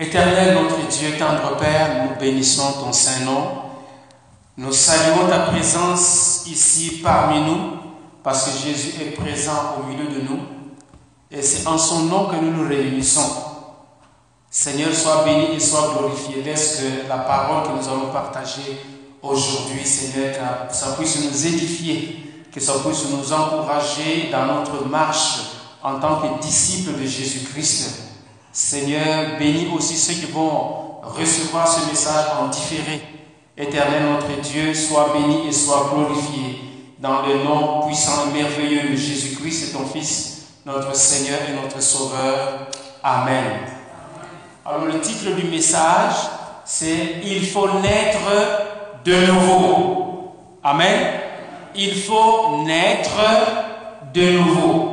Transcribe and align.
Éternel 0.00 0.54
notre 0.54 0.86
Dieu, 0.86 1.18
tendre 1.18 1.56
Père, 1.56 2.04
nous 2.04 2.20
bénissons 2.20 2.84
ton 2.84 2.92
saint 2.92 3.24
nom. 3.24 3.48
Nous 4.56 4.72
saluons 4.72 5.26
ta 5.28 5.40
présence 5.40 6.44
ici 6.46 7.00
parmi 7.02 7.40
nous 7.40 7.78
parce 8.22 8.44
que 8.44 8.68
Jésus 8.68 8.94
est 9.02 9.10
présent 9.10 9.74
au 9.76 9.88
milieu 9.88 10.04
de 10.04 10.20
nous. 10.20 10.38
Et 11.32 11.42
c'est 11.42 11.66
en 11.66 11.76
son 11.76 12.04
nom 12.04 12.26
que 12.26 12.36
nous 12.36 12.52
nous 12.52 12.68
réunissons. 12.68 13.28
Seigneur, 14.48 14.94
sois 14.94 15.24
béni 15.24 15.56
et 15.56 15.60
sois 15.60 15.96
glorifié. 15.98 16.44
Laisse 16.44 16.76
que 16.76 17.08
la 17.08 17.18
parole 17.18 17.64
que 17.64 17.82
nous 17.82 17.88
allons 17.88 18.12
partager 18.12 18.78
aujourd'hui, 19.20 19.84
Seigneur, 19.84 20.68
que 20.68 20.76
ça 20.76 20.92
puisse 20.96 21.24
nous 21.24 21.46
édifier, 21.46 22.44
que 22.52 22.60
ça 22.60 22.74
puisse 22.86 23.10
nous 23.10 23.32
encourager 23.32 24.28
dans 24.30 24.46
notre 24.46 24.84
marche 24.86 25.40
en 25.82 25.98
tant 25.98 26.20
que 26.20 26.40
disciples 26.40 27.00
de 27.00 27.04
Jésus-Christ. 27.04 28.07
Seigneur, 28.52 29.38
bénis 29.38 29.68
aussi 29.74 29.96
ceux 29.96 30.14
qui 30.14 30.32
vont 30.32 31.00
recevoir 31.02 31.68
ce 31.68 31.88
message 31.88 32.26
en 32.40 32.48
différé. 32.48 33.02
Éternel 33.56 34.02
notre 34.12 34.40
Dieu, 34.40 34.72
sois 34.74 35.12
béni 35.12 35.48
et 35.48 35.52
sois 35.52 35.90
glorifié 35.92 36.60
dans 36.98 37.22
le 37.22 37.44
nom 37.44 37.86
puissant 37.86 38.28
et 38.28 38.42
merveilleux 38.42 38.90
de 38.90 38.96
Jésus-Christ, 38.96 39.72
ton 39.72 39.86
Fils, 39.86 40.46
notre 40.64 40.94
Seigneur 40.94 41.38
et 41.48 41.60
notre 41.60 41.82
Sauveur. 41.82 42.68
Amen. 43.02 43.60
Alors 44.64 44.84
le 44.84 45.00
titre 45.00 45.30
du 45.34 45.44
message, 45.44 46.14
c'est 46.64 47.20
Il 47.24 47.46
faut 47.46 47.80
naître 47.80 48.18
de 49.04 49.26
nouveau. 49.26 50.34
Amen. 50.62 51.20
Il 51.74 51.94
faut 51.94 52.64
naître 52.64 53.18
de 54.12 54.38
nouveau. 54.38 54.87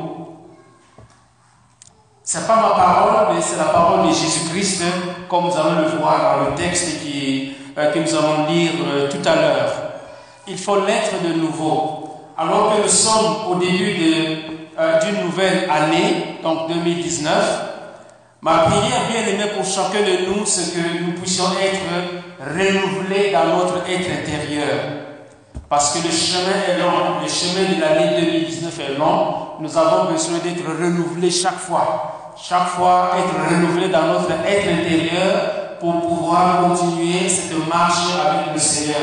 Ce 2.36 2.42
n'est 2.42 2.48
pas 2.48 2.56
ma 2.56 2.74
parole, 2.74 3.34
mais 3.34 3.40
c'est 3.40 3.56
la 3.56 3.64
parole 3.64 4.08
de 4.08 4.12
Jésus-Christ, 4.12 4.82
comme 5.26 5.44
nous 5.46 5.56
allons 5.56 5.80
le 5.80 5.98
voir 5.98 6.36
dans 6.36 6.50
le 6.50 6.54
texte 6.54 7.00
qui, 7.00 7.54
euh, 7.78 7.90
que 7.90 7.98
nous 7.98 8.14
allons 8.14 8.46
lire 8.46 8.72
euh, 8.86 9.08
tout 9.08 9.26
à 9.26 9.36
l'heure. 9.36 9.72
Il 10.46 10.58
faut 10.58 10.84
l'être 10.84 11.14
de 11.24 11.32
nouveau. 11.32 12.26
Alors 12.36 12.76
que 12.76 12.82
nous 12.82 12.88
sommes 12.90 13.52
au 13.52 13.54
début 13.54 13.96
euh, 14.78 15.00
d'une 15.00 15.24
nouvelle 15.24 15.66
année, 15.70 16.36
donc 16.42 16.68
2019, 16.68 17.32
ma 18.42 18.58
prière 18.58 19.08
bien 19.10 19.32
aimée 19.32 19.50
pour 19.56 19.64
chacun 19.64 20.00
de 20.02 20.26
nous, 20.28 20.44
c'est 20.44 20.74
que 20.74 21.04
nous 21.06 21.12
puissions 21.12 21.46
être 21.58 22.52
renouvelés 22.54 23.32
dans 23.32 23.56
notre 23.56 23.78
être 23.88 24.10
intérieur. 24.10 24.74
Parce 25.70 25.94
que 25.94 26.06
le 26.06 26.12
chemin 26.12 26.52
est 26.68 26.82
long, 26.82 27.22
le 27.22 27.28
chemin 27.30 27.74
de 27.74 27.80
l'année 27.80 28.20
2019 28.20 28.78
est 28.78 28.98
long, 28.98 29.34
nous 29.58 29.78
avons 29.78 30.12
besoin 30.12 30.36
d'être 30.40 30.66
renouvelés 30.68 31.30
chaque 31.30 31.58
fois 31.58 32.15
chaque 32.42 32.68
fois 32.68 33.12
être 33.18 33.50
renouvelé 33.50 33.88
dans 33.88 34.06
notre 34.08 34.30
être 34.46 34.68
intérieur 34.68 35.78
pour 35.80 36.00
pouvoir 36.02 36.68
continuer 36.68 37.28
cette 37.28 37.66
marche 37.68 38.12
avec 38.26 38.54
le 38.54 38.60
Seigneur. 38.60 38.96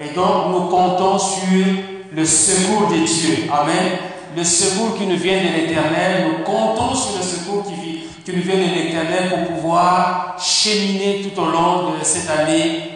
Et 0.00 0.14
donc, 0.14 0.48
nous 0.50 0.62
comptons 0.68 1.18
sur 1.18 1.66
le 2.12 2.24
secours 2.24 2.88
de 2.88 2.96
Dieu. 2.96 3.50
Amen. 3.52 3.98
Le 4.36 4.44
secours 4.44 4.96
qui 4.96 5.06
nous 5.06 5.16
vient 5.16 5.38
de 5.38 5.60
l'éternel. 5.60 6.26
Nous 6.26 6.44
comptons 6.44 6.94
sur 6.94 7.18
le 7.18 7.22
secours 7.22 7.64
qui, 7.64 8.00
nous 8.32 8.42
vient 8.42 8.54
de 8.54 8.74
l'éternel 8.74 9.28
pour 9.28 9.56
pouvoir 9.56 10.36
cheminer 10.38 11.22
tout 11.22 11.40
au 11.40 11.46
long 11.46 11.90
de 11.98 12.04
cette 12.04 12.30
année 12.30 12.90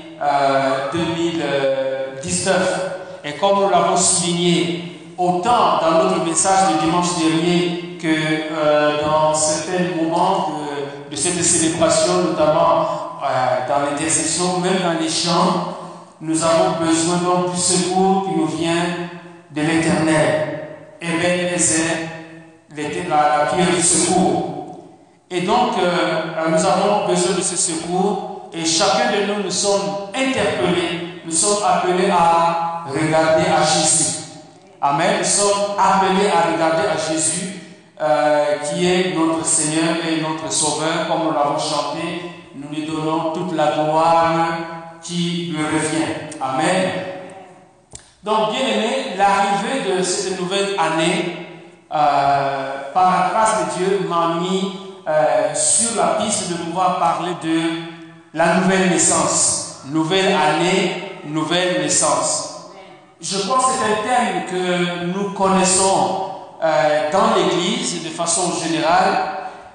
2019. 0.92 2.56
Euh, 2.56 3.28
Et 3.28 3.32
comme 3.32 3.60
nous 3.60 3.68
l'avons 3.68 3.96
souligné, 3.96 5.00
autant 5.18 5.80
dans 5.80 6.04
notre 6.04 6.24
message 6.24 6.74
du 6.74 6.86
dimanche 6.86 7.18
dernier 7.18 7.93
que 8.04 8.10
euh, 8.10 9.02
dans 9.02 9.32
certains 9.32 9.96
moments 9.96 10.60
de, 11.10 11.16
cette 11.16 11.42
célébration, 11.42 12.24
notamment 12.24 12.86
euh, 13.22 13.66
dans 13.66 13.96
décisions, 13.96 14.58
même 14.58 14.82
dans 14.82 15.00
les 15.00 15.08
chants, 15.08 15.74
nous 16.20 16.44
avons 16.44 16.84
besoin 16.84 17.50
du 17.50 17.58
secours 17.58 18.26
qui 18.26 18.38
nous 18.38 18.46
vient 18.46 19.08
de 19.50 19.60
l'éternel. 19.62 20.68
Et 21.00 21.06
bien, 21.06 21.56
c'est 21.56 22.10
la, 23.08 23.46
pierre 23.46 23.74
du 23.74 23.80
secours. 23.82 24.80
Et 25.30 25.40
donc, 25.40 25.78
euh, 25.78 26.50
nous 26.50 26.66
avons 26.66 27.06
besoin 27.06 27.36
de 27.36 27.42
ce 27.42 27.56
secours 27.56 28.50
et 28.52 28.66
chacun 28.66 29.12
de 29.12 29.32
nous, 29.32 29.44
nous 29.44 29.50
sommes 29.50 30.10
interpellés, 30.14 31.22
nous 31.24 31.32
sommes 31.32 31.64
appelés 31.66 32.10
à 32.10 32.84
regarder 32.86 33.44
à 33.50 33.64
Jésus. 33.64 34.24
Amen. 34.82 35.20
Nous 35.20 35.24
sommes 35.24 35.72
appelés 35.78 36.28
à 36.28 36.52
regarder 36.52 36.86
à 36.88 36.98
Jésus, 36.98 37.63
euh, 38.00 38.58
qui 38.58 38.86
est 38.86 39.14
notre 39.14 39.44
Seigneur 39.44 39.96
et 40.08 40.20
notre 40.20 40.52
Sauveur, 40.52 41.06
comme 41.06 41.26
nous 41.26 41.32
l'avons 41.32 41.58
chanté. 41.58 42.22
Nous 42.56 42.68
lui 42.68 42.86
donnons 42.86 43.32
toute 43.32 43.54
la 43.54 43.72
gloire 43.72 44.48
qui 45.00 45.52
lui 45.52 45.64
revient. 45.64 46.34
Amen. 46.40 46.90
Donc, 48.22 48.50
bien 48.50 48.62
aimé, 48.62 49.14
l'arrivée 49.16 49.96
de 49.96 50.02
cette 50.02 50.40
nouvelle 50.40 50.76
année, 50.78 51.36
euh, 51.92 52.92
par 52.92 53.10
la 53.10 53.30
grâce 53.30 53.58
de 53.60 53.78
Dieu, 53.78 54.06
m'a 54.08 54.40
mis 54.40 54.72
euh, 55.06 55.54
sur 55.54 55.96
la 55.96 56.24
piste 56.24 56.50
de 56.50 56.54
pouvoir 56.54 56.98
parler 56.98 57.32
de 57.42 57.60
la 58.32 58.56
nouvelle 58.56 58.90
naissance. 58.90 59.82
Nouvelle 59.86 60.32
année, 60.32 61.20
nouvelle 61.26 61.82
naissance. 61.82 62.72
Je 63.20 63.38
pense 63.46 63.66
que 63.66 63.72
c'est 63.72 63.92
un 63.92 64.02
thème 64.02 64.46
que 64.50 65.04
nous 65.06 65.32
connaissons 65.32 66.33
euh, 66.64 67.10
dans 67.12 67.34
l'Église 67.36 68.02
de 68.02 68.08
façon 68.08 68.50
générale, 68.58 69.18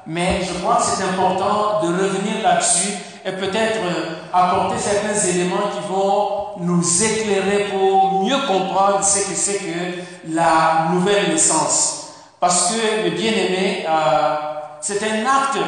mais 0.07 0.41
je 0.41 0.57
crois 0.57 0.77
que 0.77 0.81
c'est 0.85 1.03
important 1.03 1.81
de 1.83 1.87
revenir 1.89 2.41
là-dessus 2.41 2.93
et 3.23 3.31
peut-être 3.33 3.77
euh, 3.83 4.15
apporter 4.33 4.79
certains 4.79 5.27
éléments 5.29 5.69
qui 5.71 5.87
vont 5.87 6.65
nous 6.65 7.03
éclairer 7.03 7.65
pour 7.65 8.23
mieux 8.23 8.39
comprendre 8.47 9.03
ce 9.03 9.19
que 9.19 9.35
c'est 9.35 9.59
que 9.59 10.01
la 10.29 10.87
nouvelle 10.91 11.29
naissance. 11.29 12.07
Parce 12.39 12.71
que 12.71 13.03
le 13.03 13.11
bien-aimé, 13.11 13.85
euh, 13.87 14.35
c'est 14.81 15.03
un 15.03 15.27
acte 15.27 15.59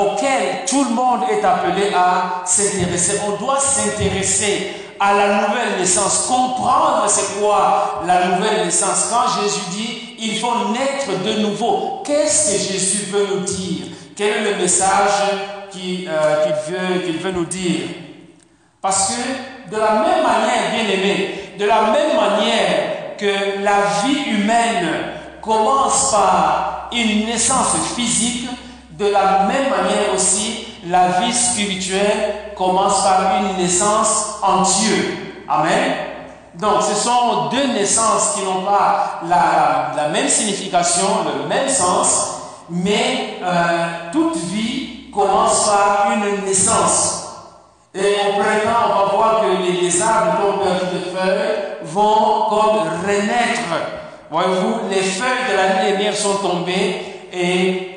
auquel 0.00 0.64
tout 0.66 0.84
le 0.84 0.90
monde 0.90 1.20
est 1.30 1.44
appelé 1.44 1.92
à 1.94 2.42
s'intéresser. 2.46 3.20
On 3.26 3.44
doit 3.44 3.60
s'intéresser 3.60 4.72
à 4.98 5.14
la 5.14 5.26
nouvelle 5.42 5.78
naissance, 5.78 6.26
comprendre 6.26 7.04
c'est 7.08 7.40
quoi 7.40 8.02
la 8.06 8.26
nouvelle 8.28 8.64
naissance. 8.64 9.10
Quand 9.10 9.42
Jésus 9.42 9.60
dit, 9.70 10.09
il 10.20 10.38
faut 10.38 10.68
naître 10.72 11.22
de 11.24 11.40
nouveau, 11.40 12.02
qu'est-ce 12.04 12.52
que 12.52 12.72
Jésus 12.72 13.06
veut 13.10 13.26
nous 13.34 13.40
dire? 13.40 13.86
Quel 14.16 14.28
est 14.28 14.52
le 14.52 14.58
message 14.58 15.10
euh, 15.32 15.68
qu'il 15.72 16.08
veut, 16.72 17.18
veut 17.20 17.32
nous 17.32 17.46
dire? 17.46 17.88
Parce 18.82 19.08
que 19.14 19.70
de 19.74 19.78
la 19.78 19.92
même 19.92 20.22
manière, 20.22 20.72
bien 20.74 20.94
aimé, 20.94 21.54
de 21.58 21.64
la 21.64 21.82
même 21.92 22.16
manière 22.16 23.16
que 23.18 23.62
la 23.62 24.04
vie 24.04 24.30
humaine 24.30 24.88
commence 25.40 26.10
par 26.10 26.90
une 26.92 27.26
naissance 27.26 27.74
physique, 27.94 28.48
de 28.98 29.06
la 29.06 29.44
même 29.44 29.70
manière 29.70 30.14
aussi, 30.14 30.66
la 30.86 31.20
vie 31.20 31.32
spirituelle 31.32 32.52
commence 32.56 33.02
par 33.02 33.40
une 33.40 33.62
naissance 33.62 34.38
en 34.42 34.62
Dieu. 34.62 35.16
Amen. 35.48 35.92
Donc, 36.54 36.82
ce 36.82 36.94
sont 36.94 37.48
deux 37.50 37.72
naissances 37.74 38.34
qui 38.34 38.42
n'ont 38.42 38.62
pas 38.62 39.20
la, 39.28 40.08
même 40.08 40.28
signification, 40.28 41.06
le 41.24 41.46
même 41.46 41.68
sens, 41.68 42.40
mais 42.68 43.38
euh, 43.42 44.10
toute 44.12 44.36
vie 44.36 45.10
commence 45.14 45.66
par 45.66 46.12
une 46.12 46.44
naissance. 46.44 47.20
Et 47.94 48.16
au 48.28 48.40
printemps, 48.40 48.86
on 48.86 49.06
va 49.06 49.16
voir 49.16 49.40
que 49.40 49.62
les, 49.62 50.02
arbres 50.02 50.36
qui 50.36 50.46
ont 50.46 50.94
de 50.94 51.04
feuilles 51.16 51.58
vont 51.82 52.46
comme 52.48 52.78
renaître. 53.04 53.60
Voyez-vous, 54.30 54.88
les 54.90 55.02
feuilles 55.02 55.50
de 55.50 55.56
la 55.56 55.90
lumière 55.90 56.16
sont 56.16 56.34
tombées 56.34 57.00
et 57.32 57.90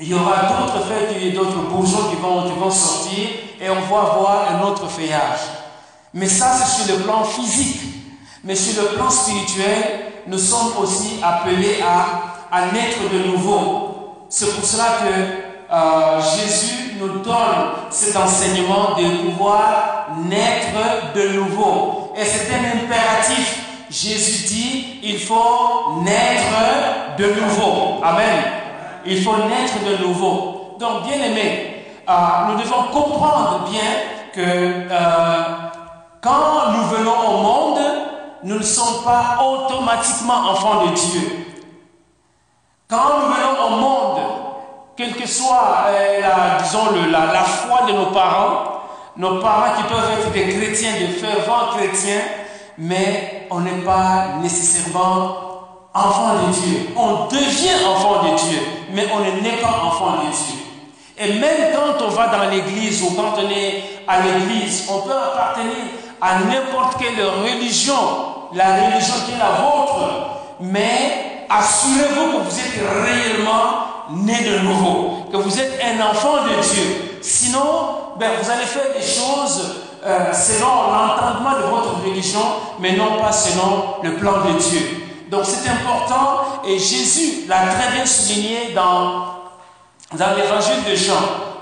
il 0.00 0.08
y 0.08 0.14
aura 0.14 0.42
d'autres 0.42 0.84
feuilles, 0.86 1.32
d'autres 1.32 1.62
bourgeons 1.68 2.08
qui 2.10 2.16
vont, 2.16 2.42
qui 2.42 2.58
vont 2.58 2.70
sortir 2.70 3.28
et 3.60 3.70
on 3.70 3.74
va 3.74 4.02
voir 4.18 4.44
un 4.52 4.62
autre 4.64 4.86
feuillage. 4.88 5.65
Mais 6.16 6.28
ça, 6.28 6.50
c'est 6.54 6.82
sur 6.82 6.96
le 6.96 7.02
plan 7.02 7.24
physique. 7.24 7.78
Mais 8.42 8.56
sur 8.56 8.82
le 8.82 8.88
plan 8.96 9.10
spirituel, 9.10 10.00
nous 10.26 10.38
sommes 10.38 10.72
aussi 10.80 11.20
appelés 11.22 11.76
à, 11.82 12.56
à 12.56 12.72
naître 12.72 13.00
de 13.12 13.18
nouveau. 13.30 14.24
C'est 14.30 14.50
pour 14.54 14.64
cela 14.64 14.84
que 15.02 15.74
euh, 15.74 16.20
Jésus 16.22 16.94
nous 16.98 17.18
donne 17.18 17.90
cet 17.90 18.16
enseignement 18.16 18.96
de 18.96 19.28
pouvoir 19.28 20.06
naître 20.24 21.12
de 21.14 21.36
nouveau. 21.36 22.14
Et 22.16 22.24
c'est 22.24 22.50
un 22.54 22.78
impératif. 22.78 23.64
Jésus 23.90 24.46
dit, 24.46 25.00
il 25.02 25.18
faut 25.18 26.00
naître 26.02 27.18
de 27.18 27.26
nouveau. 27.42 28.02
Amen. 28.02 28.42
Il 29.04 29.22
faut 29.22 29.36
naître 29.36 29.84
de 29.84 30.02
nouveau. 30.02 30.76
Donc, 30.80 31.02
bien 31.02 31.22
aimé, 31.22 31.84
euh, 32.08 32.12
nous 32.48 32.58
devons 32.58 32.84
comprendre 32.84 33.68
bien 33.70 33.82
que 34.32 34.40
euh, 34.40 35.66
quand 36.26 36.72
nous 36.72 36.84
venons 36.96 37.28
au 37.28 37.36
monde, 37.40 37.78
nous 38.42 38.58
ne 38.58 38.62
sommes 38.64 39.04
pas 39.04 39.38
automatiquement 39.40 40.50
enfants 40.50 40.86
de 40.86 40.90
Dieu. 40.92 41.46
Quand 42.88 43.20
nous 43.20 43.32
venons 43.32 43.66
au 43.66 43.80
monde, 43.80 44.18
quelle 44.96 45.14
que 45.14 45.26
soit, 45.26 45.84
euh, 45.88 46.20
la, 46.20 46.62
disons, 46.62 46.86
la, 47.10 47.44
foi 47.44 47.86
de 47.86 47.92
nos 47.92 48.06
parents, 48.06 48.80
nos 49.16 49.40
parents 49.40 49.76
qui 49.76 49.82
peuvent 49.84 50.10
être 50.18 50.32
des 50.32 50.48
chrétiens, 50.48 50.92
des 50.98 51.08
fervents 51.08 51.76
chrétiens, 51.76 52.22
mais 52.78 53.46
on 53.50 53.60
n'est 53.60 53.84
pas 53.84 54.38
nécessairement 54.42 55.36
enfant 55.94 56.34
de 56.46 56.52
Dieu. 56.52 56.88
On 56.96 57.26
devient 57.26 57.84
enfant 57.88 58.24
de 58.24 58.36
Dieu, 58.36 58.58
mais 58.92 59.06
on 59.14 59.20
n'est 59.20 59.56
pas 59.58 59.80
enfant 59.84 60.24
de 60.24 60.30
Dieu. 60.30 60.66
Et 61.18 61.38
même 61.38 61.72
quand 61.74 62.04
on 62.04 62.08
va 62.08 62.26
dans 62.28 62.50
l'église 62.50 63.02
ou 63.02 63.14
quand 63.14 63.34
on 63.38 63.48
est 63.48 64.02
à 64.06 64.20
l'église, 64.20 64.88
on 64.90 65.00
peut 65.00 65.16
appartenir 65.16 65.72
à 66.20 66.38
n'importe 66.40 66.98
quelle 66.98 67.24
religion, 67.24 67.94
la 68.52 68.76
religion 68.76 69.14
qui 69.26 69.32
est 69.32 69.38
la 69.38 69.62
vôtre, 69.62 70.26
mais 70.60 71.46
assurez-vous 71.48 72.38
que 72.38 72.44
vous 72.44 72.58
êtes 72.58 72.80
réellement 73.04 73.86
né 74.10 74.44
de 74.44 74.58
nouveau, 74.60 75.26
que 75.30 75.36
vous 75.36 75.58
êtes 75.60 75.80
un 75.82 76.10
enfant 76.10 76.44
de 76.44 76.62
Dieu. 76.62 77.18
Sinon, 77.22 78.14
ben, 78.18 78.30
vous 78.40 78.50
allez 78.50 78.64
faire 78.64 78.92
des 78.94 79.02
choses 79.02 79.82
euh, 80.04 80.32
selon 80.32 80.92
l'entendement 80.92 81.56
de 81.56 81.66
votre 81.68 82.02
religion, 82.04 82.40
mais 82.78 82.92
non 82.92 83.20
pas 83.20 83.32
selon 83.32 83.96
le 84.02 84.14
plan 84.16 84.44
de 84.44 84.58
Dieu. 84.58 84.80
Donc 85.30 85.42
c'est 85.44 85.68
important 85.68 86.62
et 86.64 86.78
Jésus 86.78 87.46
l'a 87.48 87.66
très 87.66 87.96
bien 87.96 88.06
souligné 88.06 88.72
dans, 88.74 89.26
dans 90.12 90.34
l'évangile 90.36 90.84
de 90.88 90.94
Jean. 90.94 91.14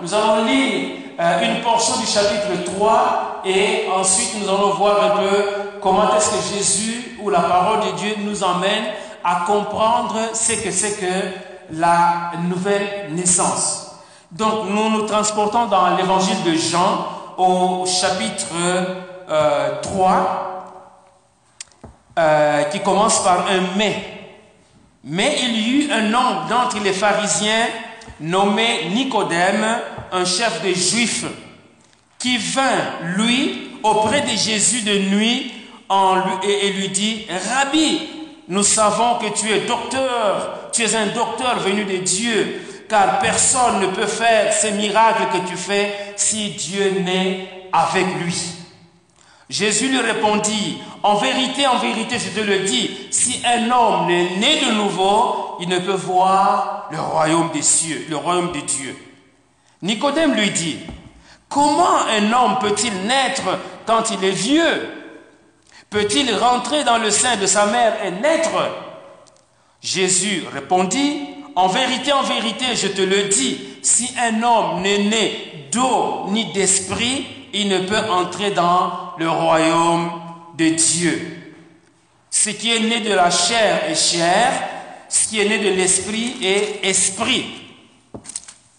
Nous 0.03 0.13
allons 0.13 0.45
lire 0.45 1.04
une 1.19 1.61
portion 1.63 2.01
du 2.01 2.07
chapitre 2.07 2.65
3 2.77 3.43
et 3.45 3.87
ensuite 3.95 4.35
nous 4.41 4.49
allons 4.49 4.71
voir 4.71 5.05
un 5.05 5.17
peu 5.21 5.45
comment 5.81 6.17
est-ce 6.17 6.31
que 6.31 6.57
Jésus 6.57 7.19
ou 7.21 7.31
la 7.31 7.41
parole 7.41 7.81
de 7.81 7.97
Dieu 7.97 8.15
nous 8.19 8.43
emmène 8.43 8.85
à 9.23 9.45
comprendre 9.47 10.17
ce 10.35 10.53
que 10.53 10.71
c'est 10.71 10.99
que 10.99 11.77
la 11.79 12.33
nouvelle 12.49 13.11
naissance. 13.11 13.93
Donc 14.31 14.69
nous 14.69 14.91
nous 14.91 15.07
transportons 15.07 15.67
dans 15.67 15.97
l'évangile 15.97 16.43
de 16.45 16.55
Jean 16.55 17.07
au 17.39 17.87
chapitre 17.87 18.49
3 19.83 20.09
euh, 20.09 20.35
euh, 22.19 22.63
qui 22.65 22.81
commence 22.81 23.23
par 23.23 23.41
un 23.41 23.77
mais. 23.77 24.11
Mais 25.05 25.37
il 25.43 25.57
y 25.57 25.71
eut 25.71 25.93
un 25.93 26.13
homme 26.15 26.49
d'entre 26.49 26.83
les 26.83 26.93
pharisiens 26.93 27.67
nommé 28.21 28.89
Nicodème, 28.95 29.67
un 30.15 30.25
chef 30.25 30.63
des 30.63 30.75
Juifs, 30.75 31.25
qui 32.21 32.39
vint, 32.39 32.63
lui, 33.17 33.71
auprès 33.83 34.21
de 34.23 34.31
Jésus 34.31 34.83
de 34.83 34.97
nuit 34.97 35.53
et, 36.45 36.71
lui 36.71 36.89
dit, 36.89 37.27
Rabbi, 37.29 38.01
nous 38.49 38.63
savons 38.63 39.17
que 39.19 39.39
tu 39.39 39.51
es 39.51 39.61
docteur, 39.61 40.71
tu 40.73 40.83
es 40.83 40.95
un 40.95 41.07
docteur 41.09 41.59
venu 41.59 41.85
de 41.85 41.99
Dieu, 41.99 42.63
car 42.89 43.19
personne 43.19 43.81
ne 43.81 43.89
peut 43.89 44.07
faire 44.07 44.53
ces 44.53 44.71
miracles 44.73 45.25
que 45.33 45.49
tu 45.49 45.57
fais 45.57 45.93
si 46.17 46.51
Dieu 46.51 47.01
n'est 47.01 47.49
avec 47.73 48.07
lui. 48.23 48.37
Jésus 49.51 49.89
lui 49.89 50.01
répondit, 50.01 50.79
en 51.03 51.17
vérité, 51.17 51.67
en 51.67 51.79
vérité, 51.79 52.17
je 52.19 52.41
te 52.41 52.45
le 52.45 52.61
dis, 52.61 52.91
si 53.11 53.43
un 53.45 53.71
homme 53.71 54.07
n'est 54.07 54.37
né 54.37 54.61
de 54.65 54.73
nouveau, 54.73 55.57
il 55.61 55.69
ne 55.69 55.81
peut 55.81 55.93
voir 55.93 56.89
le 56.93 57.01
royaume 57.01 57.51
des 57.53 57.63
cieux, 57.63 58.07
le 58.09 58.17
royaume 58.17 58.53
de 58.53 58.61
Dieu. 58.61 58.97
Nicodème 59.83 60.35
lui 60.35 60.51
dit, 60.51 60.79
comment 61.49 62.07
un 62.09 62.33
homme 62.33 62.59
peut-il 62.61 62.93
naître 63.07 63.59
quand 63.87 64.11
il 64.11 64.25
est 64.25 64.31
vieux? 64.31 64.89
Peut-il 65.91 66.35
rentrer 66.35 66.85
dans 66.85 66.99
le 66.99 67.11
sein 67.11 67.37
de 67.37 67.47
sa 67.47 67.67
mère 67.67 67.95
et 68.05 68.11
naître? 68.11 68.51
Jésus 69.83 70.45
répondit, 70.53 71.21
en 71.55 71.69
vérité, 71.69 72.13
en 72.13 72.23
vérité, 72.23 72.65
je 72.75 72.89
te 72.89 73.03
le 73.03 73.25
dis, 73.25 73.61
si 73.83 74.11
un 74.19 74.43
homme 74.43 74.83
n'est 74.83 74.99
né 74.99 75.69
d'eau 75.71 76.27
ni 76.29 76.53
d'esprit, 76.53 77.27
il 77.53 77.69
ne 77.69 77.81
peut 77.81 78.11
entrer 78.11 78.51
dans 78.51 79.13
le 79.19 79.31
royaume 79.31 80.11
de 80.59 80.71
Dieu. 80.71 81.55
Ce 82.31 82.51
qui 82.51 82.75
est 82.75 82.81
né 82.81 83.01
de 83.01 83.15
la 83.15 83.31
chair 83.31 83.89
est 83.89 83.95
chair, 83.95 84.53
ce 85.09 85.29
qui 85.29 85.41
est 85.41 85.49
né 85.49 85.59
de 85.59 85.69
l'esprit 85.69 86.37
est 86.43 86.81
esprit. 86.83 87.47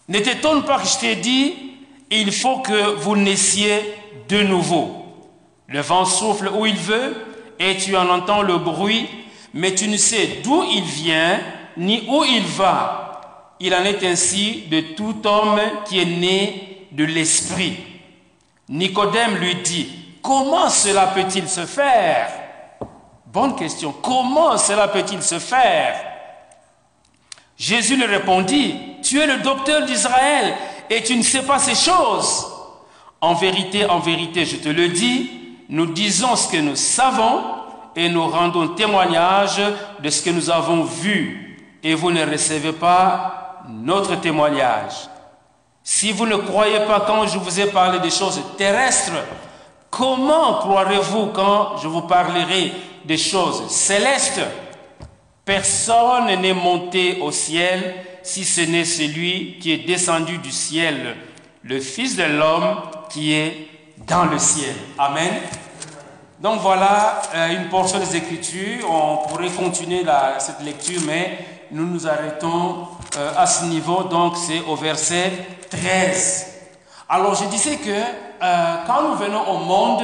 Ne 0.08 0.20
t'étonne 0.20 0.64
pas 0.64 0.80
que 0.80 0.88
je 0.88 0.98
t'ai 1.00 1.16
dit, 1.16 1.54
il 2.12 2.32
faut 2.32 2.60
que 2.60 2.96
vous 2.96 3.16
naissiez 3.16 3.96
de 4.30 4.42
nouveau. 4.44 5.06
Le 5.68 5.82
vent 5.82 6.06
souffle 6.06 6.50
où 6.56 6.66
il 6.66 6.76
veut 6.76 7.16
et 7.60 7.78
tu 7.78 7.96
en 7.96 8.10
entends 8.10 8.42
le 8.42 8.58
bruit, 8.58 9.08
mais 9.54 9.74
tu 9.74 9.88
ne 9.88 9.98
sais 9.98 10.42
d'où 10.44 10.64
il 10.64 10.84
vient 10.84 11.40
ni 11.78 12.04
où 12.08 12.24
il 12.24 12.44
va. 12.44 13.56
Il 13.60 13.74
en 13.74 13.84
est 13.84 14.04
ainsi 14.04 14.64
de 14.70 14.82
tout 14.96 15.16
homme 15.26 15.60
qui 15.86 16.00
est 16.00 16.06
né 16.06 16.88
de 16.92 17.06
l'esprit. 17.06 17.78
Nicodème 18.70 19.38
lui 19.38 19.56
dit, 19.56 19.88
Comment 20.26 20.70
cela 20.72 21.06
peut-il 21.08 21.48
se 21.48 21.68
faire? 21.68 22.32
Bonne 23.28 23.56
question. 23.56 23.94
Comment 24.02 24.58
cela 24.58 24.88
peut-il 24.88 25.22
se 25.22 25.38
faire? 25.38 26.15
Jésus 27.58 27.96
lui 27.96 28.06
répondit, 28.06 28.76
tu 29.04 29.20
es 29.20 29.28
le 29.28 29.38
docteur 29.38 29.86
d'Israël 29.86 30.54
et 30.90 31.04
tu 31.04 31.16
ne 31.16 31.24
sais 31.24 31.44
pas 31.44 31.60
ces 31.60 31.76
choses. 31.76 32.48
En 33.22 33.34
vérité, 33.34 33.86
en 33.86 34.00
vérité, 34.00 34.46
je 34.46 34.58
te 34.58 34.70
le 34.70 34.90
dis, 34.90 35.30
nous 35.70 35.86
disons 35.88 36.36
ce 36.36 36.52
que 36.52 36.58
nous 36.58 36.76
savons 36.76 37.44
et 37.96 38.10
nous 38.10 38.28
rendons 38.28 38.68
témoignage 38.70 39.62
de 40.00 40.10
ce 40.10 40.22
que 40.22 40.30
nous 40.30 40.50
avons 40.50 40.84
vu 40.84 41.60
et 41.82 41.94
vous 41.96 42.12
ne 42.12 42.26
recevez 42.26 42.74
pas 42.74 43.64
notre 43.70 44.20
témoignage. 44.20 45.10
Si 45.84 46.12
vous 46.12 46.26
ne 46.26 46.36
croyez 46.36 46.80
pas 46.82 47.02
quand 47.02 47.28
je 47.28 47.38
vous 47.38 47.60
ai 47.60 47.68
parlé 47.68 48.00
des 48.00 48.10
choses 48.10 48.42
terrestres, 48.58 49.14
Comment 49.98 50.56
croirez-vous 50.56 51.28
quand 51.28 51.78
je 51.82 51.88
vous 51.88 52.02
parlerai 52.02 52.74
des 53.06 53.18
choses 53.18 53.70
célestes? 53.70 54.42
Personne 55.46 56.42
n'est 56.42 56.54
monté 56.54 57.20
au 57.22 57.32
ciel 57.32 57.94
si 58.24 58.44
ce 58.44 58.62
n'est 58.62 58.84
celui 58.84 59.60
qui 59.60 59.72
est 59.72 59.86
descendu 59.86 60.40
du 60.40 60.52
ciel, 60.52 61.16
le 61.64 61.80
Fils 61.80 62.16
de 62.16 62.24
l'homme 62.24 62.78
qui 63.12 63.34
est 63.34 63.68
dans 64.08 64.26
le 64.26 64.40
ciel. 64.40 64.74
Amen. 64.98 65.32
Donc 66.40 66.62
voilà 66.62 67.22
euh, 67.34 67.56
une 67.56 67.70
portion 67.70 68.00
des 68.00 68.16
Écritures. 68.16 68.90
On 68.90 69.28
pourrait 69.28 69.50
continuer 69.50 70.04
cette 70.40 70.62
lecture, 70.62 71.02
mais 71.06 71.38
nous 71.72 71.86
nous 71.86 72.08
arrêtons 72.08 72.88
euh, 73.16 73.32
à 73.38 73.46
ce 73.46 73.66
niveau. 73.66 74.04
Donc 74.04 74.36
c'est 74.38 74.62
au 74.68 74.76
verset 74.76 75.32
13. 75.70 76.48
Alors 77.08 77.36
je 77.36 77.46
disais 77.46 77.78
que 77.78 77.92
euh, 77.92 78.76
quand 78.88 79.10
nous 79.10 79.16
venons 79.16 79.48
au 79.50 79.60
monde, 79.60 80.04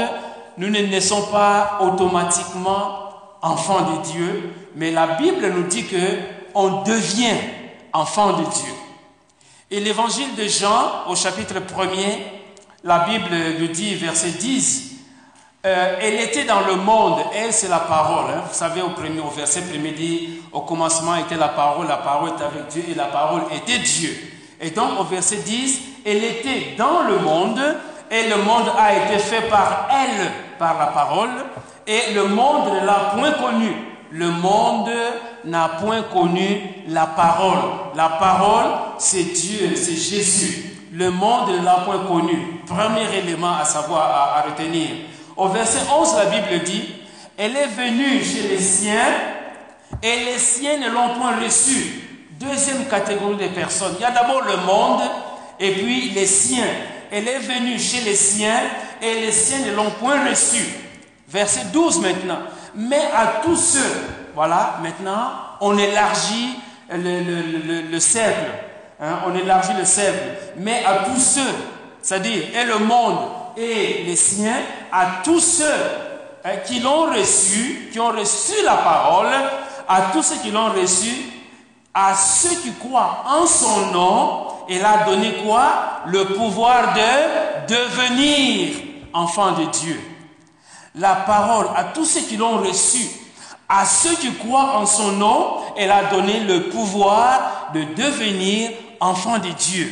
nous 0.57 0.69
ne 0.69 0.79
naissons 0.81 1.23
pas 1.31 1.79
automatiquement 1.81 3.10
enfants 3.41 3.81
de 3.81 4.11
Dieu, 4.11 4.53
mais 4.75 4.91
la 4.91 5.07
Bible 5.07 5.47
nous 5.55 5.63
dit 5.63 5.85
que 5.85 5.97
on 6.53 6.83
devient 6.83 7.37
enfant 7.93 8.33
de 8.33 8.43
Dieu. 8.43 8.73
Et 9.69 9.79
l'évangile 9.79 10.35
de 10.35 10.47
Jean, 10.47 11.07
au 11.07 11.15
chapitre 11.15 11.55
1er, 11.55 12.19
la 12.83 12.99
Bible 12.99 13.29
nous 13.59 13.67
dit, 13.67 13.95
verset 13.95 14.31
10, 14.31 14.91
euh, 15.63 15.97
elle 16.01 16.19
était 16.19 16.45
dans 16.45 16.61
le 16.61 16.75
monde, 16.75 17.19
elle 17.35 17.53
c'est 17.53 17.67
la 17.67 17.79
parole. 17.79 18.31
Hein. 18.31 18.43
Vous 18.49 18.57
savez, 18.57 18.81
au, 18.81 18.89
premier, 18.89 19.19
au 19.19 19.29
verset 19.29 19.61
premier 19.61 19.91
dit, 19.91 20.41
au 20.51 20.61
commencement 20.61 21.15
était 21.15 21.37
la 21.37 21.49
parole, 21.49 21.87
la 21.87 21.97
parole 21.97 22.31
était 22.31 22.43
avec 22.43 22.67
Dieu 22.69 22.83
et 22.89 22.95
la 22.95 23.05
parole 23.05 23.43
était 23.55 23.77
Dieu. 23.77 24.09
Et 24.59 24.71
donc 24.71 24.99
au 24.99 25.03
verset 25.03 25.37
10, 25.37 25.81
elle 26.05 26.23
était 26.23 26.75
dans 26.77 27.03
le 27.03 27.19
monde, 27.19 27.61
et 28.09 28.27
le 28.27 28.37
monde 28.37 28.71
a 28.77 28.93
été 28.95 29.19
fait 29.19 29.47
par 29.49 29.87
elle, 29.91 30.31
par 30.61 30.77
la 30.77 30.85
parole, 30.87 31.31
et 31.87 32.13
le 32.13 32.25
monde 32.25 32.71
ne 32.71 32.85
l'a 32.85 33.13
point 33.15 33.31
connu. 33.31 33.73
Le 34.11 34.29
monde 34.29 34.91
n'a 35.45 35.69
point 35.81 36.03
connu 36.03 36.61
la 36.87 37.07
parole. 37.07 37.57
La 37.95 38.09
parole, 38.09 38.71
c'est 38.99 39.23
Dieu, 39.23 39.71
c'est 39.75 39.95
Jésus. 39.95 40.77
Le 40.93 41.09
monde 41.09 41.49
ne 41.49 41.65
l'a 41.65 41.77
point 41.85 42.05
connu. 42.07 42.61
Premier 42.67 43.17
élément 43.17 43.55
à 43.59 43.65
savoir, 43.65 44.35
à, 44.37 44.41
retenir. 44.43 44.89
Au 45.35 45.47
verset 45.47 45.79
11, 45.91 46.15
la 46.17 46.25
Bible 46.25 46.63
dit, 46.63 46.93
elle 47.37 47.55
est 47.55 47.67
venue 47.67 48.23
chez 48.23 48.49
les 48.49 48.59
siens 48.59 49.13
et 50.03 50.25
les 50.25 50.37
siens 50.37 50.77
ne 50.77 50.89
l'ont 50.89 51.15
point 51.19 51.39
reçue. 51.43 52.27
Deuxième 52.39 52.85
catégorie 52.85 53.37
de 53.37 53.47
personnes. 53.47 53.95
Il 53.97 54.01
y 54.01 54.05
a 54.05 54.11
d'abord 54.11 54.41
le 54.41 54.57
monde 54.57 55.01
et 55.59 55.71
puis 55.71 56.09
les 56.09 56.25
siens 56.27 56.67
elle 57.11 57.27
est 57.27 57.39
venue 57.39 57.77
chez 57.77 58.01
les 58.01 58.15
siens 58.15 58.61
et 59.01 59.21
les 59.21 59.31
siens 59.31 59.59
ne 59.59 59.75
l'ont 59.75 59.91
point 59.91 60.29
reçue. 60.29 60.65
Verset 61.27 61.65
12 61.73 61.99
maintenant. 61.99 62.39
Mais 62.73 63.01
à 63.13 63.41
tous 63.43 63.57
ceux, 63.57 64.01
voilà, 64.33 64.79
maintenant, 64.81 65.31
on 65.59 65.77
élargit 65.77 66.57
le, 66.89 67.99
cercle. 67.99 68.51
Hein, 69.01 69.19
on 69.27 69.35
élargit 69.35 69.73
le 69.77 69.83
cercle. 69.83 70.23
Mais 70.57 70.83
à 70.85 71.05
tous 71.05 71.19
ceux, 71.19 71.53
c'est-à-dire, 72.01 72.43
et 72.55 72.65
le 72.65 72.79
monde 72.79 73.19
et 73.57 74.03
les 74.05 74.15
siens, 74.15 74.61
à 74.91 75.21
tous 75.23 75.41
ceux 75.41 75.65
hein, 76.45 76.57
qui 76.65 76.79
l'ont 76.79 77.11
reçu, 77.11 77.89
qui 77.91 77.99
ont 77.99 78.11
reçu 78.11 78.53
la 78.63 78.75
parole, 78.77 79.33
à 79.87 80.01
tous 80.13 80.23
ceux 80.23 80.37
qui 80.37 80.51
l'ont 80.51 80.71
reçu, 80.71 81.11
à 81.93 82.15
ceux 82.15 82.55
qui 82.55 82.71
croient 82.73 83.25
en 83.27 83.45
son 83.45 83.91
nom, 83.91 84.50
il 84.69 84.83
a 84.83 85.05
donné 85.05 85.33
quoi? 85.43 86.01
Le 86.05 86.25
pouvoir 86.33 86.93
de 86.93 87.73
devenir 87.73 88.75
enfant 89.13 89.51
de 89.51 89.65
Dieu. 89.65 89.99
La 90.95 91.15
parole 91.15 91.67
à 91.75 91.85
tous 91.85 92.05
ceux 92.05 92.21
qui 92.21 92.37
l'ont 92.37 92.57
reçu, 92.57 93.07
à 93.69 93.85
ceux 93.85 94.15
qui 94.15 94.33
croient 94.35 94.77
en 94.77 94.85
son 94.85 95.13
nom, 95.13 95.57
elle 95.77 95.91
a 95.91 96.05
donné 96.05 96.41
le 96.41 96.69
pouvoir 96.69 97.71
de 97.73 97.83
devenir 97.95 98.71
enfant 98.99 99.39
de 99.39 99.49
Dieu. 99.49 99.91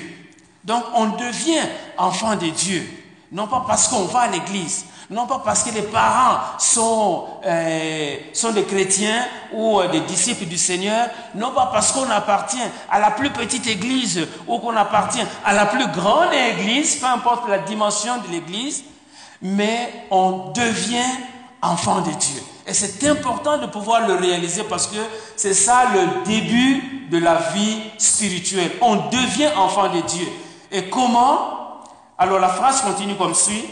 Donc 0.63 0.83
on 0.93 1.07
devient 1.07 1.61
enfant 1.97 2.35
de 2.35 2.47
Dieu, 2.47 2.85
non 3.31 3.47
pas 3.47 3.63
parce 3.65 3.87
qu'on 3.87 4.05
va 4.05 4.21
à 4.21 4.27
l'église, 4.27 4.85
non 5.09 5.25
pas 5.25 5.41
parce 5.43 5.63
que 5.63 5.73
les 5.73 5.81
parents 5.81 6.39
sont, 6.59 7.25
euh, 7.43 8.15
sont 8.31 8.51
des 8.51 8.63
chrétiens 8.63 9.25
ou 9.51 9.79
euh, 9.79 9.87
des 9.87 10.01
disciples 10.01 10.45
du 10.45 10.57
Seigneur, 10.57 11.09
non 11.33 11.51
pas 11.51 11.69
parce 11.73 11.91
qu'on 11.91 12.09
appartient 12.11 12.57
à 12.91 12.99
la 12.99 13.11
plus 13.11 13.31
petite 13.31 13.65
église 13.67 14.27
ou 14.47 14.59
qu'on 14.59 14.75
appartient 14.75 15.25
à 15.43 15.53
la 15.53 15.65
plus 15.65 15.87
grande 15.87 16.33
église, 16.33 16.97
peu 16.97 17.07
importe 17.07 17.49
la 17.49 17.57
dimension 17.59 18.17
de 18.17 18.31
l'église, 18.31 18.83
mais 19.41 20.05
on 20.11 20.51
devient 20.51 21.09
enfant 21.61 22.01
de 22.01 22.11
Dieu. 22.11 22.41
Et 22.67 22.73
c'est 22.73 23.09
important 23.09 23.57
de 23.57 23.65
pouvoir 23.65 24.07
le 24.07 24.13
réaliser 24.13 24.63
parce 24.63 24.85
que 24.85 24.99
c'est 25.35 25.55
ça 25.55 25.85
le 25.91 26.23
début 26.23 27.07
de 27.09 27.17
la 27.17 27.35
vie 27.53 27.79
spirituelle. 27.97 28.73
On 28.81 28.95
devient 29.09 29.49
enfant 29.57 29.89
de 29.89 30.01
Dieu. 30.01 30.27
Et 30.71 30.87
comment? 30.87 31.81
Alors 32.15 32.37
la 32.37 32.49
phrase 32.49 32.81
continue 32.81 33.15
comme 33.15 33.33
suit 33.33 33.65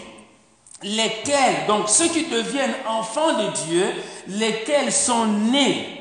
lesquels, 0.84 1.66
donc 1.68 1.90
ceux 1.90 2.08
qui 2.08 2.26
deviennent 2.26 2.76
enfants 2.88 3.34
de 3.34 3.48
Dieu, 3.66 3.86
lesquels 4.28 4.92
sont 4.92 5.26
nés 5.26 5.98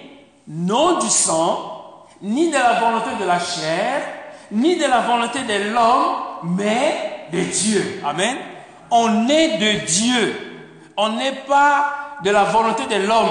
non 0.49 0.99
du 0.99 1.09
sang, 1.09 2.05
ni 2.23 2.49
de 2.49 2.55
la 2.55 2.81
volonté 2.81 3.11
de 3.21 3.25
la 3.25 3.39
chair, 3.39 4.03
ni 4.53 4.77
de 4.77 4.85
la 4.85 5.01
volonté 5.01 5.41
de 5.41 5.73
l'homme, 5.73 6.17
mais 6.57 7.27
de 7.33 7.41
Dieu. 7.41 8.03
Amen. 8.05 8.37
On 8.91 9.29
est 9.29 9.59
de 9.59 9.85
Dieu. 9.87 10.93
On 10.97 11.11
n'est 11.11 11.33
pas 11.33 12.19
de 12.23 12.31
la 12.31 12.45
volonté 12.45 12.85
de 12.87 13.07
l'homme. 13.07 13.31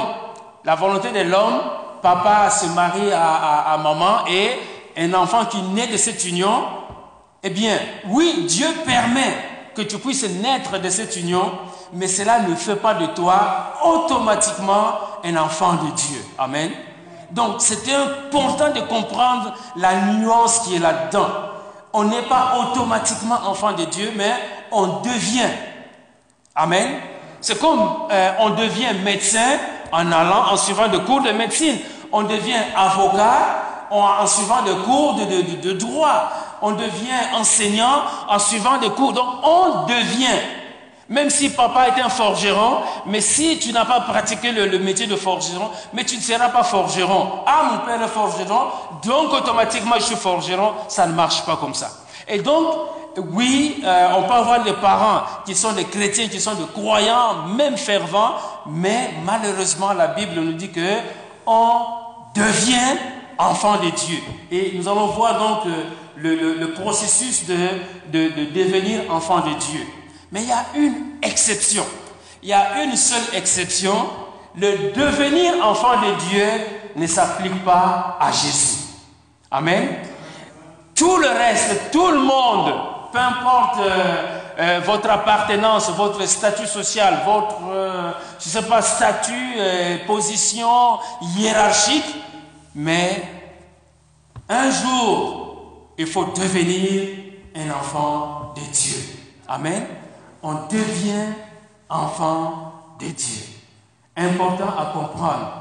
La 0.65 0.75
volonté 0.75 1.11
de 1.11 1.21
l'homme, 1.21 1.61
papa 2.01 2.49
se 2.49 2.65
marie 2.67 3.11
à, 3.11 3.73
à 3.73 3.77
maman 3.77 4.25
et 4.27 4.51
un 4.97 5.13
enfant 5.13 5.45
qui 5.45 5.61
naît 5.61 5.87
de 5.87 5.97
cette 5.97 6.25
union, 6.25 6.65
eh 7.43 7.49
bien, 7.49 7.77
oui, 8.07 8.45
Dieu 8.47 8.67
permet 8.85 9.54
que 9.75 9.81
tu 9.81 9.97
puisses 9.97 10.27
naître 10.41 10.79
de 10.79 10.89
cette 10.89 11.15
union, 11.17 11.51
mais 11.93 12.07
cela 12.07 12.39
ne 12.39 12.55
fait 12.55 12.75
pas 12.75 12.93
de 12.93 13.07
toi 13.07 13.73
automatiquement 13.83 14.93
un 15.23 15.35
enfant 15.37 15.73
de 15.73 15.91
Dieu. 15.91 16.23
Amen. 16.37 16.71
Donc, 17.31 17.55
c'est 17.59 17.91
important 17.93 18.71
de 18.71 18.81
comprendre 18.81 19.53
la 19.75 20.13
nuance 20.13 20.59
qui 20.59 20.75
est 20.75 20.79
là-dedans. 20.79 21.27
On 21.93 22.05
n'est 22.05 22.23
pas 22.23 22.57
automatiquement 22.59 23.39
enfant 23.45 23.73
de 23.73 23.85
Dieu, 23.85 24.11
mais 24.15 24.33
on 24.71 25.01
devient. 25.01 25.49
Amen. 26.55 26.99
C'est 27.41 27.59
comme 27.59 27.79
euh, 28.11 28.31
on 28.39 28.51
devient 28.51 28.93
médecin 29.03 29.57
en 29.91 30.11
allant, 30.11 30.51
en 30.51 30.57
suivant 30.57 30.87
des 30.87 30.99
cours 31.01 31.21
de 31.21 31.31
médecine. 31.31 31.77
On 32.11 32.23
devient 32.23 32.61
avocat 32.75 33.74
en, 34.01 34.27
suivant 34.27 34.61
des 34.63 34.75
cours 34.83 35.15
de, 35.15 35.71
droit 35.73 36.29
on 36.61 36.71
devient 36.71 37.35
enseignant 37.35 38.03
en 38.27 38.39
suivant 38.39 38.77
des 38.77 38.89
cours. 38.89 39.13
Donc 39.13 39.27
on 39.43 39.85
devient. 39.85 40.39
Même 41.07 41.29
si 41.29 41.51
papa 41.51 41.89
est 41.89 42.01
un 42.01 42.09
forgeron, 42.09 42.79
mais 43.05 43.21
si 43.21 43.59
tu 43.59 43.71
n'as 43.71 43.85
pas 43.85 44.01
pratiqué 44.01 44.51
le, 44.51 44.79
métier 44.79 45.05
de 45.05 45.15
forgeron, 45.15 45.69
mais 45.93 46.03
tu 46.03 46.15
ne 46.15 46.21
seras 46.21 46.49
pas 46.49 46.63
forgeron. 46.63 47.43
Ah, 47.45 47.69
mon 47.71 47.85
père 47.85 48.01
est 48.01 48.07
forgeron, 48.07 48.69
donc 49.03 49.31
automatiquement 49.31 49.95
je 49.97 50.03
suis 50.03 50.15
forgeron. 50.15 50.73
Ça 50.87 51.05
ne 51.05 51.13
marche 51.13 51.45
pas 51.45 51.57
comme 51.57 51.75
ça. 51.75 51.91
Et 52.27 52.39
donc, 52.39 52.65
oui, 53.33 53.83
euh, 53.85 54.07
on 54.17 54.23
peut 54.23 54.33
avoir 54.33 54.63
des 54.63 54.73
parents 54.73 55.21
qui 55.45 55.53
sont 55.53 55.73
des 55.73 55.85
chrétiens, 55.85 56.27
qui 56.27 56.41
sont 56.41 56.55
des 56.55 56.65
croyants, 56.73 57.43
même 57.55 57.77
fervents, 57.77 58.33
mais 58.65 59.11
malheureusement, 59.23 59.93
la 59.93 60.07
Bible 60.07 60.41
nous 60.41 60.53
dit 60.53 60.71
que 60.71 60.95
on 61.45 61.81
devient 62.33 62.97
enfant 63.37 63.77
de 63.77 63.89
Dieu. 63.89 64.19
Et 64.51 64.73
nous 64.75 64.87
allons 64.87 65.07
voir 65.07 65.39
donc 65.39 65.65
euh, 65.67 66.55
le, 66.59 66.73
processus 66.73 67.45
de, 67.45 67.55
de, 68.11 68.45
devenir 68.53 69.01
enfant 69.11 69.39
de 69.39 69.53
Dieu. 69.53 69.85
Mais 70.31 70.43
il 70.43 70.49
y 70.49 70.51
a 70.51 70.65
une 70.75 71.17
exception. 71.21 71.85
Il 72.41 72.49
y 72.49 72.53
a 72.53 72.83
une 72.83 72.95
seule 72.95 73.35
exception. 73.35 74.07
Le 74.55 74.93
devenir 74.93 75.65
enfant 75.65 76.01
de 76.01 76.29
Dieu 76.29 76.47
ne 76.95 77.07
s'applique 77.07 77.63
pas 77.63 78.17
à 78.19 78.31
Jésus. 78.31 78.77
Amen. 79.51 79.89
Tout 80.95 81.17
le 81.17 81.27
reste, 81.27 81.91
tout 81.91 82.09
le 82.09 82.19
monde, 82.19 82.73
peu 83.11 83.19
importe 83.19 83.79
euh, 83.79 84.39
euh, 84.59 84.81
votre 84.85 85.09
appartenance, 85.09 85.89
votre 85.91 86.25
statut 86.25 86.67
social, 86.67 87.19
votre, 87.25 87.57
euh, 87.69 88.11
je 88.39 88.49
sais 88.49 88.61
pas, 88.61 88.81
statut, 88.81 89.57
position 90.07 90.99
hiérarchique, 91.37 92.05
mais 92.75 93.23
un 94.49 94.69
jour, 94.69 95.91
il 95.97 96.05
faut 96.05 96.25
devenir 96.25 97.07
un 97.55 97.71
enfant 97.71 98.53
de 98.55 98.61
Dieu. 98.71 98.97
Amen. 99.47 99.85
On 100.43 100.67
devient 100.67 101.33
enfant 101.89 102.73
de 102.99 103.07
Dieu. 103.07 103.43
Important 104.15 104.69
à 104.77 104.91
comprendre. 104.93 105.51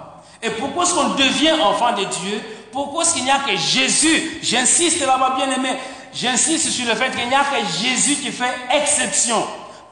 Et 0.42 0.50
pourquoi 0.50 0.84
est-ce 0.84 0.94
qu'on 0.94 1.14
devient 1.14 1.52
enfant 1.52 1.92
de 1.92 2.04
Dieu? 2.04 2.40
Pourquoi 2.72 3.04
est-ce 3.04 3.14
qu'il 3.14 3.24
n'y 3.24 3.30
a 3.30 3.38
que 3.38 3.56
Jésus? 3.56 4.40
J'insiste 4.42 5.00
là-bas, 5.06 5.36
bien 5.36 5.50
aimé. 5.52 5.70
J'insiste 6.12 6.68
sur 6.68 6.86
le 6.86 6.94
fait 6.94 7.10
qu'il 7.10 7.28
n'y 7.28 7.34
a 7.34 7.44
que 7.44 7.64
Jésus 7.80 8.16
qui 8.16 8.30
fait 8.32 8.54
exception. 8.70 9.42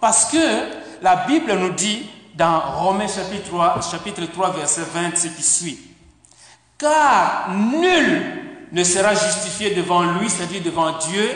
Parce 0.00 0.24
que 0.26 0.38
la 1.00 1.16
Bible 1.26 1.54
nous 1.54 1.70
dit 1.70 2.06
dans 2.34 2.60
Romains 2.60 3.06
chapitre 3.06 3.48
3, 3.48 3.80
chapitre 3.90 4.22
3 4.26 4.50
verset 4.50 4.82
20, 4.92 5.16
ce 5.16 5.28
qui 5.28 5.42
suit. 5.42 5.91
Car 6.82 7.50
nul 7.54 8.42
ne 8.72 8.82
sera 8.82 9.14
justifié 9.14 9.72
devant 9.72 10.02
lui, 10.02 10.28
c'est-à-dire 10.28 10.62
devant 10.64 10.98
Dieu, 10.98 11.30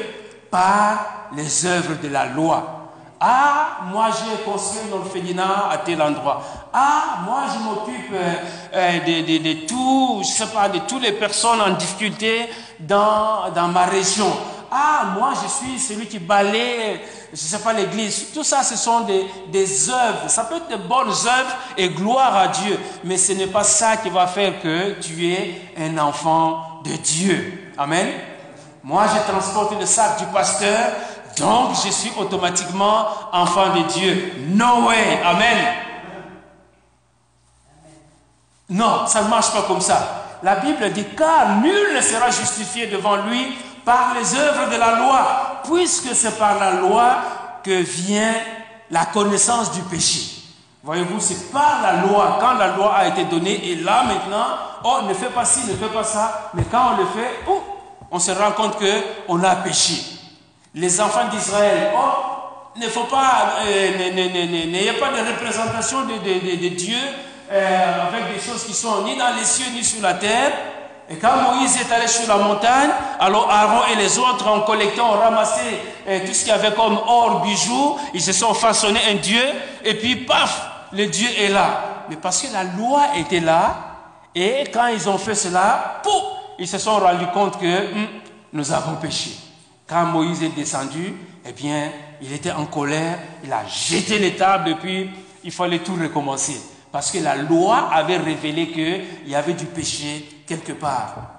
par 0.51 1.29
les 1.37 1.65
œuvres 1.67 1.95
de 2.03 2.09
la 2.09 2.27
loi. 2.27 2.91
Ah, 3.21 3.79
moi 3.93 4.09
j'ai 4.11 4.43
construit 4.43 4.83
une 4.89 4.99
orphelinat 4.99 5.69
à 5.71 5.79
tel 5.79 6.03
endroit. 6.03 6.43
Ah, 6.73 7.21
moi 7.25 7.45
je 7.55 7.63
m'occupe 7.63 8.13
euh, 8.13 8.35
euh, 8.75 8.99
de, 9.01 10.23
je 10.23 10.29
sais 10.29 10.47
pas, 10.47 10.69
de 10.69 10.81
toutes 10.81 11.03
les 11.03 11.13
personnes 11.13 11.61
en 11.61 11.71
difficulté 11.71 12.49
dans, 12.81 13.51
dans 13.55 13.69
ma 13.69 13.85
région. 13.87 14.31
Ah, 14.71 15.15
moi 15.19 15.33
je 15.43 15.49
suis 15.49 15.79
celui 15.79 16.07
qui 16.07 16.19
balaye, 16.19 17.01
je 17.33 17.37
sais 17.37 17.59
pas, 17.59 17.73
l'église. 17.73 18.33
Tout 18.33 18.45
ça, 18.45 18.63
ce 18.63 18.77
sont 18.77 19.01
des, 19.01 19.27
des 19.49 19.91
œuvres. 19.91 20.29
Ça 20.29 20.45
peut 20.45 20.57
être 20.57 20.69
de 20.69 20.89
bonnes 20.89 21.09
œuvres 21.09 21.57
et 21.77 21.89
gloire 21.89 22.37
à 22.37 22.49
Dieu. 22.49 22.79
Mais 23.05 23.17
ce 23.17 23.33
n'est 23.33 23.47
pas 23.47 23.65
ça 23.65 23.97
qui 23.97 24.09
va 24.11 24.27
faire 24.27 24.61
que 24.61 25.01
tu 25.01 25.33
es 25.33 25.73
un 25.79 25.99
enfant 25.99 26.83
de 26.85 26.93
Dieu. 26.97 27.73
Amen. 27.79 28.09
Moi, 28.83 29.05
j'ai 29.13 29.33
transporté 29.33 29.75
le 29.79 29.87
sac 29.87 30.19
du 30.19 30.27
pasteur, 30.27 30.93
donc 31.37 31.71
je 31.85 31.91
suis 31.91 32.13
automatiquement 32.17 33.07
enfant 33.33 33.75
de 33.75 33.83
Dieu. 33.93 34.33
No 34.49 34.87
way. 34.87 35.21
Amen. 35.25 35.75
Non, 38.69 39.07
ça 39.07 39.23
ne 39.23 39.29
marche 39.29 39.53
pas 39.53 39.63
comme 39.63 39.81
ça. 39.81 40.39
La 40.43 40.57
Bible 40.57 40.91
dit 40.93 41.05
car 41.17 41.57
nul 41.61 41.95
ne 41.95 42.01
sera 42.01 42.31
justifié 42.31 42.87
devant 42.87 43.17
lui 43.17 43.57
par 43.87 44.15
les 44.19 44.35
œuvres 44.35 44.69
de 44.69 44.77
la 44.77 44.97
loi, 44.97 45.63
puisque 45.65 46.13
c'est 46.15 46.37
par 46.37 46.59
la 46.59 46.73
loi 46.73 47.19
que 47.63 47.71
vient 47.71 48.35
la 48.91 49.07
connaissance 49.07 49.71
du 49.73 49.81
péché. 49.83 50.43
Voyez-vous, 50.83 51.21
c'est 51.21 51.53
par 51.53 51.81
la 51.83 52.03
loi, 52.03 52.39
quand 52.41 52.55
la 52.55 52.77
loi 52.77 52.95
a 52.95 53.07
été 53.07 53.25
donnée, 53.25 53.71
et 53.71 53.77
là 53.77 54.03
maintenant, 54.03 54.47
oh, 54.85 55.07
ne 55.09 55.15
fais 55.15 55.31
pas 55.31 55.45
ci, 55.45 55.61
ne 55.69 55.77
fais 55.77 55.93
pas 55.93 56.03
ça, 56.03 56.51
mais 56.55 56.65
quand 56.71 56.95
on 56.95 56.97
le 56.97 57.07
fait, 57.07 57.41
oh, 57.49 57.63
on 58.11 58.19
se 58.19 58.33
rend 58.33 58.53
compte 58.53 58.77
qu'on 58.77 59.43
a 59.45 59.57
péché. 59.57 60.03
Les 60.75 61.01
enfants 61.01 61.29
d'Israël, 61.31 61.93
oh, 61.97 62.79
ne 62.79 62.89
faut 62.89 63.05
pas, 63.05 63.55
euh, 63.67 64.13
n'ayez 64.13 64.93
pas 64.95 65.11
de 65.11 65.29
représentation 65.29 66.03
de, 66.03 66.15
de, 66.15 66.69
Dieu 66.75 66.99
euh, 67.53 68.09
avec 68.09 68.35
des 68.35 68.41
choses 68.41 68.65
qui 68.65 68.75
sont 68.75 69.05
ni 69.05 69.17
dans 69.17 69.35
les 69.39 69.45
cieux 69.45 69.71
ni 69.73 69.85
sur 69.85 70.03
la 70.03 70.15
terre. 70.15 70.53
Et 71.09 71.17
quand 71.17 71.37
Moïse 71.37 71.77
est 71.77 71.93
allé 71.93 72.09
sur 72.09 72.27
la 72.27 72.37
montagne, 72.37 72.91
alors 73.21 73.49
Aaron 73.51 73.83
et 73.93 73.97
les 73.97 74.19
autres 74.19 74.49
ont 74.49 74.63
collecté, 74.63 75.01
ont 75.01 75.13
ramassé 75.13 75.61
euh, 76.09 76.21
tout 76.27 76.33
ce 76.33 76.41
qu'il 76.41 76.49
y 76.49 76.53
avait 76.53 76.73
comme 76.73 76.99
or, 77.07 77.43
bijoux, 77.43 77.97
ils 78.13 78.23
se 78.23 78.33
sont 78.33 78.55
façonnés 78.55 79.01
un 79.09 79.15
Dieu, 79.15 79.43
et 79.85 79.95
puis 79.95 80.17
paf, 80.17 80.69
le 80.93 81.07
Dieu 81.07 81.29
est 81.39 81.49
là. 81.49 82.05
Mais 82.09 82.17
parce 82.17 82.43
que 82.43 82.53
la 82.53 82.65
loi 82.65 83.03
était 83.17 83.41
là, 83.41 83.77
et 84.35 84.65
quand 84.73 84.89
ils 84.89 85.09
ont 85.09 85.19
fait 85.19 85.37
cela, 85.37 86.01
pouf, 86.03 86.23
ils 86.59 86.67
se 86.67 86.79
sont 86.79 86.99
rendus 86.99 87.27
compte 87.33 87.59
que 87.61 87.93
hum, 87.93 88.07
nous 88.53 88.73
avons 88.73 88.97
péché. 88.97 89.31
Quand 89.87 90.07
Moïse 90.07 90.43
est 90.43 90.57
descendu, 90.57 91.15
eh 91.49 91.53
bien, 91.53 91.93
il 92.21 92.33
était 92.33 92.51
en 92.51 92.67
colère, 92.67 93.19
il 93.45 93.53
a 93.53 93.65
jeté 93.67 94.19
les 94.19 94.35
tables 94.35 94.71
et 94.71 94.75
puis 94.75 95.11
il 95.45 95.53
fallait 95.53 95.79
tout 95.79 95.95
recommencer. 95.95 96.61
Parce 96.91 97.13
que 97.13 97.19
la 97.19 97.37
loi 97.37 97.91
avait 97.93 98.17
révélé 98.17 98.69
qu'il 98.69 99.31
y 99.31 99.35
avait 99.37 99.53
du 99.53 99.67
péché 99.67 100.29
quelque 100.47 100.73
part. 100.73 101.37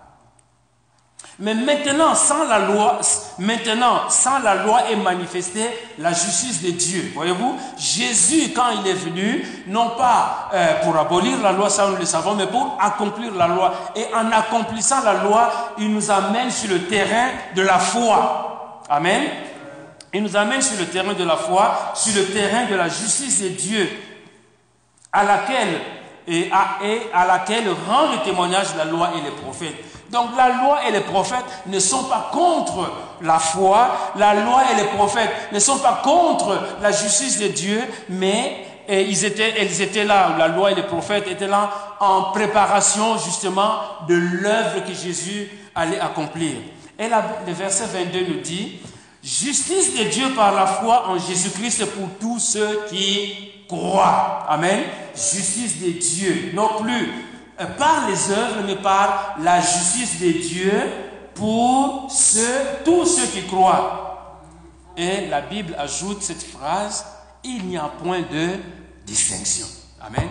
Mais 1.39 1.53
maintenant, 1.53 2.15
sans 2.15 2.45
la 2.45 2.59
loi, 2.59 2.99
maintenant, 3.37 4.09
sans 4.09 4.39
la 4.39 4.55
loi 4.55 4.89
est 4.89 4.95
manifestée 4.95 5.69
la 5.99 6.11
justice 6.11 6.63
de 6.63 6.71
Dieu. 6.71 7.11
Voyez-vous, 7.13 7.55
Jésus, 7.77 8.53
quand 8.55 8.69
il 8.83 8.89
est 8.89 8.95
venu, 8.95 9.45
non 9.67 9.91
pas 9.91 10.49
euh, 10.53 10.81
pour 10.81 10.97
abolir 10.97 11.39
la 11.43 11.51
loi, 11.51 11.69
ça 11.69 11.87
nous 11.89 11.97
le 11.97 12.05
savons, 12.05 12.33
mais 12.33 12.47
pour 12.47 12.75
accomplir 12.81 13.35
la 13.35 13.47
loi. 13.47 13.71
Et 13.95 14.05
en 14.15 14.31
accomplissant 14.31 15.03
la 15.03 15.23
loi, 15.23 15.73
il 15.77 15.93
nous 15.93 16.09
amène 16.09 16.49
sur 16.49 16.71
le 16.71 16.85
terrain 16.85 17.29
de 17.55 17.61
la 17.61 17.77
foi. 17.77 18.81
Amen. 18.89 19.23
Il 20.13 20.23
nous 20.23 20.35
amène 20.35 20.63
sur 20.63 20.79
le 20.79 20.87
terrain 20.87 21.13
de 21.13 21.23
la 21.23 21.37
foi, 21.37 21.91
sur 21.93 22.15
le 22.15 22.25
terrain 22.33 22.65
de 22.65 22.73
la 22.73 22.87
justice 22.87 23.43
de 23.43 23.49
Dieu, 23.49 23.87
à 25.11 25.23
laquelle 25.23 25.81
et 26.27 26.49
à, 26.51 26.83
et 26.85 27.01
à 27.13 27.25
laquelle 27.25 27.69
rend 27.87 28.11
le 28.11 28.23
témoignage 28.23 28.75
la 28.77 28.85
loi 28.85 29.11
et 29.17 29.21
les 29.21 29.31
prophètes. 29.31 29.75
Donc 30.11 30.29
la 30.37 30.49
loi 30.49 30.79
et 30.87 30.91
les 30.91 31.01
prophètes 31.01 31.45
ne 31.65 31.79
sont 31.79 32.05
pas 32.05 32.29
contre 32.31 32.91
la 33.21 33.39
foi, 33.39 33.89
la 34.15 34.33
loi 34.33 34.61
et 34.71 34.75
les 34.75 34.87
prophètes 34.89 35.31
ne 35.51 35.59
sont 35.59 35.79
pas 35.79 36.01
contre 36.03 36.57
la 36.81 36.91
justice 36.91 37.39
de 37.39 37.47
Dieu, 37.47 37.81
mais 38.09 38.65
ils 38.89 39.25
étaient, 39.25 39.61
étaient 39.61 40.05
là, 40.05 40.35
la 40.37 40.47
loi 40.47 40.71
et 40.71 40.75
les 40.75 40.83
prophètes 40.83 41.27
étaient 41.27 41.47
là 41.47 41.69
en 41.99 42.31
préparation 42.31 43.17
justement 43.17 43.79
de 44.07 44.15
l'œuvre 44.15 44.85
que 44.85 44.93
Jésus 44.93 45.49
allait 45.75 45.99
accomplir. 45.99 46.53
Et 46.97 47.07
le 47.07 47.53
verset 47.53 47.85
22 47.85 48.33
nous 48.33 48.41
dit, 48.41 48.79
justice 49.23 49.97
de 49.97 50.05
Dieu 50.05 50.29
par 50.35 50.53
la 50.53 50.65
foi 50.65 51.09
en 51.09 51.19
Jésus-Christ 51.19 51.85
pour 51.87 52.07
tous 52.19 52.39
ceux 52.39 52.85
qui 52.89 53.46
croient. 53.67 54.45
Amen. 54.47 54.83
Justice 55.13 55.81
de 55.81 55.91
Dieu, 55.91 56.51
non 56.53 56.69
plus 56.81 57.11
euh, 57.59 57.65
par 57.77 58.07
les 58.07 58.31
œuvres, 58.31 58.61
mais 58.65 58.75
par 58.75 59.35
la 59.41 59.59
justice 59.59 60.19
de 60.19 60.31
Dieu 60.31 60.71
pour 61.33 62.07
tous 62.83 63.05
ceux 63.05 63.27
qui 63.27 63.45
croient. 63.47 64.07
Et 64.95 65.27
la 65.27 65.41
Bible 65.41 65.75
ajoute 65.77 66.23
cette 66.23 66.43
phrase, 66.43 67.05
il 67.43 67.65
n'y 67.67 67.77
a 67.77 67.91
point 68.03 68.21
de 68.21 68.49
distinction. 69.05 69.67
Amen. 70.01 70.27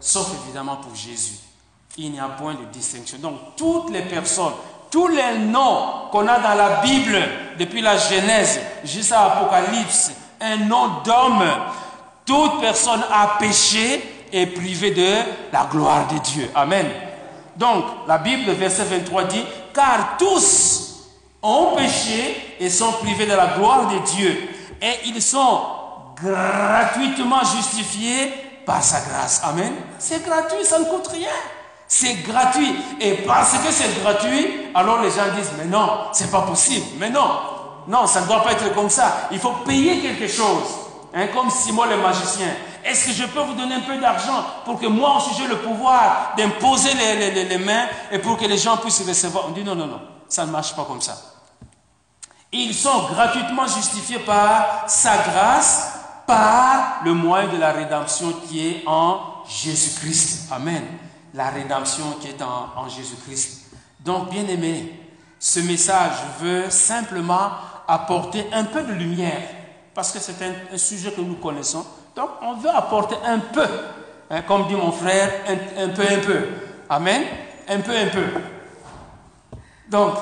Sauf 0.00 0.30
évidemment 0.44 0.76
pour 0.76 0.94
Jésus. 0.94 1.38
Il 1.98 2.12
n'y 2.12 2.20
a 2.20 2.28
point 2.28 2.54
de 2.54 2.64
distinction. 2.72 3.18
Donc 3.18 3.38
toutes 3.56 3.90
les 3.90 4.02
personnes, 4.02 4.52
tous 4.90 5.08
les 5.08 5.38
noms 5.38 6.08
qu'on 6.12 6.28
a 6.28 6.38
dans 6.38 6.54
la 6.54 6.80
Bible, 6.82 7.18
depuis 7.58 7.80
la 7.80 7.96
Genèse 7.96 8.60
jusqu'à 8.84 9.22
l'Apocalypse, 9.22 10.12
un 10.40 10.58
nom 10.58 11.02
d'homme, 11.04 11.44
toute 12.26 12.60
personne 12.60 13.02
a 13.10 13.38
péché 13.38 14.02
est 14.32 14.46
privé 14.46 14.90
de 14.90 15.08
la 15.52 15.64
gloire 15.70 16.08
de 16.08 16.18
Dieu. 16.18 16.50
Amen. 16.54 16.86
Donc, 17.56 17.84
la 18.06 18.18
Bible, 18.18 18.50
verset 18.52 18.84
23 18.84 19.24
dit, 19.24 19.44
car 19.72 20.16
tous 20.18 21.06
ont 21.42 21.76
péché 21.76 22.56
et 22.58 22.68
sont 22.68 22.92
privés 22.92 23.26
de 23.26 23.34
la 23.34 23.46
gloire 23.56 23.88
de 23.88 23.98
Dieu. 24.16 24.48
Et 24.82 25.06
ils 25.06 25.22
sont 25.22 25.60
gratuitement 26.20 27.40
justifiés 27.44 28.32
par 28.66 28.82
sa 28.82 29.00
grâce. 29.00 29.40
Amen. 29.44 29.72
C'est 29.98 30.26
gratuit, 30.26 30.64
ça 30.64 30.80
ne 30.80 30.84
coûte 30.84 31.06
rien. 31.06 31.28
C'est 31.86 32.14
gratuit. 32.24 32.74
Et 33.00 33.12
parce 33.18 33.52
que 33.52 33.70
c'est 33.70 34.02
gratuit, 34.02 34.48
alors 34.74 35.00
les 35.00 35.10
gens 35.10 35.32
disent, 35.36 35.52
mais 35.56 35.66
non, 35.66 35.88
c'est 36.12 36.30
pas 36.30 36.42
possible. 36.42 36.86
Mais 36.98 37.10
non, 37.10 37.30
non, 37.86 38.06
ça 38.06 38.22
ne 38.22 38.26
doit 38.26 38.42
pas 38.42 38.52
être 38.52 38.74
comme 38.74 38.90
ça. 38.90 39.28
Il 39.30 39.38
faut 39.38 39.52
payer 39.64 40.00
quelque 40.00 40.26
chose. 40.26 40.85
Hein, 41.18 41.28
comme 41.32 41.48
Simon 41.48 41.86
le 41.86 41.96
magicien. 41.96 42.48
Est-ce 42.84 43.06
que 43.06 43.12
je 43.12 43.24
peux 43.24 43.40
vous 43.40 43.54
donner 43.54 43.76
un 43.76 43.80
peu 43.80 43.96
d'argent 43.96 44.44
pour 44.66 44.78
que 44.78 44.86
moi 44.86 45.16
aussi 45.16 45.30
j'ai 45.38 45.48
le 45.48 45.56
pouvoir 45.56 46.34
d'imposer 46.36 46.90
les, 46.92 47.56
mains 47.56 47.86
et 48.12 48.18
pour 48.18 48.36
que 48.36 48.44
les 48.44 48.58
gens 48.58 48.76
puissent 48.76 49.02
recevoir? 49.08 49.46
On 49.48 49.52
dit 49.52 49.64
non, 49.64 49.74
non, 49.74 49.86
non, 49.86 50.00
ça 50.28 50.44
ne 50.44 50.50
marche 50.50 50.76
pas 50.76 50.84
comme 50.84 51.00
ça. 51.00 51.16
Ils 52.52 52.74
sont 52.74 53.04
gratuitement 53.04 53.66
justifiés 53.66 54.18
par 54.18 54.84
sa 54.88 55.16
grâce, 55.16 56.00
par 56.26 57.00
le 57.02 57.14
moyen 57.14 57.48
de 57.48 57.56
la 57.56 57.72
rédemption 57.72 58.34
qui 58.46 58.68
est 58.68 58.82
en 58.86 59.20
Jésus-Christ. 59.48 60.52
Amen. 60.52 60.84
La 61.32 61.48
rédemption 61.48 62.04
qui 62.20 62.28
est 62.28 62.42
en, 62.42 62.88
Jésus-Christ. 62.90 63.70
Donc, 64.00 64.28
bien 64.28 64.46
aimé, 64.46 65.00
ce 65.38 65.60
message 65.60 66.12
veut 66.40 66.68
simplement 66.68 67.52
apporter 67.88 68.46
un 68.52 68.64
peu 68.64 68.82
de 68.82 68.92
lumière, 68.92 69.42
parce 69.96 70.12
que 70.12 70.18
c'est 70.20 70.36
un 70.42 70.76
sujet 70.76 71.10
que 71.10 71.22
nous 71.22 71.36
connaissons, 71.36 71.84
donc, 72.14 72.28
on 72.42 72.54
veut 72.54 72.70
apporter 72.70 73.16
un 73.26 73.38
peu, 73.38 73.66
hein, 74.30 74.42
comme 74.42 74.68
dit 74.68 74.74
mon 74.74 74.92
frère, 74.92 75.30
un, 75.48 75.88
peu, 75.88 76.02
un 76.02 76.18
peu. 76.18 76.46
Amen. 76.88 77.22
Un 77.66 77.80
peu, 77.80 77.92
un 77.92 78.06
peu. 78.08 78.24
Donc, 79.90 80.14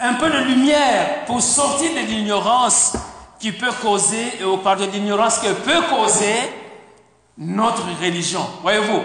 un 0.00 0.14
peu 0.14 0.30
de 0.30 0.38
lumière 0.38 1.24
pour 1.26 1.40
sortir 1.42 1.90
de 1.92 2.06
l'ignorance 2.06 2.94
qui 3.38 3.52
peut 3.52 3.72
causer, 3.82 4.44
ou 4.44 4.58
pardon, 4.58 4.86
l'ignorance 4.90 5.38
que 5.38 5.52
peut 5.52 5.82
causer 5.90 6.36
notre 7.38 7.84
religion. 8.02 8.46
Voyez-vous, 8.62 9.02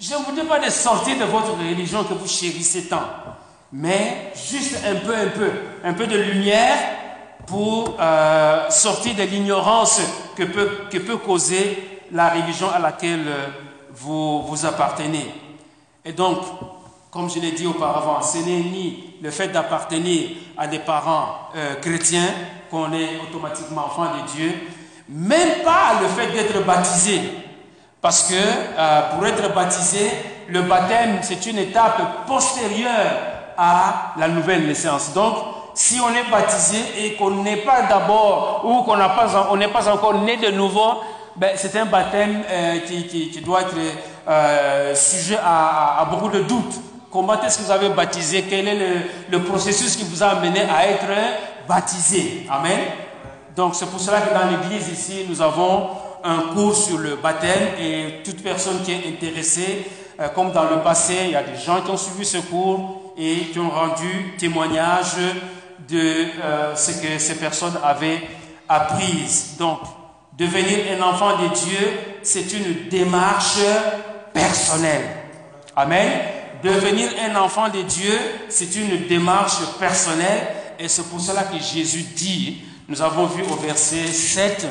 je 0.00 0.14
ne 0.14 0.18
vous 0.18 0.32
dis 0.32 0.46
pas 0.46 0.58
de 0.58 0.70
sortir 0.70 1.16
de 1.16 1.24
votre 1.24 1.56
religion 1.56 2.02
que 2.02 2.14
vous 2.14 2.28
chérissez 2.28 2.88
tant, 2.88 3.02
mais 3.72 4.32
juste 4.48 4.78
un 4.84 4.96
peu, 4.96 5.14
un 5.14 5.28
peu, 5.28 5.50
un 5.84 5.92
peu 5.92 6.06
de 6.08 6.16
lumière 6.18 6.78
pour 7.46 7.96
euh, 8.00 8.70
sortir 8.70 9.14
de 9.14 9.22
l'ignorance 9.22 10.00
que 10.36 10.44
peut, 10.44 10.70
que 10.90 10.98
peut 10.98 11.18
causer 11.18 12.00
la 12.12 12.30
religion 12.30 12.68
à 12.70 12.78
laquelle 12.78 13.26
euh, 13.26 13.46
vous, 13.92 14.42
vous 14.42 14.66
appartenez. 14.66 15.26
Et 16.04 16.12
donc, 16.12 16.38
comme 17.10 17.30
je 17.30 17.38
l'ai 17.40 17.52
dit 17.52 17.66
auparavant, 17.66 18.22
ce 18.22 18.38
n'est 18.38 18.60
ni 18.60 19.14
le 19.22 19.30
fait 19.30 19.48
d'appartenir 19.48 20.30
à 20.56 20.66
des 20.66 20.78
parents 20.78 21.50
euh, 21.56 21.74
chrétiens 21.76 22.28
qu'on 22.70 22.92
est 22.92 23.20
automatiquement 23.28 23.86
enfant 23.86 24.06
de 24.06 24.32
Dieu, 24.32 24.52
même 25.08 25.62
pas 25.62 26.00
le 26.00 26.08
fait 26.08 26.32
d'être 26.32 26.64
baptisé. 26.64 27.20
Parce 28.00 28.24
que 28.24 29.14
pour 29.14 29.24
être 29.26 29.54
baptisé, 29.54 30.10
le 30.48 30.62
baptême, 30.62 31.20
c'est 31.22 31.46
une 31.46 31.58
étape 31.58 32.26
postérieure 32.26 33.12
à 33.56 34.14
la 34.18 34.26
nouvelle 34.26 34.66
naissance. 34.66 35.12
Donc, 35.12 35.36
si 35.74 36.00
on 36.00 36.10
est 36.10 36.30
baptisé 36.30 36.78
et 36.98 37.14
qu'on 37.14 37.30
n'est 37.30 37.58
pas 37.58 37.82
d'abord 37.82 38.62
ou 38.64 38.82
qu'on 38.82 38.96
n'est 38.96 39.68
pas, 39.68 39.82
pas 39.82 39.92
encore 39.92 40.14
né 40.22 40.36
de 40.36 40.50
nouveau, 40.50 41.00
ben, 41.34 41.52
c'est 41.56 41.74
un 41.78 41.86
baptême 41.86 42.42
euh, 42.50 42.80
qui, 42.80 43.40
doit 43.40 43.62
être 43.62 43.74
euh, 44.28 44.94
sujet 44.94 45.38
à, 45.42 46.06
beaucoup 46.10 46.28
de 46.28 46.42
doutes. 46.42 46.74
Comment 47.10 47.40
est-ce 47.42 47.58
que 47.58 47.64
vous 47.64 47.70
avez 47.70 47.88
baptisé? 47.90 48.44
Quel 48.48 48.68
est 48.68 49.08
le, 49.30 49.42
processus 49.42 49.96
qui 49.96 50.04
vous 50.04 50.22
a 50.22 50.28
amené 50.28 50.60
à 50.60 50.88
être 50.88 51.08
baptisé? 51.68 52.46
Amen. 52.50 52.80
Donc 53.56 53.74
c'est 53.74 53.86
pour 53.86 54.00
cela 54.00 54.20
que 54.20 54.32
dans 54.32 54.48
l'église 54.50 54.88
ici, 54.88 55.26
nous 55.28 55.40
avons 55.40 55.88
un 56.24 56.54
cours 56.54 56.76
sur 56.76 56.98
le 56.98 57.16
baptême 57.16 57.68
et 57.80 58.22
toute 58.24 58.42
personne 58.42 58.82
qui 58.82 58.92
est 58.92 59.08
intéressée, 59.08 59.86
euh, 60.20 60.28
comme 60.28 60.52
dans 60.52 60.64
le 60.64 60.80
passé, 60.82 61.16
il 61.24 61.30
y 61.30 61.36
a 61.36 61.42
des 61.42 61.58
gens 61.58 61.80
qui 61.80 61.90
ont 61.90 61.96
suivi 61.96 62.24
ce 62.24 62.38
cours 62.38 63.12
et 63.16 63.50
qui 63.52 63.58
ont 63.58 63.70
rendu 63.70 64.34
témoignage 64.38 65.16
de 65.88 66.26
euh, 66.42 66.76
ce 66.76 66.92
que 66.92 67.18
ces 67.18 67.36
personnes 67.36 67.78
avaient 67.82 68.22
appris. 68.68 69.26
Donc, 69.58 69.80
devenir 70.36 70.78
un 70.98 71.02
enfant 71.02 71.42
de 71.42 71.48
Dieu, 71.48 71.88
c'est 72.22 72.52
une 72.52 72.88
démarche 72.88 73.58
personnelle. 74.32 75.08
Amen. 75.76 76.10
Devenir 76.62 77.10
un 77.28 77.36
enfant 77.36 77.68
de 77.68 77.82
Dieu, 77.82 78.18
c'est 78.48 78.74
une 78.76 79.06
démarche 79.06 79.58
personnelle. 79.78 80.48
Et 80.78 80.88
c'est 80.88 81.08
pour 81.08 81.20
cela 81.20 81.44
que 81.44 81.58
Jésus 81.58 82.02
dit, 82.14 82.62
nous 82.88 83.02
avons 83.02 83.26
vu 83.26 83.42
au 83.42 83.56
verset 83.56 84.06
7, 84.06 84.66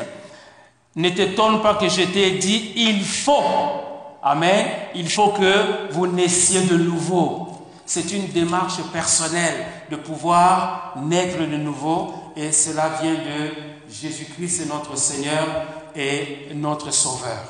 ne 0.95 1.10
t'étonne 1.10 1.62
pas 1.62 1.76
que 1.76 1.88
je 1.88 2.04
t'ai 2.04 2.32
dit, 2.32 2.74
il 2.76 3.04
faut, 3.04 3.43
Amen, 4.24 4.67
il 4.93 5.10
faut 5.10 5.30
que 5.30 5.91
vous 5.91 6.06
naissiez 6.06 6.62
de 6.62 6.78
nouveau. 6.78 7.47
C'est 7.86 8.12
une 8.12 8.28
démarche 8.28 8.80
personnelle 8.93 9.65
de 9.91 9.97
pouvoir 9.97 10.93
naître 10.95 11.38
de 11.39 11.58
nouveau 11.58 12.13
et 12.38 12.54
cela 12.54 12.89
vient 13.01 13.13
de 13.13 13.91
Jésus-Christ, 13.91 14.67
notre 14.69 14.95
Seigneur 14.95 15.45
et 15.93 16.47
notre 16.56 16.91
Sauveur. 16.91 17.43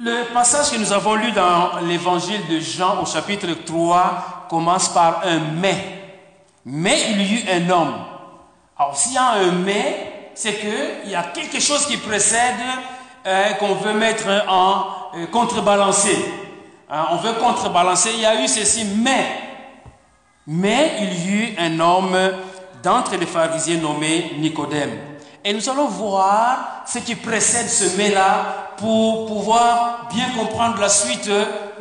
Le 0.00 0.32
passage 0.32 0.70
que 0.70 0.76
nous 0.78 0.92
avons 0.92 1.14
lu 1.14 1.30
dans 1.32 1.78
l'évangile 1.82 2.40
de 2.48 2.58
Jean 2.58 3.02
au 3.02 3.06
chapitre 3.06 3.48
3 3.66 4.46
commence 4.48 4.88
par 4.88 5.20
un 5.26 5.40
mais. 5.60 5.76
Mais 6.64 6.98
il 7.10 7.20
y 7.20 7.34
eut 7.34 7.44
un 7.50 7.68
homme. 7.68 7.94
Alors 8.78 8.96
s'il 8.96 9.12
y 9.12 9.18
a 9.18 9.32
un 9.32 9.52
mais, 9.52 10.30
c'est 10.34 10.54
qu'il 10.54 11.10
y 11.10 11.14
a 11.14 11.24
quelque 11.24 11.60
chose 11.60 11.84
qui 11.86 11.98
précède 11.98 12.54
euh, 13.26 13.52
qu'on 13.54 13.74
veut 13.74 13.92
mettre 13.92 14.28
en 14.48 14.86
euh, 15.16 15.26
contrebalancer. 15.26 16.47
Hein, 16.90 17.06
on 17.10 17.16
veut 17.16 17.34
contrebalancer. 17.34 18.12
Il 18.14 18.20
y 18.20 18.26
a 18.26 18.42
eu 18.42 18.48
ceci, 18.48 18.86
mais, 18.96 19.44
il 21.00 21.26
y 21.26 21.34
eut 21.34 21.54
un 21.58 21.78
homme 21.80 22.16
d'entre 22.82 23.16
les 23.16 23.26
pharisiens 23.26 23.76
nommé 23.76 24.32
Nicodème. 24.38 24.98
Et 25.44 25.52
nous 25.52 25.68
allons 25.68 25.88
voir 25.88 26.84
ce 26.86 26.98
qui 26.98 27.14
précède 27.14 27.68
ce 27.68 27.96
mais-là 27.96 28.72
pour 28.78 29.26
pouvoir 29.26 30.08
bien 30.12 30.30
comprendre 30.36 30.80
la 30.80 30.88
suite 30.88 31.30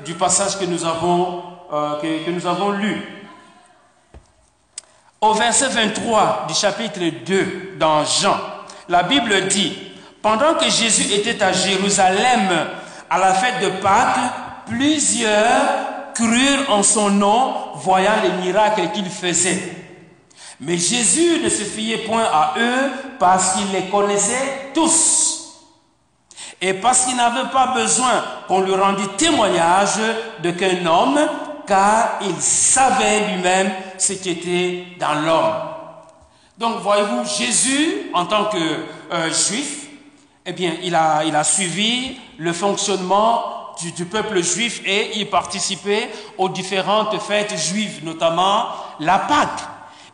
du 0.05 0.13
passage 0.13 0.59
que 0.59 0.65
nous 0.65 0.83
avons 0.83 1.43
euh, 1.71 1.99
que, 2.01 2.25
que 2.25 2.31
nous 2.31 2.45
avons 2.45 2.71
lu. 2.71 3.01
Au 5.19 5.33
verset 5.33 5.67
23 5.69 6.45
du 6.47 6.53
chapitre 6.53 6.99
2 7.25 7.75
dans 7.79 8.03
Jean, 8.05 8.37
la 8.87 9.03
Bible 9.03 9.47
dit, 9.47 9.77
pendant 10.21 10.53
que 10.53 10.69
Jésus 10.69 11.13
était 11.13 11.41
à 11.41 11.51
Jérusalem 11.51 12.67
à 13.09 13.17
la 13.17 13.33
fête 13.33 13.61
de 13.61 13.81
Pâques, 13.81 14.46
plusieurs 14.69 16.13
crurent 16.13 16.69
en 16.69 16.83
son 16.83 17.11
nom, 17.11 17.53
voyant 17.75 18.21
les 18.23 18.45
miracles 18.45 18.91
qu'il 18.93 19.09
faisait. 19.09 19.75
Mais 20.59 20.77
Jésus 20.77 21.41
ne 21.43 21.49
se 21.49 21.63
fiait 21.63 21.99
point 21.99 22.23
à 22.23 22.55
eux 22.57 22.91
parce 23.19 23.53
qu'il 23.53 23.71
les 23.71 23.89
connaissait 23.89 24.71
tous. 24.73 25.37
Et 26.59 26.73
parce 26.73 27.05
qu'il 27.05 27.15
n'avait 27.15 27.49
pas 27.51 27.67
besoin 27.75 28.23
qu'on 28.47 28.61
lui 28.61 28.73
rendît 28.73 29.07
témoignage 29.17 29.99
de 30.41 30.49
qu'un 30.51 30.83
homme, 30.87 31.19
car 31.67 32.17
il 32.21 32.35
savait 32.41 33.27
lui-même 33.27 33.71
ce 33.99 34.13
qui 34.13 34.31
était 34.31 34.85
dans 34.99 35.13
l'homme. 35.21 35.53
Donc 36.57 36.81
voyez-vous, 36.81 37.23
Jésus, 37.37 38.09
en 38.13 38.25
tant 38.25 38.45
que 38.45 38.57
euh, 38.57 39.31
juif, 39.31 39.87
eh 40.43 40.53
bien, 40.53 40.73
il 40.81 40.95
a, 40.95 41.23
il 41.23 41.35
a 41.35 41.43
suivi 41.43 42.17
le 42.39 42.53
fonctionnement 42.53 43.56
du, 43.81 44.05
peuple 44.05 44.41
juif 44.41 44.81
et 44.85 45.17
il 45.19 45.29
participait 45.29 46.09
aux 46.37 46.49
différentes 46.49 47.19
fêtes 47.19 47.55
juives, 47.57 48.03
notamment 48.03 48.65
la 48.99 49.19
Pâque. 49.19 49.61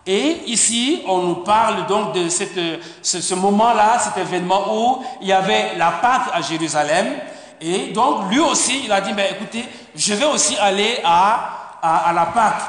Et 0.06 0.42
ici, 0.48 1.02
on 1.08 1.20
nous 1.20 1.36
parle 1.36 1.86
donc 1.88 2.14
de 2.14 2.28
cette, 2.28 2.60
ce, 3.02 3.34
moment-là, 3.36 4.00
cet 4.00 4.18
événement 4.18 4.76
où 4.76 5.04
il 5.22 5.28
y 5.28 5.34
avait 5.34 5.76
la 5.78 5.92
Pâque 5.92 6.30
à 6.34 6.42
Jérusalem. 6.42 7.08
Et 7.62 7.92
donc, 7.94 8.30
lui 8.30 8.40
aussi, 8.40 8.82
il 8.84 8.92
a 8.92 9.00
dit, 9.00 9.14
ben, 9.14 9.28
écoutez, 9.32 9.64
je 9.96 10.14
vais 10.14 10.26
aussi 10.26 10.58
aller 10.58 11.00
à, 11.06 11.78
à, 11.82 12.10
à 12.10 12.14
la 12.14 12.26
Pâque. 12.26 12.64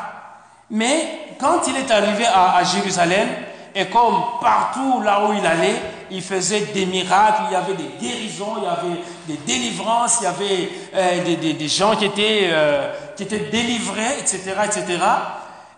Mais 0.71 1.35
quand 1.41 1.67
il 1.67 1.77
est 1.77 1.91
arrivé 1.91 2.25
à, 2.27 2.57
à 2.57 2.65
Jérusalem, 2.65 3.29
et 3.75 3.87
comme 3.87 4.23
partout 4.41 5.01
là 5.03 5.27
où 5.27 5.33
il 5.33 5.45
allait, 5.45 5.81
il 6.11 6.23
faisait 6.23 6.67
des 6.73 6.87
miracles, 6.87 7.43
il 7.49 7.53
y 7.53 7.57
avait 7.57 7.75
des 7.75 7.91
guérisons, 8.01 8.55
il 8.59 8.65
y 8.65 8.67
avait 8.67 9.01
des 9.27 9.37
délivrances, 9.47 10.19
il 10.21 10.25
y 10.25 10.27
avait 10.27 10.71
euh, 10.95 11.37
des, 11.37 11.69
gens 11.69 11.97
qui 11.97 12.07
étaient, 12.07 12.49
euh, 12.53 12.93
qui 13.17 13.25
étaient 13.25 13.51
délivrés, 13.51 14.19
etc., 14.21 14.55
etc. 14.65 14.99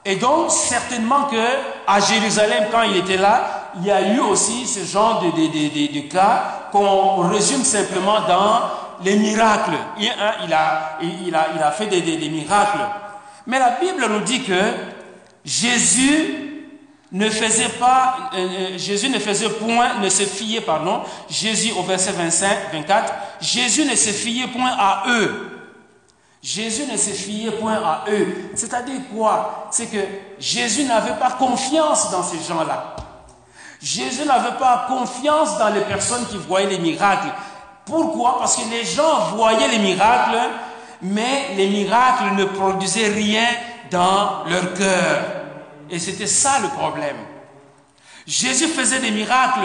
Et 0.04 0.16
donc, 0.16 0.50
certainement 0.50 1.24
que 1.24 1.36
à 1.86 2.00
Jérusalem, 2.00 2.66
quand 2.70 2.82
il 2.82 2.96
était 2.98 3.16
là, 3.16 3.72
il 3.76 3.86
y 3.86 3.90
a 3.90 4.14
eu 4.14 4.20
aussi 4.20 4.66
ce 4.66 4.84
genre 4.84 5.20
de, 5.20 5.30
de, 5.30 6.00
de, 6.00 6.08
cas 6.08 6.68
qu'on 6.70 7.28
résume 7.28 7.64
simplement 7.64 8.20
dans 8.26 8.60
les 9.04 9.16
miracles. 9.16 9.76
Il, 9.98 10.08
hein, 10.08 10.34
il, 10.44 10.52
a, 10.52 10.98
il, 11.02 11.34
a, 11.34 11.48
il 11.56 11.62
a 11.62 11.70
fait 11.72 11.86
des, 11.86 12.00
des 12.00 12.28
miracles. 12.28 12.78
Mais 13.46 13.58
la 13.58 13.70
Bible 13.80 14.06
nous 14.08 14.20
dit 14.20 14.42
que 14.42 14.60
Jésus 15.44 16.45
ne 17.12 17.30
faisait 17.30 17.68
pas, 17.68 18.30
euh, 18.34 18.76
Jésus 18.76 19.08
ne 19.08 19.18
faisait 19.18 19.48
point, 19.48 19.98
ne 20.00 20.08
se 20.08 20.24
fiait, 20.24 20.60
pardon, 20.60 21.02
Jésus 21.30 21.72
au 21.78 21.82
verset 21.82 22.12
25, 22.12 22.72
24, 22.72 23.12
Jésus 23.40 23.84
ne 23.84 23.94
se 23.94 24.10
fiait 24.10 24.48
point 24.48 24.74
à 24.76 25.04
eux. 25.08 25.52
Jésus 26.42 26.84
ne 26.90 26.96
se 26.96 27.10
fiait 27.10 27.50
point 27.52 27.74
à 27.74 28.04
eux. 28.08 28.50
C'est-à-dire 28.54 29.00
quoi? 29.14 29.68
C'est 29.70 29.86
que 29.86 29.98
Jésus 30.38 30.84
n'avait 30.84 31.18
pas 31.18 31.32
confiance 31.32 32.10
dans 32.10 32.22
ces 32.22 32.38
gens-là. 32.42 32.96
Jésus 33.82 34.24
n'avait 34.24 34.56
pas 34.58 34.86
confiance 34.88 35.58
dans 35.58 35.68
les 35.68 35.82
personnes 35.82 36.26
qui 36.26 36.36
voyaient 36.36 36.68
les 36.68 36.78
miracles. 36.78 37.28
Pourquoi? 37.84 38.38
Parce 38.38 38.56
que 38.56 38.68
les 38.70 38.84
gens 38.84 39.34
voyaient 39.36 39.68
les 39.68 39.78
miracles, 39.78 40.38
mais 41.02 41.54
les 41.56 41.68
miracles 41.68 42.34
ne 42.36 42.44
produisaient 42.44 43.08
rien 43.08 43.46
dans 43.90 44.44
leur 44.46 44.74
cœur. 44.74 45.35
Et 45.90 45.98
c'était 45.98 46.26
ça 46.26 46.58
le 46.60 46.68
problème. 46.68 47.16
Jésus 48.26 48.66
faisait 48.66 48.98
des 48.98 49.12
miracles, 49.12 49.60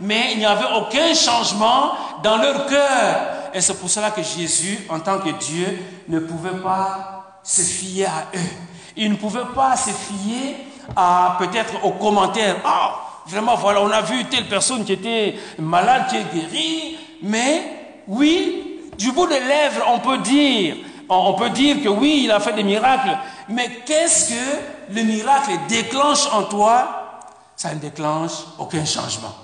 mais 0.00 0.32
il 0.32 0.38
n'y 0.38 0.46
avait 0.46 0.72
aucun 0.74 1.12
changement 1.14 1.92
dans 2.22 2.38
leur 2.38 2.66
cœur. 2.66 3.50
Et 3.52 3.60
c'est 3.60 3.78
pour 3.78 3.90
cela 3.90 4.10
que 4.10 4.22
Jésus, 4.22 4.78
en 4.88 5.00
tant 5.00 5.18
que 5.18 5.30
Dieu, 5.30 5.78
ne 6.08 6.18
pouvait 6.20 6.58
pas 6.62 7.40
se 7.42 7.60
fier 7.60 8.06
à 8.06 8.36
eux. 8.36 8.50
Il 8.96 9.10
ne 9.10 9.16
pouvait 9.16 9.44
pas 9.54 9.76
se 9.76 9.90
fier 9.90 10.56
à 10.96 11.36
peut-être 11.38 11.84
aux 11.84 11.92
commentaires. 11.92 12.56
Ah, 12.64 12.94
oh, 12.94 13.28
vraiment, 13.28 13.54
voilà, 13.54 13.82
on 13.82 13.90
a 13.90 14.00
vu 14.00 14.24
telle 14.24 14.48
personne 14.48 14.84
qui 14.84 14.94
était 14.94 15.34
malade, 15.58 16.06
qui 16.08 16.16
est 16.16 16.34
guérie. 16.34 16.98
Mais 17.22 17.62
oui, 18.08 18.80
du 18.96 19.12
bout 19.12 19.26
des 19.26 19.40
lèvres, 19.40 19.84
on 19.88 19.98
peut 19.98 20.18
dire, 20.18 20.76
on 21.08 21.34
peut 21.34 21.50
dire 21.50 21.82
que 21.82 21.88
oui, 21.88 22.22
il 22.24 22.30
a 22.30 22.40
fait 22.40 22.54
des 22.54 22.62
miracles. 22.62 23.18
Mais 23.50 23.82
qu'est-ce 23.84 24.30
que 24.30 24.75
le 24.90 25.02
miracle 25.02 25.50
déclenche 25.68 26.26
en 26.32 26.44
toi 26.44 27.20
Ça 27.56 27.74
ne 27.74 27.78
déclenche 27.78 28.32
aucun 28.58 28.84
changement. 28.84 29.34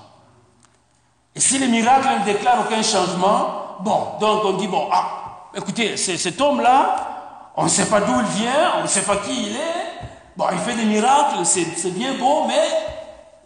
Et 1.34 1.40
si 1.40 1.58
le 1.58 1.66
miracle 1.66 2.08
ne 2.20 2.24
déclare 2.24 2.66
aucun 2.66 2.82
changement, 2.82 3.78
bon, 3.80 4.18
donc 4.20 4.44
on 4.44 4.52
dit, 4.54 4.68
bon, 4.68 4.88
ah, 4.92 5.48
écoutez, 5.54 5.96
cet 5.96 6.40
homme-là, 6.40 7.52
on 7.56 7.64
ne 7.64 7.68
sait 7.68 7.86
pas 7.86 8.00
d'où 8.00 8.14
il 8.20 8.42
vient, 8.42 8.72
on 8.78 8.82
ne 8.82 8.86
sait 8.86 9.02
pas 9.02 9.16
qui 9.16 9.46
il 9.46 9.56
est, 9.56 10.08
bon, 10.36 10.44
il 10.52 10.58
fait 10.58 10.74
des 10.74 10.84
miracles, 10.84 11.44
c'est 11.44 11.90
bien 11.94 12.14
beau, 12.14 12.44
mais 12.46 12.68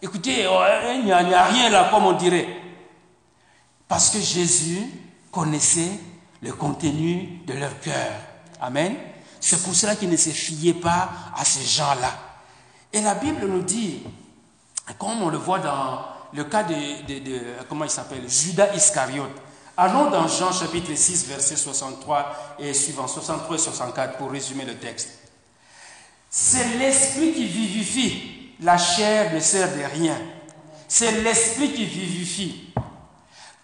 écoutez, 0.01 0.45
il 0.95 1.05
n'y 1.05 1.11
a, 1.11 1.17
a, 1.17 1.43
rien 1.45 1.69
là, 1.69 1.89
comme 1.91 2.05
on 2.05 2.13
dirait. 2.13 2.47
Parce 3.87 4.09
que 4.09 4.19
Jésus 4.19 4.83
connaissait 5.31 5.91
le 6.41 6.51
contenu 6.51 7.41
de 7.47 7.53
leur 7.53 7.79
cœur. 7.79 8.11
Amen. 8.61 8.95
C'est 9.39 9.61
pour 9.63 9.75
cela 9.75 9.95
qu'il 9.95 10.09
ne 10.09 10.17
se 10.17 10.29
fiait 10.29 10.73
pas 10.73 11.09
à 11.35 11.45
ces 11.45 11.63
gens-là. 11.63 12.11
Et 12.93 13.01
la 13.01 13.15
Bible 13.15 13.45
nous 13.47 13.61
dit, 13.61 14.03
comme 14.97 15.21
on 15.21 15.29
le 15.29 15.37
voit 15.37 15.59
dans 15.59 16.05
le 16.33 16.43
cas 16.43 16.63
de, 16.63 17.65
comment 17.67 17.85
il 17.85 17.89
s'appelle, 17.89 18.29
Judas 18.29 18.73
Iscariote. 18.73 19.31
Allons 19.75 20.09
dans 20.09 20.27
Jean 20.27 20.51
chapitre 20.51 20.95
6, 20.95 21.27
verset 21.27 21.55
63 21.55 22.55
et 22.59 22.73
suivant, 22.73 23.07
63 23.07 23.55
et 23.55 23.59
64 23.59 24.17
pour 24.17 24.31
résumer 24.31 24.65
le 24.65 24.75
texte. 24.77 25.09
C'est 26.29 26.77
l'esprit 26.77 27.33
qui 27.33 27.45
vivifie, 27.45 28.53
la 28.61 28.77
chair 28.77 29.33
ne 29.33 29.39
sert 29.39 29.75
de 29.75 29.83
rien. 29.83 30.17
C'est 30.87 31.11
l'esprit 31.21 31.73
qui 31.73 31.85
vivifie. 31.85 32.73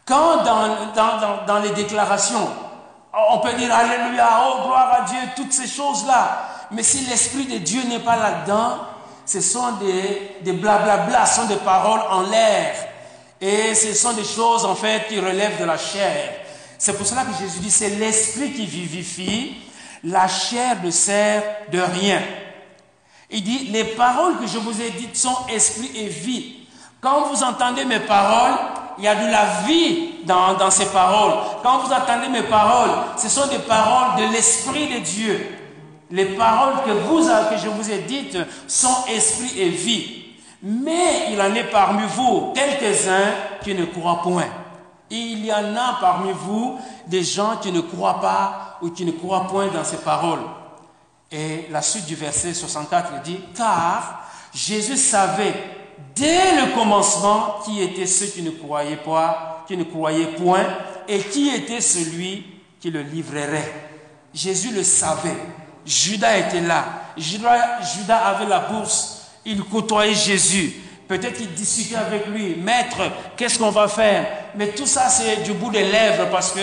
Quand 0.05 0.43
dans, 0.43 0.93
dans, 0.93 1.45
dans 1.45 1.59
les 1.59 1.71
déclarations, 1.71 2.47
on 3.13 3.39
peut 3.39 3.53
dire 3.53 3.73
Alléluia, 3.73 4.41
oh 4.43 4.65
gloire 4.65 5.01
à 5.01 5.01
Dieu, 5.05 5.19
toutes 5.35 5.53
ces 5.53 5.67
choses-là. 5.67 6.49
Mais 6.71 6.83
si 6.83 7.05
l'Esprit 7.05 7.45
de 7.45 7.57
Dieu 7.57 7.83
n'est 7.83 7.99
pas 7.99 8.15
là-dedans, 8.15 8.79
ce 9.25 9.41
sont 9.41 9.73
des, 9.73 10.37
des 10.41 10.53
blablabla, 10.53 11.25
ce 11.25 11.41
sont 11.41 11.47
des 11.47 11.57
paroles 11.57 12.01
en 12.09 12.21
l'air. 12.21 12.75
Et 13.39 13.75
ce 13.75 13.93
sont 13.93 14.13
des 14.13 14.23
choses 14.23 14.65
en 14.65 14.75
fait 14.75 15.07
qui 15.07 15.19
relèvent 15.19 15.59
de 15.59 15.65
la 15.65 15.77
chair. 15.77 16.33
C'est 16.77 16.97
pour 16.97 17.05
cela 17.05 17.23
que 17.23 17.33
Jésus 17.37 17.59
dit, 17.59 17.71
c'est 17.71 17.89
l'Esprit 17.89 18.51
qui 18.53 18.65
vivifie, 18.65 19.55
la 20.03 20.27
chair 20.27 20.77
ne 20.83 20.91
sert 20.91 21.43
de 21.71 21.79
rien. 21.79 22.21
Il 23.29 23.43
dit, 23.43 23.69
les 23.71 23.83
paroles 23.83 24.37
que 24.39 24.47
je 24.47 24.57
vous 24.57 24.81
ai 24.81 24.91
dites 24.91 25.15
sont 25.15 25.35
esprit 25.47 25.91
et 25.95 26.07
vie. 26.07 26.62
Quand 27.03 27.25
vous 27.25 27.43
entendez 27.43 27.83
mes 27.83 27.99
paroles, 27.99 28.57
il 28.97 29.03
y 29.03 29.07
a 29.09 29.15
de 29.15 29.29
la 29.29 29.45
vie 29.67 30.23
dans, 30.23 30.53
dans 30.53 30.71
ces 30.71 30.85
paroles. 30.85 31.33
Quand 31.61 31.79
vous 31.79 31.91
entendez 31.91 32.29
mes 32.29 32.43
paroles, 32.43 32.91
ce 33.17 33.27
sont 33.27 33.47
des 33.47 33.59
paroles 33.59 34.21
de 34.21 34.31
l'Esprit 34.31 34.87
de 34.87 34.99
Dieu. 34.99 35.59
Les 36.11 36.25
paroles 36.25 36.75
que, 36.85 36.91
vous, 36.91 37.19
que 37.19 37.57
je 37.61 37.67
vous 37.67 37.91
ai 37.91 38.03
dites 38.03 38.37
sont 38.69 39.05
esprit 39.09 39.59
et 39.59 39.69
vie. 39.69 40.23
Mais 40.61 41.31
il 41.31 41.41
en 41.41 41.53
est 41.53 41.65
parmi 41.65 42.03
vous 42.07 42.53
quelques-uns 42.55 43.33
qui 43.61 43.75
ne 43.75 43.83
croient 43.83 44.21
point. 44.21 44.47
Il 45.09 45.45
y 45.45 45.51
en 45.51 45.75
a 45.75 45.97
parmi 45.99 46.31
vous 46.31 46.79
des 47.07 47.23
gens 47.23 47.57
qui 47.61 47.73
ne 47.73 47.81
croient 47.81 48.21
pas 48.21 48.77
ou 48.81 48.91
qui 48.91 49.03
ne 49.03 49.11
croient 49.11 49.47
point 49.47 49.67
dans 49.67 49.83
ces 49.83 49.97
paroles. 49.97 50.43
Et 51.29 51.67
la 51.69 51.81
suite 51.81 52.05
du 52.05 52.15
verset 52.15 52.53
64 52.53 53.23
dit, 53.23 53.39
car 53.57 54.21
Jésus 54.53 54.97
savait 54.97 55.82
dès 56.15 56.61
le 56.61 56.75
commencement 56.75 57.55
qui 57.65 57.81
étaient 57.81 58.05
ceux 58.05 58.27
qui 58.27 58.41
ne 58.41 58.51
croyaient 58.51 58.97
pas, 58.97 59.63
qui 59.67 59.77
ne 59.77 59.83
croyaient 59.83 60.35
point, 60.37 60.65
et 61.07 61.19
qui 61.19 61.49
était 61.49 61.81
celui 61.81 62.45
qui 62.79 62.91
le 62.91 63.01
livrerait. 63.01 63.73
Jésus 64.33 64.71
le 64.71 64.83
savait. 64.83 65.37
Judas 65.85 66.37
était 66.37 66.61
là. 66.61 66.85
Judas, 67.17 67.81
Judas 67.81 68.17
avait 68.17 68.45
la 68.45 68.59
bourse. 68.59 69.27
Il 69.45 69.63
côtoyait 69.63 70.13
Jésus. 70.13 70.73
Peut-être 71.07 71.37
qu'il 71.37 71.53
discutait 71.53 71.95
avec 71.95 72.27
lui. 72.27 72.55
Maître, 72.55 73.01
qu'est-ce 73.35 73.59
qu'on 73.59 73.69
va 73.69 73.87
faire? 73.87 74.25
Mais 74.55 74.69
tout 74.69 74.85
ça, 74.85 75.09
c'est 75.09 75.43
du 75.43 75.53
bout 75.53 75.69
des 75.69 75.83
lèvres 75.83 76.29
parce 76.31 76.51
que 76.51 76.59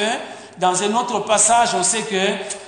dans 0.61 0.83
un 0.83 0.95
autre 0.95 1.21
passage, 1.21 1.71
on 1.75 1.83
sait 1.83 2.03
que 2.03 2.21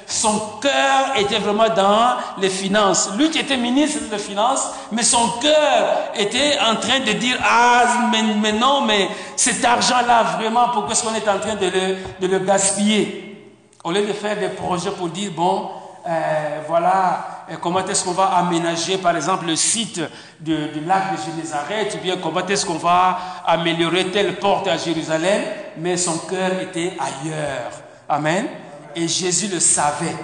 son 0.06 0.40
cœur 0.62 1.16
était 1.18 1.38
vraiment 1.38 1.68
dans 1.68 2.16
les 2.40 2.48
finances. 2.48 3.10
Lui 3.18 3.30
qui 3.30 3.38
était 3.38 3.56
ministre 3.58 4.00
des 4.10 4.18
Finances, 4.18 4.68
mais 4.90 5.02
son 5.02 5.28
cœur 5.40 6.10
était 6.14 6.58
en 6.60 6.76
train 6.76 7.00
de 7.00 7.12
dire, 7.12 7.38
ah, 7.44 8.08
mais, 8.10 8.52
non, 8.52 8.80
mais 8.82 9.08
cet 9.36 9.62
argent-là, 9.62 10.38
vraiment, 10.38 10.70
pourquoi 10.72 10.92
est-ce 10.92 11.02
qu'on 11.02 11.14
est 11.14 11.28
en 11.28 11.38
train 11.38 11.56
de 11.56 12.26
le, 12.26 12.38
gaspiller? 12.38 13.28
Au 13.84 13.92
lieu 13.92 14.06
de 14.06 14.12
faire 14.12 14.38
des 14.38 14.48
projets 14.48 14.90
pour 14.90 15.08
dire, 15.08 15.32
bon, 15.36 15.68
euh, 16.06 16.60
voilà, 16.66 17.44
euh, 17.50 17.56
comment 17.60 17.84
est-ce 17.86 18.04
qu'on 18.04 18.12
va 18.12 18.36
aménager, 18.36 18.96
par 18.96 19.14
exemple, 19.16 19.46
le 19.46 19.56
site 19.56 20.00
du 20.40 20.56
lac 20.86 21.12
de 21.12 21.30
Génézareth, 21.30 21.94
ou 21.94 21.98
bien 22.02 22.16
comment 22.16 22.46
est-ce 22.46 22.64
qu'on 22.64 22.74
va 22.74 23.18
améliorer 23.46 24.06
telle 24.06 24.36
porte 24.36 24.66
à 24.68 24.78
Jérusalem, 24.78 25.42
mais 25.76 25.96
son 25.96 26.18
cœur 26.18 26.52
était 26.60 26.94
ailleurs. 26.98 27.81
Amen. 28.08 28.46
Et 28.94 29.08
Jésus 29.08 29.48
le 29.48 29.60
savait. 29.60 30.16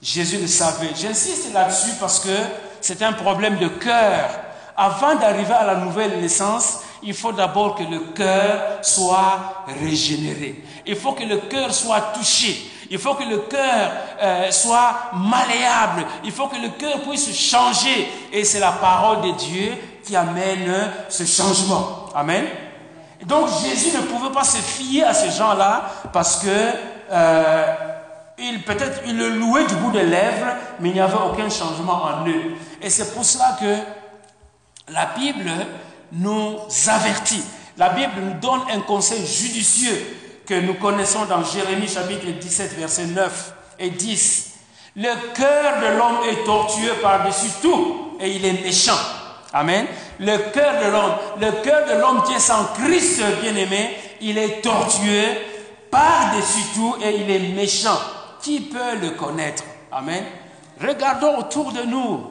Jésus 0.00 0.38
le 0.38 0.46
savait. 0.46 0.90
J'insiste 0.94 1.52
là-dessus 1.52 1.92
parce 1.98 2.20
que 2.20 2.36
c'est 2.80 3.02
un 3.02 3.12
problème 3.12 3.58
de 3.58 3.68
cœur. 3.68 4.28
Avant 4.76 5.14
d'arriver 5.14 5.54
à 5.54 5.64
la 5.64 5.76
nouvelle 5.76 6.20
naissance, 6.20 6.80
il 7.02 7.14
faut 7.14 7.32
d'abord 7.32 7.74
que 7.74 7.82
le 7.82 8.12
cœur 8.14 8.78
soit 8.82 9.64
régénéré. 9.80 10.62
Il 10.86 10.96
faut 10.96 11.12
que 11.12 11.24
le 11.24 11.38
cœur 11.38 11.72
soit 11.72 12.12
touché. 12.14 12.70
Il 12.90 12.98
faut 12.98 13.14
que 13.14 13.24
le 13.24 13.38
cœur 13.38 13.90
euh, 14.22 14.50
soit 14.50 15.10
malléable. 15.14 16.06
Il 16.24 16.30
faut 16.30 16.46
que 16.46 16.56
le 16.56 16.68
cœur 16.70 17.00
puisse 17.00 17.34
changer. 17.34 18.08
Et 18.32 18.44
c'est 18.44 18.60
la 18.60 18.72
parole 18.72 19.22
de 19.22 19.30
Dieu 19.32 19.72
qui 20.04 20.14
amène 20.14 20.92
ce 21.08 21.24
changement. 21.24 22.06
Amen. 22.14 22.44
Donc 23.24 23.48
Jésus 23.62 23.96
ne 23.96 24.02
pouvait 24.02 24.32
pas 24.32 24.44
se 24.44 24.58
fier 24.58 25.04
à 25.04 25.14
ces 25.14 25.30
gens-là 25.30 25.90
parce 26.12 26.42
que 26.42 26.48
euh, 27.10 27.74
il 28.38 28.62
peut-être 28.62 29.00
il 29.06 29.16
le 29.16 29.30
louait 29.30 29.66
du 29.66 29.74
bout 29.76 29.90
des 29.90 30.04
lèvres, 30.04 30.46
mais 30.80 30.90
il 30.90 30.94
n'y 30.94 31.00
avait 31.00 31.16
aucun 31.16 31.48
changement 31.48 32.04
en 32.04 32.28
eux. 32.28 32.54
Et 32.82 32.90
c'est 32.90 33.14
pour 33.14 33.24
cela 33.24 33.56
que 33.58 33.76
la 34.92 35.06
Bible 35.16 35.50
nous 36.12 36.58
avertit. 36.88 37.42
La 37.78 37.90
Bible 37.90 38.12
nous 38.22 38.34
donne 38.34 38.60
un 38.72 38.80
conseil 38.80 39.26
judicieux 39.26 40.42
que 40.46 40.54
nous 40.60 40.74
connaissons 40.74 41.24
dans 41.24 41.42
Jérémie 41.42 41.88
chapitre 41.88 42.26
17, 42.26 42.78
verset 42.78 43.06
9 43.06 43.54
et 43.78 43.90
10. 43.90 44.52
Le 44.96 45.34
cœur 45.34 45.80
de 45.80 45.98
l'homme 45.98 46.18
est 46.30 46.44
tortueux 46.44 46.94
par-dessus 47.02 47.50
tout 47.60 48.16
et 48.20 48.30
il 48.30 48.44
est 48.44 48.62
méchant. 48.64 48.98
Amen. 49.52 49.86
Le 50.18 50.36
cœur 50.50 50.74
de 50.82 50.90
l'homme, 50.90 51.12
le 51.40 51.50
cœur 51.62 51.86
de 51.86 52.00
l'homme 52.00 52.22
qui 52.24 52.32
est 52.32 52.38
sans 52.38 52.64
Christ 52.74 53.22
bien-aimé, 53.42 53.96
il 54.20 54.38
est 54.38 54.62
tortueux 54.62 55.28
par-dessus 55.90 56.74
tout 56.74 56.96
et 57.02 57.16
il 57.16 57.30
est 57.30 57.54
méchant. 57.54 57.98
Qui 58.40 58.60
peut 58.60 58.96
le 59.00 59.10
connaître? 59.10 59.64
Amen. 59.92 60.24
Regardons 60.80 61.38
autour 61.38 61.72
de 61.72 61.82
nous. 61.82 62.30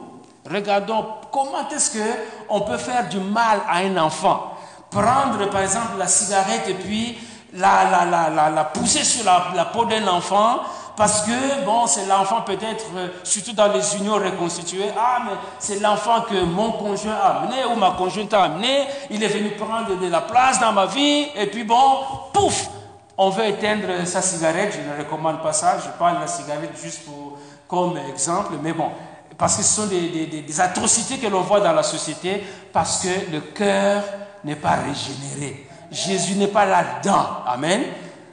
Regardons 0.50 1.04
comment 1.32 1.68
est-ce 1.74 1.90
que 1.90 2.08
on 2.48 2.60
peut 2.60 2.78
faire 2.78 3.08
du 3.08 3.18
mal 3.18 3.60
à 3.68 3.78
un 3.78 3.96
enfant. 3.96 4.56
Prendre 4.90 5.50
par 5.50 5.62
exemple 5.62 5.98
la 5.98 6.06
cigarette 6.06 6.68
et 6.68 6.74
puis 6.74 7.18
la, 7.54 7.84
la, 7.90 8.30
la, 8.30 8.50
la 8.50 8.64
pousser 8.64 9.04
sur 9.04 9.24
la, 9.24 9.64
peau 9.66 9.84
d'un 9.84 10.06
enfant 10.06 10.60
parce 10.96 11.22
que, 11.22 11.64
bon, 11.64 11.86
c'est 11.86 12.06
l'enfant 12.06 12.40
peut-être, 12.40 12.86
euh, 12.96 13.08
surtout 13.22 13.52
dans 13.52 13.70
les 13.70 13.96
unions 13.96 14.14
reconstituées, 14.14 14.90
ah, 14.96 15.18
mais 15.24 15.32
c'est 15.58 15.80
l'enfant 15.80 16.22
que 16.22 16.42
mon 16.42 16.72
conjoint 16.72 17.14
a 17.14 17.38
amené 17.38 17.64
ou 17.70 17.76
ma 17.76 17.90
conjointe 17.90 18.32
a 18.32 18.44
amené, 18.44 18.86
il 19.10 19.22
est 19.22 19.28
venu 19.28 19.50
prendre 19.50 19.98
de 19.98 20.08
la 20.08 20.22
place 20.22 20.58
dans 20.58 20.72
ma 20.72 20.86
vie, 20.86 21.26
et 21.36 21.46
puis 21.46 21.64
bon, 21.64 21.98
pouf, 22.32 22.70
on 23.18 23.28
veut 23.28 23.44
éteindre 23.46 24.06
sa 24.06 24.22
cigarette, 24.22 24.74
je 24.74 24.90
ne 24.90 25.04
recommande 25.04 25.42
pas 25.42 25.52
ça, 25.52 25.76
je 25.78 25.90
parle 25.98 26.16
de 26.16 26.20
la 26.22 26.26
cigarette 26.26 26.72
juste 26.82 27.04
pour, 27.04 27.38
comme 27.68 27.98
exemple, 28.10 28.54
mais 28.62 28.72
bon, 28.72 28.90
parce 29.36 29.56
que 29.56 29.62
ce 29.62 29.82
sont 29.82 29.86
des, 29.86 30.26
des, 30.26 30.60
atrocités 30.60 31.18
que 31.18 31.26
l'on 31.26 31.42
voit 31.42 31.60
dans 31.60 31.72
la 31.72 31.82
société, 31.82 32.42
parce 32.72 33.02
que 33.02 33.30
le 33.30 33.40
cœur 33.40 34.02
n'est 34.44 34.56
pas 34.56 34.76
régénéré. 34.76 35.68
Jésus 35.90 36.36
n'est 36.36 36.48
pas 36.48 36.64
là-dedans. 36.64 37.26
Amen. 37.46 37.82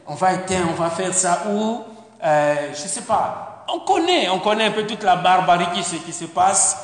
On 0.07 0.15
va 0.15 0.33
éteindre, 0.33 0.67
on 0.71 0.81
va 0.81 0.89
faire 0.89 1.13
ça 1.13 1.43
ou, 1.49 1.81
euh, 2.23 2.55
je 2.73 2.83
ne 2.83 2.87
sais 2.87 3.01
pas, 3.01 3.65
on 3.67 3.79
connaît, 3.79 4.29
on 4.29 4.39
connaît 4.39 4.65
un 4.65 4.71
peu 4.71 4.85
toute 4.85 5.03
la 5.03 5.17
barbarie 5.17 5.67
qui 5.73 6.13
se, 6.13 6.25
passe. 6.25 6.77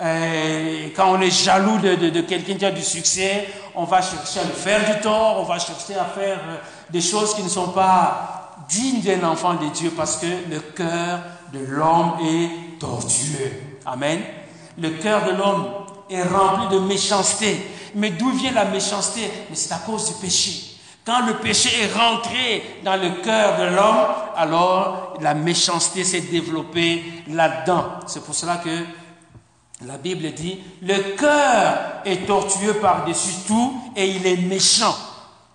Euh, 0.00 0.88
quand 0.94 1.12
on 1.12 1.20
est 1.20 1.30
jaloux 1.30 1.78
de, 1.78 2.20
quelqu'un 2.22 2.54
qui 2.54 2.64
a 2.64 2.70
du 2.70 2.82
succès, 2.82 3.48
on 3.74 3.84
va 3.84 4.02
chercher 4.02 4.40
à 4.40 4.44
lui 4.44 4.52
faire 4.52 4.94
du 4.94 5.00
tort, 5.00 5.40
on 5.40 5.44
va 5.44 5.58
chercher 5.58 5.94
à 5.94 6.04
faire 6.04 6.38
euh, 6.46 6.56
des 6.90 7.00
choses 7.00 7.34
qui 7.34 7.42
ne 7.42 7.48
sont 7.48 7.68
pas 7.68 8.64
dignes 8.68 9.00
d'un 9.00 9.26
enfant 9.28 9.54
de 9.54 9.66
Dieu 9.68 9.92
parce 9.96 10.16
que 10.16 10.26
le 10.50 10.60
cœur 10.60 11.20
de 11.52 11.60
l'homme 11.60 12.16
est 12.24 12.78
tortueux. 12.78 13.78
Amen. 13.86 14.20
Le 14.78 14.90
cœur 14.90 15.24
de 15.24 15.32
l'homme 15.32 15.66
est 16.10 16.22
rempli 16.22 16.76
de 16.76 16.80
méchanceté. 16.80 17.66
Mais 17.94 18.10
d'où 18.10 18.30
vient 18.30 18.52
la 18.52 18.64
méchanceté? 18.64 19.30
C'est 19.52 19.72
à 19.72 19.78
cause 19.78 20.08
du 20.08 20.14
péché. 20.14 20.71
Quand 21.04 21.26
le 21.26 21.34
péché 21.34 21.68
est 21.82 21.98
rentré 21.98 22.80
dans 22.84 22.96
le 22.96 23.22
cœur 23.22 23.58
de 23.58 23.74
l'homme, 23.74 24.06
alors 24.36 25.14
la 25.20 25.34
méchanceté 25.34 26.04
s'est 26.04 26.20
développée 26.20 27.02
là-dedans. 27.28 27.86
C'est 28.06 28.24
pour 28.24 28.34
cela 28.34 28.58
que 28.58 28.84
la 29.84 29.98
Bible 29.98 30.32
dit, 30.32 30.60
le 30.80 31.16
cœur 31.16 32.02
est 32.04 32.24
tortueux 32.26 32.74
par-dessus 32.74 33.34
tout 33.48 33.74
et 33.96 34.10
il 34.10 34.24
est 34.26 34.36
méchant. 34.36 34.94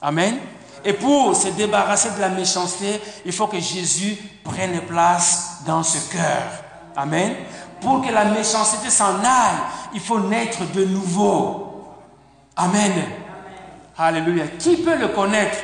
Amen. 0.01 0.37
Et 0.83 0.93
pour 0.93 1.33
se 1.35 1.47
débarrasser 1.49 2.11
de 2.11 2.19
la 2.19 2.29
méchanceté, 2.29 2.99
il 3.25 3.31
faut 3.31 3.47
que 3.47 3.59
Jésus 3.59 4.17
prenne 4.43 4.81
place 4.81 5.61
dans 5.65 5.83
ce 5.83 6.11
cœur. 6.11 6.43
Amen. 6.95 7.35
Pour 7.79 8.01
que 8.01 8.11
la 8.11 8.25
méchanceté 8.25 8.89
s'en 8.89 9.19
aille, 9.19 9.59
il 9.93 10.01
faut 10.01 10.19
naître 10.19 10.59
de 10.73 10.83
nouveau. 10.83 11.85
Amen. 12.55 12.91
Alléluia. 13.97 14.45
Qui 14.59 14.77
peut 14.77 14.97
le 14.97 15.07
connaître? 15.09 15.57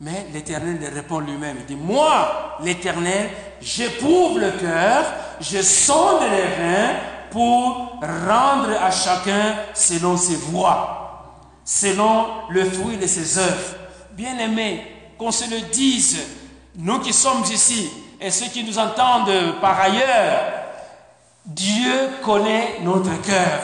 Mais 0.00 0.26
l'Éternel 0.32 0.78
répond 0.94 1.20
lui-même. 1.20 1.58
Il 1.60 1.66
dit, 1.66 1.76
moi, 1.76 2.56
l'Éternel, 2.62 3.30
j'éprouve 3.60 4.38
le 4.38 4.50
cœur, 4.52 5.04
je 5.40 5.60
sonde 5.60 6.22
les 6.22 6.42
reins 6.42 6.94
pour 7.30 8.00
rendre 8.00 8.70
à 8.80 8.90
chacun 8.90 9.56
selon 9.74 10.16
ses 10.16 10.36
voies, 10.36 11.36
selon 11.64 12.26
le 12.48 12.64
fruit 12.64 12.96
de 12.96 13.06
ses 13.06 13.38
œuvres. 13.38 13.76
Bien-aimés, 14.12 14.84
qu'on 15.18 15.30
se 15.30 15.48
le 15.50 15.60
dise, 15.70 16.18
nous 16.76 16.98
qui 17.00 17.12
sommes 17.12 17.44
ici 17.44 17.90
et 18.20 18.30
ceux 18.30 18.46
qui 18.46 18.64
nous 18.64 18.78
entendent 18.78 19.60
par 19.60 19.78
ailleurs, 19.80 20.40
Dieu 21.44 22.08
connaît 22.22 22.78
notre 22.82 23.20
cœur. 23.20 23.60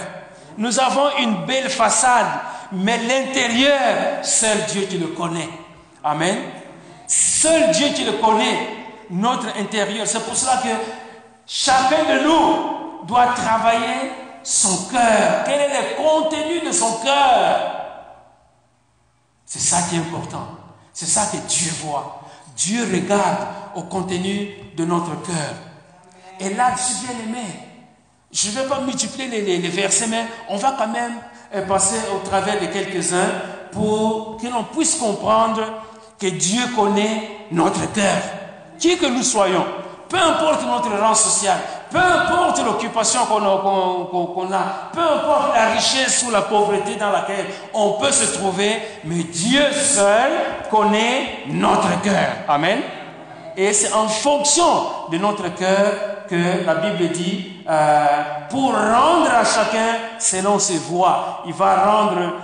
Nous 0.58 0.78
avons 0.80 1.08
une 1.18 1.46
belle 1.46 1.70
façade, 1.70 2.26
mais 2.72 2.98
l'intérieur, 2.98 4.24
seul 4.24 4.64
Dieu 4.70 4.82
qui 4.82 4.98
le 4.98 5.08
connaît. 5.08 5.48
Amen. 6.02 6.36
Seul 7.06 7.70
Dieu 7.72 7.88
qui 7.88 8.04
le 8.04 8.12
connaît, 8.12 8.68
notre 9.10 9.48
intérieur. 9.58 10.06
C'est 10.06 10.24
pour 10.24 10.36
cela 10.36 10.58
que 10.58 10.68
chacun 11.46 12.04
de 12.04 12.24
nous 12.24 13.06
doit 13.06 13.26
travailler 13.28 14.12
son 14.42 14.88
cœur. 14.90 15.44
Quel 15.44 15.60
est 15.60 15.68
le 15.68 15.96
contenu 15.96 16.66
de 16.66 16.72
son 16.72 16.98
cœur? 16.98 17.76
C'est 19.44 19.60
ça 19.60 19.82
qui 19.88 19.96
est 19.96 19.98
important. 19.98 20.48
C'est 20.92 21.06
ça 21.06 21.26
que 21.26 21.36
Dieu 21.48 21.72
voit. 21.82 22.20
Dieu 22.56 22.82
regarde 22.92 23.46
au 23.74 23.82
contenu 23.82 24.50
de 24.76 24.84
notre 24.84 25.22
cœur. 25.22 25.54
Et 26.40 26.54
là-dessus, 26.54 27.06
bien 27.06 27.16
aimé, 27.24 27.46
je 28.32 28.48
ne 28.48 28.54
vais 28.54 28.68
pas 28.68 28.80
multiplier 28.80 29.28
les, 29.28 29.68
versets, 29.68 30.06
mais 30.08 30.26
on 30.48 30.56
va 30.56 30.74
quand 30.78 30.88
même 30.88 31.14
euh, 31.54 31.66
passer 31.66 31.96
au 32.14 32.26
travers 32.26 32.60
de 32.60 32.66
quelques-uns 32.66 33.30
pour 33.72 34.38
que 34.40 34.46
l'on 34.46 34.64
puisse 34.64 34.96
comprendre 34.96 35.62
que 36.18 36.26
Dieu 36.26 36.62
connaît 36.74 37.46
notre 37.50 37.92
cœur. 37.92 38.22
Qui 38.78 38.96
que 38.96 39.06
nous 39.06 39.22
soyons, 39.22 39.64
peu 40.08 40.18
importe 40.18 40.64
notre 40.66 40.98
rang 40.98 41.14
social, 41.14 41.58
peu 41.90 41.98
importe 41.98 42.64
l'occupation 42.64 43.20
qu'on 43.26 44.52
a, 44.52 44.90
peu 44.92 45.00
importe 45.00 45.54
la 45.54 45.70
richesse 45.70 46.24
ou 46.26 46.30
la 46.30 46.42
pauvreté 46.42 46.96
dans 46.96 47.10
laquelle 47.10 47.46
on 47.72 47.92
peut 47.92 48.12
se 48.12 48.34
trouver, 48.34 48.82
mais 49.04 49.22
Dieu 49.22 49.62
seul 49.72 50.30
connaît 50.70 51.44
notre 51.48 52.00
cœur. 52.02 52.28
Amen. 52.48 52.80
Et 53.56 53.72
c'est 53.72 53.92
en 53.92 54.08
fonction 54.08 54.86
de 55.10 55.18
notre 55.18 55.54
cœur 55.54 55.92
que 56.28 56.64
la 56.64 56.74
Bible 56.76 57.10
dit, 57.12 57.52
euh, 57.68 58.06
pour 58.48 58.72
rendre 58.72 59.30
à 59.30 59.44
chacun 59.44 59.98
selon 60.18 60.58
ses 60.58 60.78
voies. 60.78 61.42
Il 61.46 61.52
va 61.52 61.84
rendre, 61.84 62.34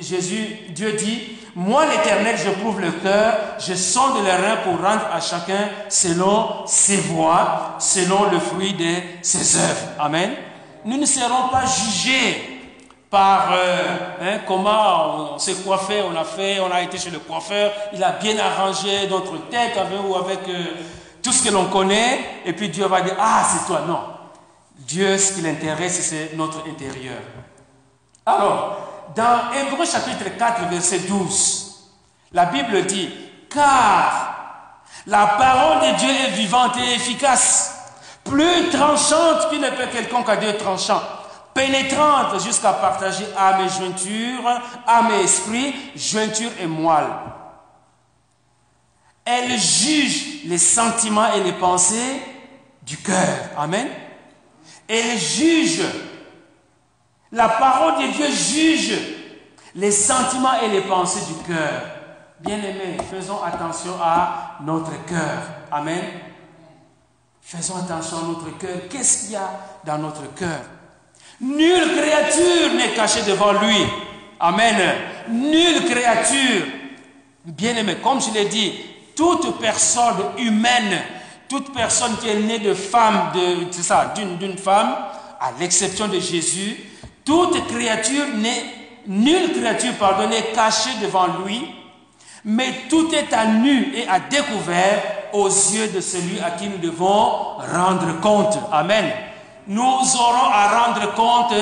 Jésus, 0.00 0.58
Dieu 0.70 0.92
dit, 0.92 1.36
moi 1.54 1.84
l'Éternel, 1.86 2.36
je 2.36 2.50
prouve 2.50 2.80
le 2.80 2.90
cœur, 2.92 3.34
je 3.58 3.74
sonde 3.74 4.22
les 4.24 4.30
reins 4.30 4.58
pour 4.64 4.74
rendre 4.74 5.06
à 5.12 5.20
chacun 5.20 5.70
selon 5.88 6.66
ses 6.66 6.98
voies, 6.98 7.76
selon 7.78 8.30
le 8.30 8.38
fruit 8.38 8.74
de 8.74 8.94
ses 9.22 9.56
œuvres. 9.56 9.92
Amen. 9.98 10.32
Nous 10.84 10.98
ne 10.98 11.06
serons 11.06 11.48
pas 11.50 11.64
jugés 11.64 12.56
par 13.10 13.52
euh, 13.52 13.96
hein, 14.20 14.38
comment 14.46 15.34
on 15.34 15.38
s'est 15.38 15.54
coiffé, 15.54 16.02
on 16.02 16.14
a 16.14 16.24
fait, 16.24 16.60
on 16.60 16.70
a 16.70 16.82
été 16.82 16.98
chez 16.98 17.10
le 17.10 17.20
coiffeur, 17.20 17.72
il 17.94 18.04
a 18.04 18.12
bien 18.12 18.36
arrangé 18.38 19.08
notre 19.08 19.48
tête 19.48 19.76
avec, 19.78 19.98
ou 20.06 20.14
avec 20.16 20.40
euh, 20.48 20.64
tout 21.26 21.32
ce 21.32 21.42
que 21.42 21.52
l'on 21.52 21.64
connaît, 21.64 22.42
et 22.44 22.52
puis 22.52 22.68
Dieu 22.68 22.86
va 22.86 23.00
dire, 23.00 23.16
ah, 23.18 23.42
c'est 23.50 23.66
toi. 23.66 23.80
Non. 23.84 23.98
Dieu, 24.78 25.18
ce 25.18 25.32
qui 25.32 25.40
l'intéresse, 25.40 26.00
c'est 26.08 26.36
notre 26.36 26.58
intérieur. 26.68 27.18
Alors, 28.24 29.10
dans 29.16 29.50
Hébreu 29.52 29.84
chapitre 29.84 30.36
4, 30.38 30.68
verset 30.70 31.00
12, 31.00 31.90
la 32.30 32.44
Bible 32.44 32.86
dit, 32.86 33.10
car 33.50 34.84
la 35.08 35.26
parole 35.26 35.90
de 35.90 35.96
Dieu 35.98 36.08
est 36.08 36.30
vivante 36.30 36.76
et 36.76 36.94
efficace 36.94 37.74
plus 38.22 38.68
tranchante 38.70 39.50
qu'une 39.50 39.64
épée 39.64 39.88
quelconque 39.92 40.28
à 40.28 40.36
deux 40.36 40.56
tranchants, 40.56 41.02
pénétrante 41.52 42.40
jusqu'à 42.40 42.72
partager 42.72 43.26
âme 43.36 43.64
et 43.64 43.68
jointure, 43.68 44.48
âme 44.86 45.10
et 45.10 45.24
esprit, 45.24 45.74
jointure 45.96 46.52
et 46.60 46.66
moelle. 46.66 47.10
Elle 49.28 49.58
juge 49.58 50.44
les 50.44 50.56
sentiments 50.58 51.32
et 51.34 51.42
les 51.42 51.52
pensées 51.52 52.22
du 52.82 52.96
cœur. 52.98 53.50
Amen. 53.58 53.88
Elle 54.86 55.18
juge. 55.18 55.82
La 57.32 57.48
parole 57.48 58.06
de 58.06 58.12
Dieu 58.12 58.30
juge 58.30 58.98
les 59.74 59.90
sentiments 59.90 60.60
et 60.62 60.68
les 60.68 60.82
pensées 60.82 61.26
du 61.26 61.42
cœur. 61.42 61.82
Bien-aimés, 62.38 62.98
faisons 63.10 63.42
attention 63.42 63.94
à 64.00 64.58
notre 64.60 65.04
cœur. 65.06 65.42
Amen. 65.72 66.04
Faisons 67.42 67.78
attention 67.78 68.18
à 68.18 68.22
notre 68.22 68.56
cœur. 68.58 68.78
Qu'est-ce 68.88 69.24
qu'il 69.24 69.32
y 69.32 69.36
a 69.36 69.50
dans 69.84 69.98
notre 69.98 70.32
cœur? 70.34 70.60
Nulle 71.40 71.96
créature 71.96 72.74
n'est 72.76 72.94
cachée 72.94 73.22
devant 73.22 73.52
lui. 73.54 73.86
Amen. 74.38 74.76
Nulle 75.30 75.84
créature. 75.84 76.66
Bien-aimé, 77.44 77.96
comme 78.02 78.20
je 78.20 78.30
l'ai 78.30 78.44
dit, 78.44 78.72
toute 79.16 79.58
personne 79.58 80.16
humaine, 80.38 81.00
toute 81.48 81.72
personne 81.72 82.16
qui 82.18 82.28
est 82.28 82.38
née 82.40 82.58
de 82.58 82.74
femme, 82.74 83.32
de, 83.34 83.72
ça, 83.72 84.14
d'une 84.14 84.58
femme, 84.58 84.94
à 85.40 85.50
l'exception 85.58 86.06
de 86.06 86.20
Jésus, 86.20 86.76
toute 87.24 87.66
créature 87.66 88.26
n'est, 88.36 88.64
nulle 89.06 89.52
créature, 89.58 89.94
pardon, 89.98 90.28
n'est 90.28 90.52
cachée 90.54 90.90
devant 91.02 91.26
lui, 91.44 91.60
mais 92.44 92.72
tout 92.88 93.12
est 93.12 93.32
à 93.32 93.46
nu 93.46 93.92
et 93.94 94.06
à 94.06 94.20
découvert 94.20 95.02
aux 95.32 95.48
yeux 95.48 95.88
de 95.88 96.00
celui 96.00 96.38
à 96.40 96.52
qui 96.52 96.68
nous 96.68 96.78
devons 96.78 97.56
rendre 97.74 98.20
compte. 98.20 98.58
Amen. 98.70 99.10
Nous 99.66 99.82
aurons 99.82 100.50
à 100.52 100.84
rendre 100.84 101.14
compte 101.14 101.54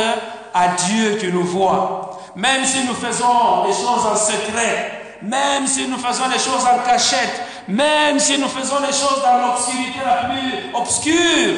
à 0.52 0.68
Dieu 0.68 1.16
qui 1.16 1.28
nous 1.28 1.44
voit. 1.44 2.20
Même 2.36 2.64
si 2.64 2.84
nous 2.84 2.94
faisons 2.94 3.64
les 3.66 3.72
choses 3.72 4.06
en 4.06 4.16
secret, 4.16 5.03
même 5.24 5.66
si 5.66 5.88
nous 5.88 5.98
faisons 5.98 6.28
les 6.28 6.38
choses 6.38 6.64
en 6.64 6.84
cachette, 6.84 7.40
même 7.68 8.18
si 8.18 8.38
nous 8.38 8.48
faisons 8.48 8.80
les 8.80 8.92
choses 8.92 9.22
dans 9.22 9.46
l'obscurité 9.46 10.00
la 10.04 10.28
plus 10.28 10.74
obscure, 10.74 11.54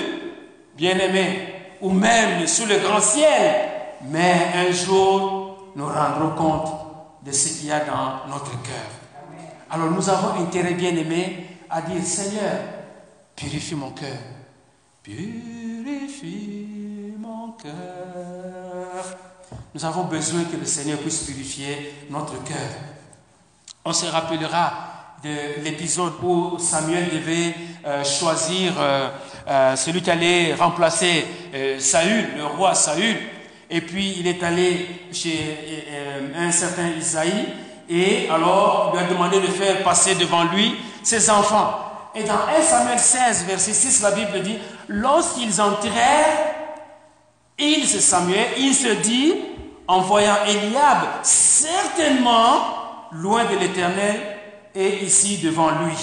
bien-aimés, 0.76 1.54
ou 1.80 1.90
même 1.90 2.46
sous 2.46 2.66
le 2.66 2.78
grand 2.78 3.00
ciel, 3.00 3.68
mais 4.02 4.48
un 4.54 4.72
jour, 4.72 5.72
nous 5.74 5.86
rendrons 5.86 6.34
compte 6.36 6.72
de 7.24 7.32
ce 7.32 7.48
qu'il 7.48 7.68
y 7.68 7.72
a 7.72 7.80
dans 7.80 8.28
notre 8.28 8.52
cœur. 8.62 8.90
Alors 9.70 9.90
nous 9.90 10.08
avons 10.08 10.40
intérêt, 10.40 10.74
bien-aimés, 10.74 11.46
à 11.68 11.82
dire, 11.82 12.02
Seigneur, 12.04 12.60
purifie 13.34 13.74
mon 13.74 13.90
cœur. 13.90 14.16
Purifie 15.02 16.68
mon 17.18 17.52
cœur. 17.52 17.72
Nous 19.74 19.84
avons 19.84 20.04
besoin 20.04 20.44
que 20.44 20.56
le 20.56 20.64
Seigneur 20.64 20.98
puisse 20.98 21.24
purifier 21.24 21.94
notre 22.10 22.42
cœur. 22.44 22.95
On 23.88 23.92
se 23.92 24.06
rappellera 24.06 24.72
de 25.22 25.62
l'épisode 25.62 26.14
où 26.20 26.58
Samuel 26.58 27.08
devait 27.08 27.54
euh, 27.86 28.02
choisir 28.02 28.72
euh, 28.80 29.08
euh, 29.46 29.76
celui 29.76 30.02
qui 30.02 30.10
allait 30.10 30.54
remplacer 30.54 31.24
Saül, 31.78 32.30
le 32.36 32.46
roi 32.46 32.74
Saül. 32.74 33.16
Et 33.70 33.80
puis 33.80 34.16
il 34.18 34.26
est 34.26 34.42
allé 34.42 34.88
chez 35.12 35.86
un 36.36 36.50
certain 36.50 36.88
Isaïe 36.98 37.46
et 37.88 38.28
alors 38.28 38.90
il 38.92 38.98
lui 38.98 39.06
a 39.06 39.08
demandé 39.08 39.40
de 39.40 39.46
faire 39.46 39.84
passer 39.84 40.16
devant 40.16 40.42
lui 40.42 40.74
ses 41.04 41.30
enfants. 41.30 42.10
Et 42.16 42.24
dans 42.24 42.40
1 42.58 42.60
Samuel 42.62 42.98
16, 42.98 43.44
verset 43.44 43.72
6, 43.72 44.02
la 44.02 44.10
Bible 44.10 44.42
dit, 44.42 44.58
lorsqu'ils 44.88 45.60
entrèrent, 45.60 46.54
Samuel, 48.00 48.46
il 48.58 48.74
se 48.74 48.94
dit, 49.00 49.34
en 49.86 50.00
voyant 50.00 50.38
Eliab, 50.44 50.98
certainement 51.22 52.85
loin 53.12 53.44
de 53.44 53.56
l'Éternel 53.56 54.20
et 54.74 55.04
ici 55.04 55.38
devant 55.38 55.70
lui. 55.70 55.96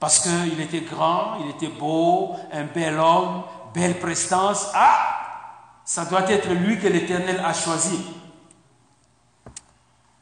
Parce 0.00 0.18
qu'il 0.20 0.60
était 0.60 0.80
grand, 0.80 1.38
il 1.40 1.50
était 1.50 1.68
beau, 1.74 2.36
un 2.52 2.64
bel 2.64 2.98
homme, 2.98 3.42
belle 3.72 3.98
prestance. 3.98 4.68
Ah, 4.74 4.98
ça 5.84 6.04
doit 6.04 6.30
être 6.30 6.50
lui 6.50 6.78
que 6.78 6.88
l'Éternel 6.88 7.42
a 7.44 7.54
choisi. 7.54 7.98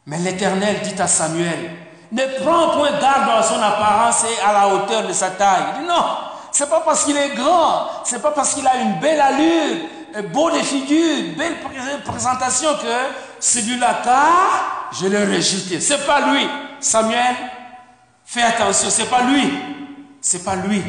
Mais 0.05 0.17
l'Éternel 0.17 0.81
dit 0.83 1.01
à 1.01 1.07
Samuel, 1.07 1.71
ne 2.11 2.43
prends 2.43 2.77
point 2.77 2.91
garde 2.99 3.29
à 3.29 3.41
son 3.41 3.61
apparence 3.61 4.23
et 4.25 4.41
à 4.41 4.53
la 4.53 4.67
hauteur 4.67 5.07
de 5.07 5.13
sa 5.13 5.31
taille. 5.31 5.63
Il 5.75 5.81
dit 5.81 5.87
non, 5.87 6.03
c'est 6.51 6.69
pas 6.69 6.81
parce 6.81 7.05
qu'il 7.05 7.17
est 7.17 7.35
grand, 7.35 7.87
c'est 8.03 8.21
pas 8.21 8.31
parce 8.31 8.53
qu'il 8.53 8.67
a 8.67 8.77
une 8.77 8.99
belle 8.99 9.19
allure, 9.19 9.77
un 10.15 10.21
beau 10.21 10.51
de 10.51 10.59
figure, 10.59 11.35
belle 11.35 11.55
présentation 12.05 12.69
que 12.75 13.32
celui-là, 13.43 14.01
car 14.03 14.89
je 14.93 15.07
l'ai 15.07 15.25
rejeté. 15.25 15.79
C'est 15.79 16.05
pas 16.05 16.31
lui. 16.31 16.47
Samuel, 16.79 17.35
fais 18.25 18.43
attention, 18.43 18.89
c'est 18.89 19.09
pas 19.09 19.23
lui. 19.23 19.51
C'est 20.21 20.43
pas 20.43 20.55
lui. 20.55 20.81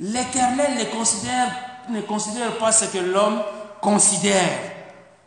L'Éternel 0.00 0.74
ne 0.76 2.00
considère, 2.00 2.58
pas 2.58 2.72
ce 2.72 2.86
que 2.86 2.98
l'homme 2.98 3.42
considère. 3.80 4.48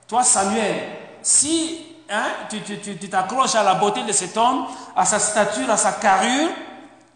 Toi, 0.08 0.24
Samuel, 0.24 0.76
si 1.22 1.86
Hein, 2.08 2.48
tu 2.50 3.10
t'accroches 3.10 3.56
à 3.56 3.64
la 3.64 3.74
beauté 3.76 4.04
de 4.04 4.12
cet 4.12 4.38
homme, 4.38 4.68
à 4.96 5.06
sa 5.06 5.18
stature, 5.18 5.70
à 5.72 5.78
sa 5.78 5.94
carrure, 5.94 6.50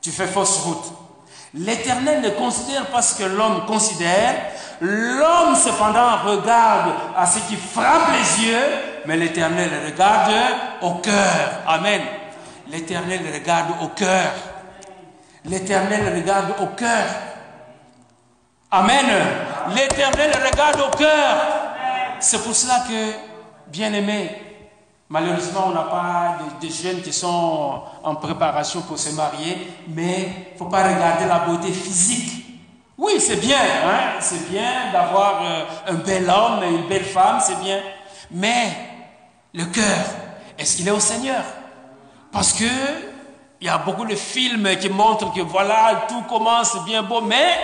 tu 0.01 0.09
fais 0.09 0.25
fausse 0.25 0.57
route. 0.61 0.93
L'Éternel 1.53 2.21
ne 2.21 2.29
considère 2.31 2.87
pas 2.87 3.03
ce 3.03 3.15
que 3.15 3.23
l'homme 3.23 3.65
considère. 3.67 4.35
L'homme, 4.81 5.55
cependant, 5.55 6.17
regarde 6.25 6.93
à 7.15 7.27
ce 7.27 7.39
qui 7.47 7.55
frappe 7.55 8.11
les 8.13 8.45
yeux, 8.45 8.67
mais 9.09 9.17
l'Éternel 9.17 9.71
regarde 9.87 10.31
au 10.83 10.91
cœur. 10.99 11.63
Amen. 11.65 11.99
L'Éternel 12.67 13.21
regarde 13.33 13.71
au 13.81 13.87
cœur. 13.87 14.33
L'Éternel 15.45 16.13
regarde 16.13 16.53
au 16.61 16.67
cœur. 16.75 17.05
Amen. 18.69 19.05
L'Éternel 19.75 20.31
regarde 20.45 20.79
au 20.81 20.95
cœur. 20.95 21.37
C'est 22.19 22.43
pour 22.43 22.55
cela 22.55 22.83
que, 22.87 23.71
bien 23.71 23.91
aimé, 23.93 24.45
Malheureusement, 25.11 25.69
on 25.69 25.71
n'a 25.71 25.85
pas 25.85 26.37
de, 26.61 26.67
jeunes 26.69 27.01
qui 27.01 27.11
sont 27.11 27.81
en 28.03 28.13
préparation 28.13 28.81
pour 28.81 28.99
se 28.99 29.09
marier, 29.15 29.71
mais 29.87 30.19
il 30.21 30.53
ne 30.53 30.57
faut 30.59 30.65
pas 30.65 30.83
regarder 30.83 31.25
la 31.25 31.39
beauté 31.39 31.71
physique. 31.71 32.45
Oui, 32.95 33.13
c'est 33.19 33.37
bien, 33.37 33.57
hein? 33.57 34.19
c'est 34.19 34.51
bien 34.51 34.91
d'avoir 34.93 35.41
euh, 35.43 35.63
un 35.87 35.95
bel 35.95 36.29
homme 36.29 36.61
et 36.63 36.69
une 36.69 36.87
belle 36.87 37.05
femme, 37.05 37.39
c'est 37.41 37.59
bien. 37.59 37.79
Mais 38.29 38.88
le 39.53 39.65
cœur, 39.65 40.05
est-ce 40.57 40.77
qu'il 40.77 40.87
est 40.87 40.91
au 40.91 40.99
Seigneur? 40.99 41.43
Parce 42.31 42.53
que 42.53 42.65
il 43.61 43.67
y 43.67 43.69
a 43.69 43.77
beaucoup 43.77 44.05
de 44.05 44.15
films 44.15 44.69
qui 44.79 44.89
montrent 44.89 45.33
que 45.33 45.41
voilà, 45.41 46.05
tout 46.07 46.21
commence 46.29 46.77
bien 46.85 47.03
beau, 47.03 47.21
mais 47.21 47.57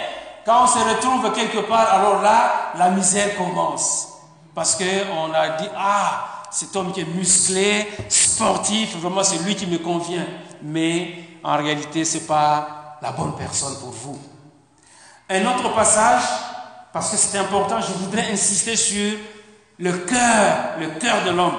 quand 0.46 0.64
on 0.64 0.68
se 0.68 0.78
retrouve 0.78 1.32
quelque 1.34 1.60
part, 1.60 1.94
alors 1.94 2.22
là, 2.22 2.72
la 2.78 2.90
misère 2.90 3.36
commence. 3.38 4.10
Parce 4.54 4.76
qu'on 4.76 5.34
a 5.34 5.50
dit, 5.58 5.70
ah, 5.78 6.44
cet 6.52 6.76
homme 6.76 6.92
qui 6.92 7.02
est 7.02 7.16
musclé, 7.16 7.88
sportif, 8.10 8.98
vraiment 8.98 9.24
c'est 9.24 9.40
lui 9.40 9.56
qui 9.56 9.68
me 9.68 9.78
convient. 9.78 10.26
Mais 10.62 11.16
en 11.44 11.58
réalité, 11.58 12.04
ce 12.04 12.18
n'est 12.18 12.24
pas 12.26 12.98
la 13.02 13.12
bonne 13.12 13.36
personne 13.36 13.78
pour 13.80 13.92
vous. 13.92 14.20
Un 15.30 15.46
autre 15.46 15.74
passage, 15.74 16.24
parce 16.92 17.10
que 17.12 17.18
c'est 17.18 17.38
important, 17.38 17.80
je 17.82 17.92
voudrais 17.94 18.32
insister 18.32 18.76
sur 18.76 19.18
le 19.80 19.92
cœur, 20.00 20.78
le 20.80 20.88
cœur 21.00 21.24
de 21.26 21.32
l'homme. 21.32 21.58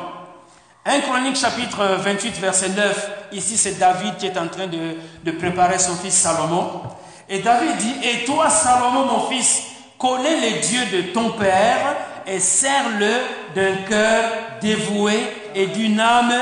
Un 0.88 1.00
Chronique 1.00 1.34
chapitre 1.34 1.84
28 1.98 2.38
verset 2.38 2.68
9, 2.68 3.10
ici 3.32 3.56
c'est 3.56 3.76
David 3.76 4.18
qui 4.18 4.26
est 4.26 4.38
en 4.38 4.46
train 4.46 4.68
de, 4.68 4.96
de 5.24 5.30
préparer 5.32 5.80
son 5.80 5.96
fils 5.96 6.14
Salomon. 6.14 6.82
Et 7.28 7.40
David 7.40 7.76
dit, 7.76 7.94
et 8.04 8.24
toi 8.24 8.48
Salomon 8.48 9.04
mon 9.04 9.28
fils, 9.28 9.62
connais 9.98 10.36
les 10.36 10.60
dieux 10.60 10.86
de 10.92 11.02
ton 11.12 11.30
père 11.30 11.96
et 12.24 12.38
sers-le 12.38 13.10
d'un 13.56 13.78
cœur 13.88 14.30
dévoué 14.60 15.14
et 15.56 15.66
d'une 15.66 15.98
âme 15.98 16.34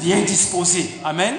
bien 0.00 0.18
disposée. 0.22 0.98
Amen. 1.04 1.34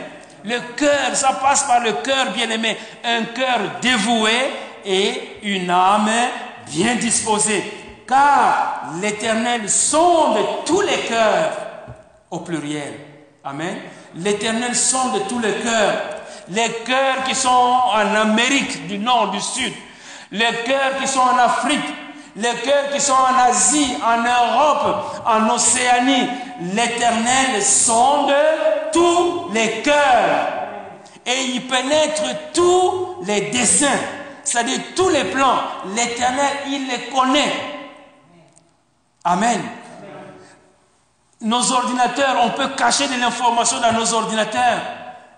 Le 0.45 0.57
cœur, 0.77 1.13
ça 1.15 1.33
passe 1.33 1.63
par 1.63 1.81
le 1.81 1.91
cœur 1.91 2.31
bien-aimé. 2.31 2.77
Un 3.03 3.23
cœur 3.23 3.59
dévoué 3.81 4.31
et 4.85 5.39
une 5.43 5.69
âme 5.69 6.11
bien 6.67 6.95
disposée. 6.95 7.61
Car 8.07 8.83
l'Éternel 9.01 9.69
sonde 9.69 10.37
tous 10.65 10.79
les 10.79 10.99
cœurs 11.09 11.72
au 12.33 12.39
pluriel. 12.39 12.93
Amen. 13.43 13.77
L'Éternel 14.15 14.75
sonde 14.75 15.27
tous 15.29 15.39
les 15.39 15.53
cœurs. 15.53 16.01
Les 16.49 16.69
cœurs 16.85 17.23
qui 17.25 17.35
sont 17.35 17.49
en 17.49 18.15
Amérique 18.15 18.87
du 18.87 18.97
Nord, 18.97 19.31
du 19.31 19.39
Sud. 19.39 19.73
Les 20.31 20.51
cœurs 20.65 20.97
qui 20.99 21.07
sont 21.07 21.21
en 21.21 21.37
Afrique 21.37 21.85
les 22.35 22.53
cœurs 22.63 22.89
qui 22.91 22.99
sont 22.99 23.13
en 23.13 23.37
Asie, 23.37 23.95
en 24.03 24.23
Europe, 24.23 25.21
en 25.25 25.49
Océanie, 25.53 26.27
l'Éternel 26.73 27.61
sonde 27.61 28.33
tous 28.91 29.51
les 29.53 29.81
cœurs 29.83 30.47
et 31.25 31.43
il 31.53 31.67
pénètre 31.67 32.23
tous 32.53 33.23
les 33.25 33.51
desseins. 33.51 33.99
c'est-à-dire 34.43 34.79
tous 34.95 35.09
les 35.09 35.25
plans, 35.25 35.59
l'Éternel, 35.95 36.51
il 36.67 36.87
les 36.87 37.09
connaît. 37.15 37.53
Amen. 39.23 39.61
Nos 41.43 41.73
ordinateurs, 41.73 42.37
on 42.45 42.51
peut 42.51 42.69
cacher 42.77 43.07
de 43.07 43.19
l'information 43.19 43.79
dans 43.81 43.91
nos 43.91 44.13
ordinateurs. 44.13 44.79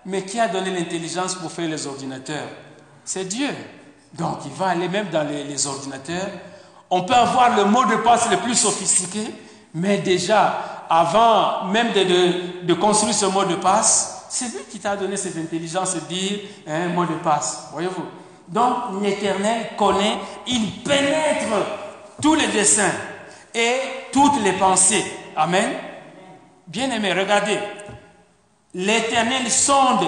Mais 0.04 0.22
qui 0.22 0.38
a 0.38 0.46
donné 0.46 0.70
l'intelligence 0.70 1.34
pour 1.34 1.50
faire 1.50 1.68
les 1.68 1.84
ordinateurs? 1.84 2.48
C'est 3.04 3.24
Dieu. 3.24 3.50
Donc 4.12 4.38
il 4.44 4.52
va 4.52 4.68
aller 4.68 4.88
même 4.88 5.08
dans 5.10 5.26
les, 5.26 5.66
ordinateurs. 5.66 6.28
On 6.90 7.02
peut 7.02 7.14
avoir 7.14 7.56
le 7.56 7.64
mot 7.64 7.84
de 7.84 7.96
passe 7.96 8.30
le 8.30 8.36
plus 8.36 8.54
sophistiqué, 8.54 9.34
mais 9.74 9.98
déjà, 9.98 10.86
avant 10.88 11.64
même 11.64 11.88
de, 11.92 12.74
construire 12.74 13.14
ce 13.14 13.26
mot 13.26 13.44
de 13.44 13.56
passe, 13.56 14.26
c'est 14.28 14.46
lui 14.46 14.64
qui 14.70 14.78
t'a 14.78 14.96
donné 14.96 15.16
cette 15.16 15.36
intelligence 15.36 15.94
de 15.96 16.00
dire 16.00 16.38
un 16.68 16.88
mot 16.88 17.04
de 17.04 17.14
passe. 17.14 17.68
Voyez-vous? 17.72 18.06
Donc 18.48 19.02
l'Éternel 19.02 19.70
connaît, 19.76 20.18
il 20.46 20.82
pénètre 20.84 21.48
tous 22.22 22.36
les 22.36 22.46
dessins 22.46 22.92
et 23.52 23.80
toutes 24.12 24.40
les 24.44 24.52
pensées. 24.52 25.04
Amen. 25.36 25.72
Bien 26.66 26.90
aimé, 26.90 27.12
regardez. 27.12 27.58
L'Éternel 28.74 29.50
sonde 29.50 30.06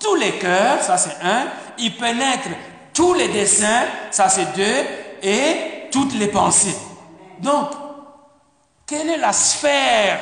tous 0.00 0.14
les 0.14 0.32
cœurs, 0.32 0.80
ça 0.82 0.96
c'est 0.96 1.16
un. 1.22 1.46
Il 1.78 1.96
pénètre 1.96 2.48
tous 2.94 3.14
les 3.14 3.28
desseins, 3.28 3.84
ça 4.10 4.28
c'est 4.28 4.56
deux. 4.56 4.84
Et 5.22 5.88
toutes 5.90 6.14
les 6.14 6.28
pensées. 6.28 6.76
Donc, 7.40 7.70
quelle 8.86 9.08
est 9.10 9.18
la 9.18 9.32
sphère, 9.32 10.20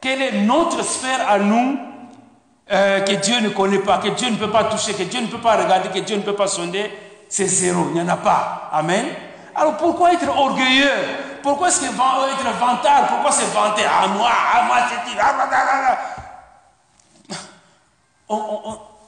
quelle 0.00 0.22
est 0.22 0.40
notre 0.42 0.82
sphère 0.82 1.28
à 1.28 1.38
nous 1.38 1.78
euh, 2.72 3.00
que 3.00 3.12
Dieu 3.12 3.40
ne 3.40 3.50
connaît 3.50 3.80
pas, 3.80 3.98
que 3.98 4.08
Dieu 4.08 4.30
ne 4.30 4.36
peut 4.36 4.50
pas 4.50 4.64
toucher, 4.64 4.94
que 4.94 5.02
Dieu 5.02 5.20
ne 5.20 5.26
peut 5.26 5.40
pas 5.40 5.56
regarder, 5.56 5.88
que 5.88 6.04
Dieu 6.04 6.16
ne 6.16 6.22
peut 6.22 6.34
pas 6.34 6.46
sonder? 6.46 6.90
C'est 7.28 7.46
zéro, 7.46 7.86
il 7.90 7.94
n'y 7.94 8.00
en 8.00 8.08
a 8.08 8.16
pas. 8.16 8.70
Amen. 8.72 9.04
Alors 9.54 9.76
pourquoi 9.76 10.12
être 10.12 10.28
orgueilleux? 10.28 10.90
Pourquoi 11.42 11.68
est-ce 11.68 11.80
que 11.80 11.86
être 11.86 12.58
vantard 12.58 13.06
Pourquoi 13.08 13.32
se 13.32 13.44
vanter 13.54 13.84
À 13.84 14.06
moi, 14.08 14.30
à 14.30 14.62
moi, 14.64 14.76
c'est 14.88 15.10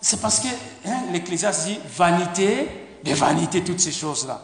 C'est 0.01 0.21
parce 0.21 0.41
que 0.41 0.49
hein, 0.87 1.03
dit 1.65 1.79
vanité, 1.97 2.99
des 3.05 3.15
vanités, 3.15 3.63
toutes 3.63 3.81
ces 3.81 3.93
choses-là. 3.93 4.41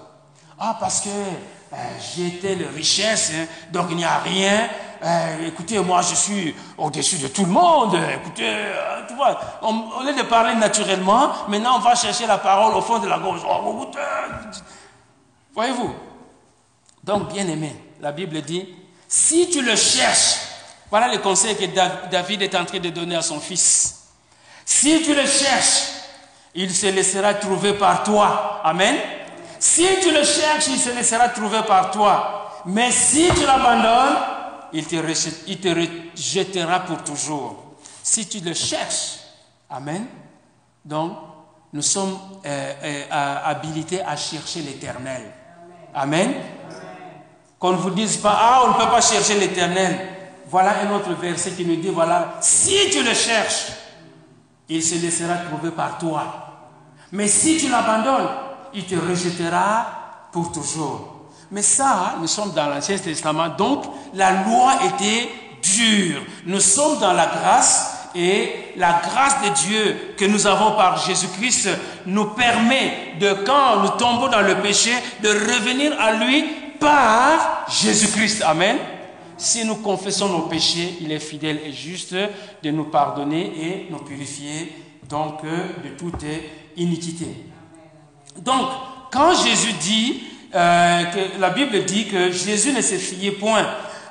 Ah, 0.59 0.77
parce 0.79 1.01
que 1.01 1.09
euh, 1.09 1.77
j'ai 2.15 2.31
richesse, 2.77 3.33
hein, 3.35 3.47
donc 3.73 3.87
il 3.91 3.97
n'y 3.97 4.05
a 4.05 4.19
rien. 4.19 4.69
Euh, 5.03 5.49
écoutez, 5.49 5.79
moi 5.81 6.01
je 6.03 6.15
suis 6.15 6.55
au-dessus 6.77 7.19
de 7.19 7.29
tout 7.29 7.45
le 7.45 7.51
monde. 7.51 7.97
Écoutez, 8.15 8.49
euh, 8.49 9.07
tu 9.07 9.15
vois, 9.15 9.39
au 9.63 10.03
lieu 10.03 10.15
de 10.15 10.23
parler 10.23 10.55
naturellement, 10.55 11.31
maintenant 11.49 11.77
on 11.77 11.81
va 11.81 11.95
chercher 11.95 12.27
la 12.27 12.39
parole 12.39 12.75
au 12.75 12.81
fond 12.81 12.99
de 12.99 13.09
la 13.09 13.19
gorge. 13.19 13.43
Oh, 13.49 13.91
Voyez-vous? 15.55 15.95
Donc, 17.09 17.33
bien 17.33 17.49
aimé, 17.49 17.75
la 18.03 18.13
Bible 18.13 18.43
dit, 18.43 18.69
si 19.09 19.49
tu 19.49 19.63
le 19.63 19.75
cherches, 19.77 20.41
voilà 20.91 21.09
le 21.09 21.17
conseil 21.21 21.57
que 21.57 21.65
David 22.11 22.43
est 22.43 22.55
en 22.55 22.67
train 22.67 22.81
de 22.81 22.91
donner 22.91 23.17
à 23.17 23.23
son 23.23 23.41
fils. 23.41 24.09
Si 24.67 25.01
tu 25.03 25.15
le 25.15 25.25
cherches, 25.25 25.85
il 26.55 26.71
se 26.71 26.85
laissera 26.89 27.33
trouver 27.33 27.73
par 27.73 28.03
toi. 28.03 28.61
Amen. 28.63 28.95
Si 29.59 29.87
tu 30.03 30.13
le 30.13 30.23
cherches, 30.23 30.67
il 30.69 30.79
se 30.79 30.91
laissera 30.91 31.31
trouver 31.31 31.63
par 31.67 31.91
toi. 31.93 32.61
Mais 32.67 32.91
si 32.91 33.27
tu 33.35 33.47
l'abandonnes, 33.47 34.19
il 34.75 34.85
te, 34.85 34.97
il 35.47 35.61
te 35.61 35.69
rejettera 35.69 36.81
pour 36.81 37.03
toujours. 37.05 37.75
Si 38.03 38.29
tu 38.29 38.41
le 38.41 38.53
cherches, 38.53 39.21
Amen. 39.71 40.07
Donc, 40.85 41.17
nous 41.73 41.83
sommes 41.83 42.19
euh, 42.45 42.73
euh, 42.83 43.05
habilités 43.45 44.03
à 44.03 44.15
chercher 44.15 44.61
l'éternel. 44.61 45.23
Amen. 45.95 46.35
Qu'on 47.59 47.73
ne 47.73 47.77
vous 47.77 47.91
dise 47.91 48.19
pas, 48.19 48.39
ah, 48.41 48.63
on 48.65 48.69
ne 48.69 48.75
peut 48.75 48.91
pas 48.91 49.01
chercher 49.01 49.39
l'éternel. 49.39 49.99
Voilà 50.49 50.77
un 50.83 50.95
autre 50.95 51.13
verset 51.21 51.53
qui 51.53 51.65
nous 51.65 51.77
dit, 51.77 51.89
voilà, 51.89 52.37
si 52.41 52.91
tu 52.91 53.03
le 53.03 53.13
cherches, 53.15 53.67
il 54.69 54.83
se 54.83 54.95
laissera 54.95 55.35
trouver 55.35 55.71
par 55.71 55.99
toi. 55.99 56.25
Mais 57.13 57.27
si 57.27 57.57
tu 57.57 57.69
l'abandonnes, 57.69 58.29
il 58.75 58.85
te 58.85 58.95
rejettera 58.95 59.87
pour 60.33 60.53
toujours. 60.53 61.17
Mais 61.51 61.63
ça, 61.63 62.17
nous 62.21 62.27
sommes 62.27 62.53
dans 62.53 62.67
l'Ancien 62.67 62.99
Testament, 62.99 63.49
donc 63.49 63.85
la 64.15 64.45
loi 64.45 64.75
était 64.85 65.29
dure. 65.63 66.21
Nous 66.47 66.61
sommes 66.61 66.99
dans 66.99 67.13
la 67.13 67.27
grâce 67.27 67.95
et 68.15 68.73
la 68.77 69.01
grâce 69.03 69.43
de 69.43 69.49
Dieu 69.67 70.15
que 70.17 70.25
nous 70.25 70.47
avons 70.47 70.73
par 70.77 70.99
Jésus-Christ 70.99 71.69
nous 72.07 72.27
permet 72.27 73.15
de, 73.21 73.33
quand 73.45 73.81
nous 73.83 73.91
tombons 73.99 74.29
dans 74.29 74.43
le 74.43 74.57
péché, 74.57 74.93
de 75.23 75.29
revenir 75.29 75.99
à 76.01 76.13
lui 76.13 76.45
par 76.79 77.67
Jésus-Christ. 77.69 78.43
Amen. 78.43 78.77
Si 79.37 79.65
nous 79.65 79.77
confessons 79.77 80.29
nos 80.29 80.43
péchés, 80.43 80.99
il 81.01 81.13
est 81.13 81.21
fidèle 81.21 81.61
et 81.65 81.73
juste 81.73 82.15
de 82.15 82.71
nous 82.71 82.87
pardonner 82.87 83.53
et 83.57 83.89
nous 83.91 83.99
purifier 83.99 84.73
donc 85.09 85.43
de 85.45 85.91
toute 85.97 86.25
iniquité. 86.77 87.27
Donc, 88.39 88.69
quand 89.13 89.35
Jésus 89.35 89.73
dit, 89.75 90.23
euh, 90.55 91.05
que 91.05 91.41
la 91.41 91.51
Bible 91.51 91.85
dit 91.85 92.09
que 92.09 92.31
Jésus 92.31 92.73
ne 92.73 92.81
se 92.81 92.95
fiait 92.95 93.33
point 93.33 93.67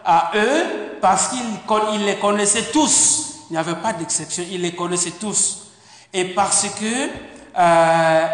à 0.05 0.32
eux 0.36 0.97
parce 1.01 1.30
qu'il 1.30 2.05
les 2.05 2.15
connaissait 2.15 2.72
tous. 2.72 3.45
Il 3.49 3.53
n'y 3.53 3.59
avait 3.59 3.76
pas 3.76 3.93
d'exception, 3.93 4.43
il 4.51 4.61
les 4.61 4.74
connaissait 4.74 5.13
tous. 5.20 5.70
Et 6.13 6.26
parce 6.26 6.68
que, 6.80 7.09
euh, 7.57 8.28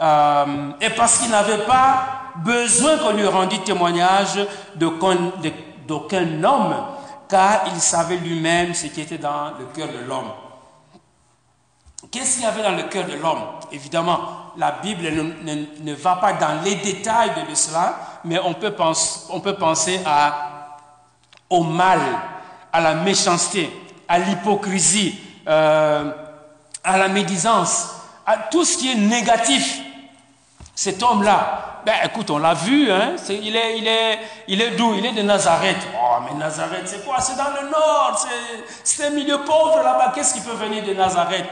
euh, 0.00 0.70
et 0.80 0.90
parce 0.90 1.18
qu'il 1.18 1.30
n'avait 1.30 1.64
pas 1.64 2.23
besoin 2.36 2.98
qu'on 2.98 3.12
lui 3.12 3.26
rendît 3.26 3.60
témoignage 3.60 4.38
d'aucun 4.76 6.44
homme, 6.44 6.74
car 7.28 7.64
il 7.72 7.80
savait 7.80 8.16
lui-même 8.16 8.74
ce 8.74 8.86
qui 8.86 9.00
était 9.00 9.18
dans 9.18 9.52
le 9.58 9.66
cœur 9.74 9.88
de 9.88 10.06
l'homme. 10.06 10.30
Qu'est-ce 12.10 12.34
qu'il 12.34 12.44
y 12.44 12.46
avait 12.46 12.62
dans 12.62 12.76
le 12.76 12.84
cœur 12.84 13.06
de 13.06 13.14
l'homme? 13.14 13.42
Évidemment, 13.72 14.18
la 14.56 14.72
Bible 14.72 15.02
ne, 15.82 15.94
va 15.94 16.16
pas 16.16 16.34
dans 16.34 16.62
les 16.62 16.76
détails 16.76 17.32
de 17.48 17.54
cela, 17.54 18.20
mais 18.24 18.38
on 18.38 18.54
peut, 18.54 18.72
penser 18.72 20.00
à, 20.06 20.76
au 21.50 21.62
mal, 21.64 22.00
à 22.72 22.80
la 22.80 22.94
méchanceté, 22.94 23.70
à 24.06 24.18
l'hypocrisie, 24.18 25.18
euh, 25.48 26.12
à 26.82 26.98
la 26.98 27.08
médisance, 27.08 27.94
à 28.26 28.36
tout 28.36 28.64
ce 28.64 28.78
qui 28.78 28.92
est 28.92 28.96
négatif. 28.96 29.80
Cet 30.74 31.02
homme-là, 31.02 31.82
ben 31.86 31.94
écoute, 32.04 32.30
on 32.30 32.38
l'a 32.38 32.54
vu, 32.54 32.90
hein, 32.90 33.14
il 33.28 33.54
est, 33.54 33.78
il 33.78 33.86
est, 33.86 34.18
il 34.48 34.60
est 34.60 34.70
d'où? 34.72 34.94
Il 34.94 35.06
est 35.06 35.12
de 35.12 35.22
Nazareth. 35.22 35.76
Oh, 35.94 36.16
mais 36.24 36.38
Nazareth, 36.38 36.86
c'est 36.86 37.04
quoi? 37.04 37.20
C'est 37.20 37.36
dans 37.36 37.50
le 37.60 37.68
nord, 37.70 38.26
c'est 38.82 39.06
un 39.06 39.10
milieu 39.10 39.38
pauvre 39.40 39.76
là-bas. 39.76 40.12
Qu'est-ce 40.14 40.34
qui 40.34 40.40
peut 40.40 40.56
venir 40.56 40.84
de 40.84 40.94
Nazareth? 40.94 41.46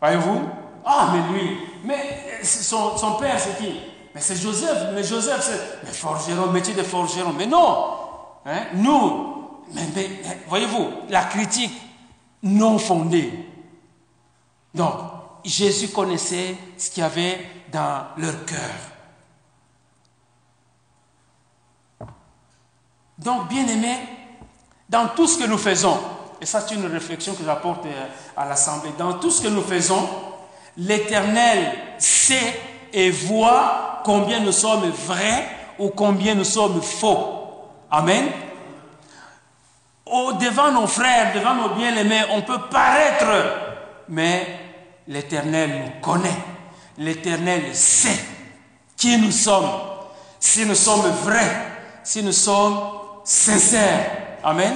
Voyez-vous? 0.00 0.48
Ah, 0.84 1.08
mais 1.12 1.38
lui, 1.38 1.58
mais 1.84 2.42
son, 2.42 2.96
son 2.96 3.12
père, 3.14 3.38
c'est 3.38 3.58
qui? 3.58 3.80
Mais 4.14 4.20
c'est 4.20 4.36
Joseph. 4.36 4.88
Mais 4.94 5.04
Joseph, 5.04 5.40
c'est 5.42 5.86
le 5.86 5.92
forgeron, 5.92 6.46
métier 6.46 6.74
de 6.74 6.82
forgeron. 6.82 7.34
Mais 7.36 7.46
non 7.46 7.86
hein? 8.46 8.62
Nous, 8.74 9.60
mais, 9.74 10.08
voyez-vous, 10.48 10.88
la 11.10 11.24
critique 11.24 11.78
non 12.42 12.78
fondée. 12.78 13.32
Donc, 14.74 14.94
Jésus 15.44 15.88
connaissait 15.88 16.56
ce 16.78 16.90
qu'il 16.90 17.02
y 17.02 17.06
avait 17.06 17.38
dans 17.72 18.06
leur 18.16 18.44
cœur. 18.44 18.58
Donc, 23.18 23.48
bien 23.48 23.66
aimé, 23.66 23.96
dans 24.88 25.08
tout 25.08 25.26
ce 25.26 25.38
que 25.38 25.48
nous 25.48 25.58
faisons, 25.58 25.98
et 26.40 26.46
ça 26.46 26.60
c'est 26.60 26.74
une 26.74 26.86
réflexion 26.86 27.34
que 27.34 27.44
j'apporte 27.44 27.84
euh, 27.86 28.06
à 28.36 28.46
l'Assemblée, 28.46 28.92
dans 28.96 29.14
tout 29.14 29.30
ce 29.30 29.42
que 29.42 29.48
nous 29.48 29.62
faisons, 29.62 30.08
l'Éternel 30.76 31.72
sait 31.98 32.60
et 32.92 33.10
voit 33.10 34.00
combien 34.04 34.40
nous 34.40 34.52
sommes 34.52 34.88
vrais 34.90 35.48
ou 35.78 35.88
combien 35.88 36.34
nous 36.34 36.44
sommes 36.44 36.80
faux. 36.80 37.68
Amen. 37.90 38.26
Devant 40.40 40.72
nos 40.72 40.86
frères, 40.86 41.34
devant 41.34 41.54
nos 41.54 41.74
bien-aimés, 41.74 42.22
on 42.32 42.42
peut 42.42 42.60
paraître, 42.70 43.26
mais 44.08 44.46
l'Éternel 45.06 45.70
nous 45.70 46.00
connaît. 46.00 46.57
L'Éternel 46.98 47.74
sait 47.74 48.18
qui 48.96 49.16
nous 49.18 49.30
sommes, 49.30 49.70
si 50.40 50.66
nous 50.66 50.74
sommes 50.74 51.08
vrais, 51.22 51.66
si 52.02 52.22
nous 52.22 52.32
sommes 52.32 52.78
sincères. 53.24 54.10
Amen. 54.42 54.74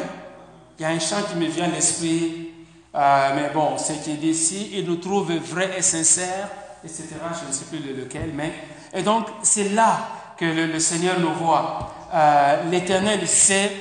Il 0.78 0.82
y 0.82 0.84
a 0.84 0.90
un 0.90 0.98
chant 1.00 1.22
qui 1.28 1.36
me 1.36 1.46
vient 1.46 1.64
à 1.64 1.68
l'esprit, 1.68 2.50
euh, 2.94 3.30
mais 3.34 3.50
bon, 3.52 3.76
ce 3.78 3.92
qui 3.92 4.14
dit 4.14 4.28
ici, 4.28 4.70
il 4.74 4.84
nous 4.86 4.96
trouve 4.96 5.32
vrai 5.32 5.70
et 5.76 5.82
sincère, 5.82 6.48
etc. 6.84 7.06
Je 7.40 7.48
ne 7.48 7.52
sais 7.52 7.64
plus 7.64 7.78
lequel, 7.78 8.32
mais. 8.34 8.52
Et 8.94 9.02
donc, 9.02 9.26
c'est 9.42 9.70
là 9.70 10.08
que 10.36 10.44
le, 10.44 10.78
Seigneur 10.78 11.18
nous 11.18 11.32
voit. 11.34 11.90
Euh, 12.14 12.70
L'Éternel 12.70 13.26
sait 13.26 13.72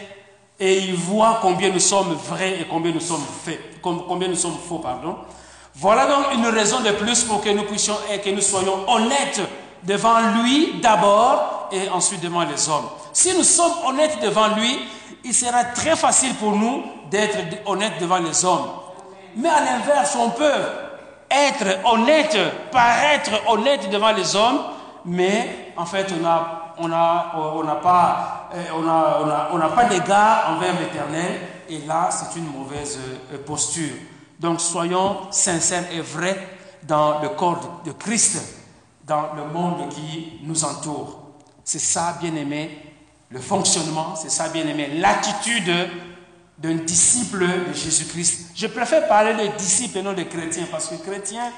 et 0.59 0.79
il 0.79 0.95
voit 0.95 1.39
combien 1.41 1.69
nous 1.69 1.79
sommes 1.79 2.13
vrais 2.13 2.61
et 2.61 2.67
combien 2.69 2.91
nous 2.91 2.99
sommes 2.99 3.23
combien 3.81 4.27
nous 4.27 4.35
sommes 4.35 4.57
faux, 4.57 4.79
pardon. 4.79 5.17
Voilà 5.75 6.05
donc 6.05 6.33
une 6.33 6.45
raison 6.47 6.81
de 6.81 6.91
plus 6.91 7.23
pour 7.23 7.41
que 7.41 7.49
nous 7.49 7.63
puissions 7.63 7.95
et 8.11 8.19
que 8.19 8.29
nous 8.29 8.41
soyons 8.41 8.89
honnêtes 8.89 9.41
devant 9.83 10.19
lui 10.41 10.79
d'abord 10.81 11.69
et 11.71 11.89
ensuite 11.89 12.21
devant 12.21 12.43
les 12.43 12.69
hommes. 12.69 12.89
Si 13.13 13.35
nous 13.35 13.43
sommes 13.43 13.73
honnêtes 13.85 14.19
devant 14.21 14.49
lui, 14.49 14.79
il 15.23 15.33
sera 15.33 15.63
très 15.65 15.95
facile 15.95 16.35
pour 16.35 16.55
nous 16.55 16.83
d'être 17.09 17.37
honnêtes 17.65 17.99
devant 17.99 18.17
les 18.17 18.43
hommes. 18.45 18.67
Mais 19.35 19.49
à 19.49 19.61
l'inverse, 19.61 20.17
on 20.19 20.29
peut 20.31 20.51
être 21.29 21.85
honnête, 21.85 22.37
paraître 22.71 23.31
honnête 23.47 23.89
devant 23.89 24.11
les 24.11 24.35
hommes, 24.35 24.61
mais 25.05 25.71
en 25.77 25.85
fait, 25.85 26.07
on 26.77 26.87
n'a 26.87 27.75
pas, 27.75 28.49
euh, 28.53 29.69
pas 29.75 29.85
d'égard 29.85 30.53
envers 30.55 30.73
l'éternel, 30.79 31.39
et 31.69 31.79
là, 31.87 32.09
c'est 32.11 32.37
une 32.37 32.51
mauvaise 32.51 32.99
euh, 33.33 33.37
posture. 33.45 33.93
Donc, 34.41 34.59
soyons 34.59 35.27
sincères 35.29 35.85
et 35.93 36.01
vrais 36.01 36.35
dans 36.81 37.21
le 37.21 37.29
corps 37.29 37.83
de 37.85 37.91
Christ, 37.91 38.41
dans 39.05 39.33
le 39.35 39.45
monde 39.45 39.87
qui 39.89 40.39
nous 40.41 40.63
entoure. 40.65 41.19
C'est 41.63 41.77
ça, 41.77 42.17
bien 42.19 42.33
aimé, 42.35 42.75
le 43.29 43.39
fonctionnement, 43.39 44.15
c'est 44.15 44.31
ça, 44.31 44.49
bien 44.49 44.67
aimé, 44.67 44.93
l'attitude 44.95 45.71
d'un 46.57 46.73
disciple 46.73 47.45
de 47.67 47.71
Jésus-Christ. 47.71 48.53
Je 48.55 48.65
préfère 48.65 49.07
parler 49.07 49.35
de 49.35 49.55
disciple 49.57 49.99
et 49.99 50.01
non 50.01 50.13
de 50.13 50.23
chrétien, 50.23 50.63
parce 50.71 50.87
que 50.87 50.95
chrétien, 50.95 51.51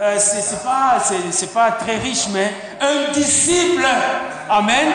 euh, 0.00 0.18
c'est 0.18 0.64
pas, 0.64 1.00
pas 1.54 1.70
très 1.70 1.98
riche, 1.98 2.26
mais 2.32 2.52
un 2.80 3.12
disciple, 3.12 3.86
amen, 4.50 4.92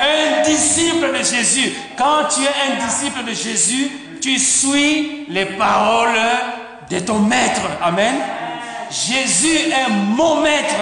un 0.00 0.42
disciple 0.42 1.16
de 1.16 1.22
Jésus. 1.22 1.72
Quand 1.96 2.26
tu 2.34 2.42
es 2.42 2.72
un 2.72 2.84
disciple 2.84 3.24
de 3.24 3.32
Jésus, 3.32 4.07
tu 4.20 4.38
suis 4.38 5.26
les 5.28 5.46
paroles 5.46 6.18
de 6.90 6.98
ton 7.00 7.18
maître, 7.20 7.62
amen. 7.82 8.14
Jésus 8.90 9.70
est 9.70 9.88
mon 9.90 10.40
maître. 10.40 10.74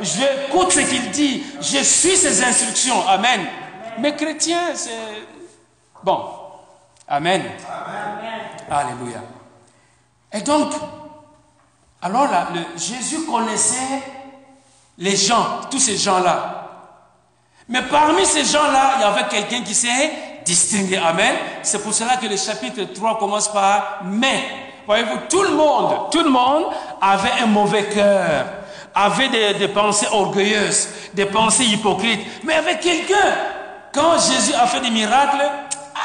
Je 0.00 0.48
écoute 0.48 0.72
ce 0.72 0.80
qu'il 0.80 1.10
dit. 1.10 1.42
Je 1.60 1.82
suis 1.82 2.16
ses 2.16 2.42
instructions. 2.42 3.06
Amen. 3.08 3.40
Mais 3.98 4.14
chrétien, 4.14 4.74
c'est... 4.74 4.90
Bon. 6.02 6.26
Amen. 7.08 7.42
Alléluia. 8.70 9.22
Et 10.32 10.40
donc, 10.40 10.72
alors 12.02 12.30
là, 12.30 12.48
Jésus 12.76 13.24
connaissait 13.24 14.02
les 14.98 15.16
gens, 15.16 15.60
tous 15.70 15.78
ces 15.78 15.96
gens-là. 15.96 16.60
Mais 17.68 17.82
parmi 17.82 18.26
ces 18.26 18.44
gens-là, 18.44 18.94
il 18.96 19.00
y 19.00 19.04
avait 19.04 19.28
quelqu'un 19.28 19.62
qui 19.62 19.74
s'est 19.74 20.10
distingué. 20.44 20.96
Amen. 20.96 21.34
C'est 21.62 21.82
pour 21.82 21.94
cela 21.94 22.16
que 22.16 22.26
le 22.26 22.36
chapitre 22.36 22.82
3 22.92 23.18
commence 23.18 23.48
par 23.52 24.00
Mais. 24.04 24.44
Voyez-vous, 24.86 25.18
tout 25.30 25.42
le 25.42 25.54
monde, 25.54 26.10
tout 26.10 26.22
le 26.22 26.30
monde 26.30 26.64
avait 27.00 27.42
un 27.42 27.46
mauvais 27.46 27.84
cœur, 27.84 28.44
avait 28.94 29.54
des, 29.54 29.68
pensées 29.68 30.06
orgueilleuses, 30.12 30.88
des 31.14 31.24
pensées 31.24 31.64
hypocrites. 31.64 32.20
Mais 32.44 32.54
avec 32.54 32.80
quelqu'un, 32.80 33.34
quand 33.92 34.18
Jésus 34.18 34.52
a 34.52 34.66
fait 34.66 34.80
des 34.80 34.90
miracles, 34.90 35.42
ah, 35.94 35.98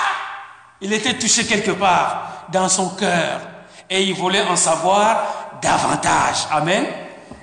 il 0.80 0.94
était 0.94 1.14
touché 1.14 1.46
quelque 1.46 1.72
part 1.72 2.46
dans 2.52 2.70
son 2.70 2.90
cœur 2.92 3.42
et 3.90 4.02
il 4.04 4.14
voulait 4.14 4.44
en 4.44 4.56
savoir 4.56 5.58
davantage. 5.62 6.48
Amen. 6.52 6.86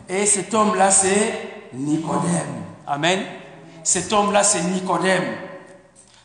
Et 0.09 0.25
cet 0.25 0.55
homme-là, 0.55 0.91
c'est 0.91 1.69
Nicodème. 1.75 2.65
Amen. 2.87 3.21
Cet 3.83 4.13
homme-là, 4.13 4.43
c'est 4.43 4.63
Nicodème. 4.63 5.25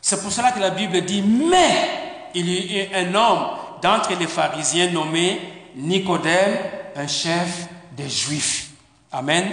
C'est 0.04 0.20
pour 0.20 0.32
cela 0.32 0.50
que 0.50 0.58
la 0.58 0.70
Bible 0.70 1.00
dit, 1.02 1.22
mais 1.22 2.30
il 2.34 2.50
y 2.50 2.82
a 2.82 2.98
un 2.98 3.14
homme 3.14 3.46
d'entre 3.80 4.18
les 4.18 4.26
pharisiens 4.26 4.90
nommé 4.90 5.40
Nicodème, 5.76 6.58
un 6.96 7.06
chef 7.06 7.68
des 7.96 8.08
Juifs. 8.08 8.70
Amen. 9.12 9.46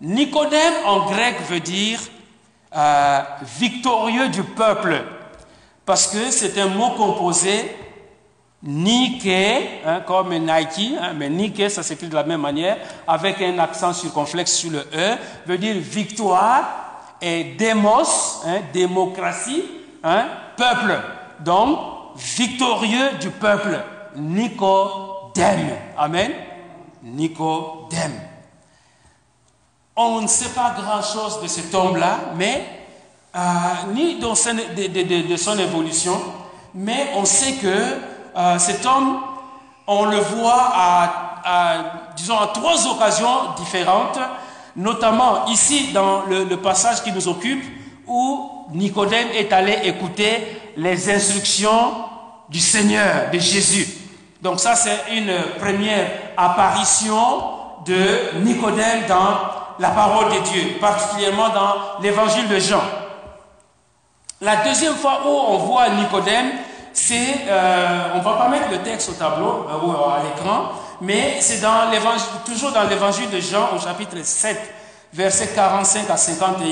Nicodème 0.00 0.72
en 0.84 1.10
grec 1.10 1.34
veut 1.48 1.58
dire 1.58 1.98
euh, 2.76 3.22
victorieux 3.58 4.28
du 4.28 4.44
peuple, 4.44 5.02
parce 5.84 6.06
que 6.06 6.30
c'est 6.30 6.60
un 6.60 6.68
mot 6.68 6.90
composé 6.90 7.76
Nike, 8.62 9.28
hein, 9.84 10.00
comme 10.06 10.32
Nike, 10.32 10.94
hein, 11.00 11.12
mais 11.16 11.28
Nike, 11.28 11.68
ça 11.72 11.82
s'écrit 11.82 12.06
de 12.06 12.14
la 12.14 12.22
même 12.22 12.40
manière, 12.40 12.76
avec 13.08 13.42
un 13.42 13.58
accent 13.58 13.92
circonflexe 13.92 14.52
sur 14.52 14.70
le 14.70 14.86
E, 14.94 15.16
veut 15.44 15.58
dire 15.58 15.74
victoire, 15.76 16.85
et 17.20 17.54
démos, 17.58 18.42
hein, 18.46 18.60
démocratie, 18.72 19.64
peuple. 20.56 21.00
Donc, 21.40 21.78
victorieux 22.16 23.12
du 23.20 23.30
peuple, 23.30 23.78
Nicodème. 24.16 25.76
Amen. 25.96 26.32
Nicodème. 27.02 28.20
On 29.94 30.20
ne 30.20 30.26
sait 30.26 30.50
pas 30.50 30.74
grand-chose 30.78 31.40
de 31.42 31.46
cet 31.46 31.74
homme-là, 31.74 32.18
mais 32.34 32.64
euh, 33.34 33.40
ni 33.94 34.18
de 34.18 35.36
son, 35.36 35.58
évolution, 35.58 36.20
mais 36.74 37.12
on 37.14 37.24
sait 37.24 37.54
que 37.54 37.68
euh, 38.36 38.58
cet 38.58 38.84
homme, 38.84 39.20
on 39.86 40.06
le 40.06 40.18
voit 40.18 40.70
à, 40.74 41.42
à 41.44 42.46
trois 42.52 42.86
occasions 42.88 43.52
différentes, 43.56 44.18
notamment 44.76 45.46
ici 45.46 45.92
dans 45.92 46.22
le, 46.28 46.56
passage 46.56 47.02
qui 47.02 47.12
nous 47.12 47.28
occupe, 47.28 47.64
où 48.06 48.50
Nicodème 48.72 49.28
est 49.34 49.52
allé 49.52 49.78
écouter 49.84 50.60
les 50.76 51.10
instructions 51.10 51.92
du 52.48 52.60
Seigneur, 52.60 53.30
de 53.32 53.38
Jésus. 53.38 53.88
Donc 54.42 54.60
ça, 54.60 54.74
c'est 54.76 55.16
une 55.16 55.32
première 55.58 56.08
apparition 56.36 57.16
de 57.86 58.40
Nicodème 58.44 59.06
dans 59.08 59.38
la 59.78 59.90
parole 59.90 60.32
de 60.32 60.40
Dieu, 60.50 60.62
particulièrement 60.80 61.48
dans 61.48 62.02
l'évangile 62.02 62.48
de 62.48 62.58
Jean. 62.58 62.82
La 64.40 64.56
deuxième 64.56 64.94
fois 64.94 65.20
où 65.26 65.30
on 65.30 65.56
voit 65.58 65.88
Nicodème, 65.90 66.50
c'est, 66.92 67.46
euh, 67.48 68.08
on 68.14 68.18
ne 68.18 68.22
va 68.22 68.32
pas 68.32 68.48
mettre 68.48 68.70
le 68.70 68.78
texte 68.78 69.10
au 69.10 69.12
tableau 69.12 69.66
euh, 69.68 69.86
ou 69.86 69.90
à 69.92 70.20
l'écran, 70.22 70.70
mais 71.00 71.38
c'est 71.40 71.60
toujours 72.44 72.72
dans 72.72 72.84
l'évangile 72.88 73.30
de 73.30 73.40
Jean 73.40 73.70
au 73.76 73.80
chapitre 73.80 74.16
7, 74.22 74.58
versets 75.12 75.52
45 75.54 76.10
à 76.10 76.16
51. 76.16 76.70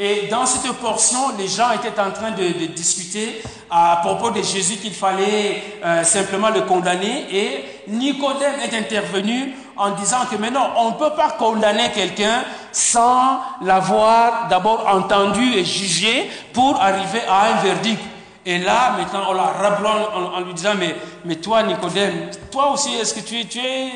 Et 0.00 0.28
dans 0.30 0.46
cette 0.46 0.70
portion, 0.74 1.36
les 1.36 1.48
gens 1.48 1.72
étaient 1.72 2.00
en 2.00 2.12
train 2.12 2.30
de, 2.30 2.66
discuter 2.66 3.42
à 3.68 4.00
propos 4.02 4.30
de 4.30 4.42
Jésus 4.42 4.76
qu'il 4.76 4.94
fallait 4.94 5.80
euh, 5.84 6.04
simplement 6.04 6.50
le 6.50 6.60
condamner. 6.62 7.26
Et 7.32 7.64
Nicodème 7.88 8.60
est 8.60 8.76
intervenu 8.76 9.54
en 9.76 9.90
disant 9.90 10.26
que 10.30 10.36
maintenant, 10.36 10.70
on 10.76 10.90
ne 10.90 10.94
peut 10.94 11.16
pas 11.16 11.30
condamner 11.32 11.90
quelqu'un 11.92 12.44
sans 12.70 13.40
l'avoir 13.62 14.46
d'abord 14.48 14.86
entendu 14.88 15.54
et 15.54 15.64
jugé 15.64 16.30
pour 16.52 16.80
arriver 16.80 17.22
à 17.28 17.46
un 17.46 17.62
verdict. 17.62 18.00
Et 18.48 18.56
là, 18.56 18.94
maintenant, 18.96 19.24
on 19.28 19.34
la 19.34 19.42
rappelant 19.42 20.08
en, 20.34 20.40
lui 20.40 20.54
disant, 20.54 20.72
mais, 20.78 20.96
mais 21.26 21.34
toi, 21.34 21.62
Nicodème, 21.64 22.30
toi 22.50 22.72
aussi, 22.72 22.94
est-ce 22.94 23.12
que 23.12 23.20
tu 23.20 23.38
es, 23.38 23.44
tu 23.44 23.58
es 23.58 23.90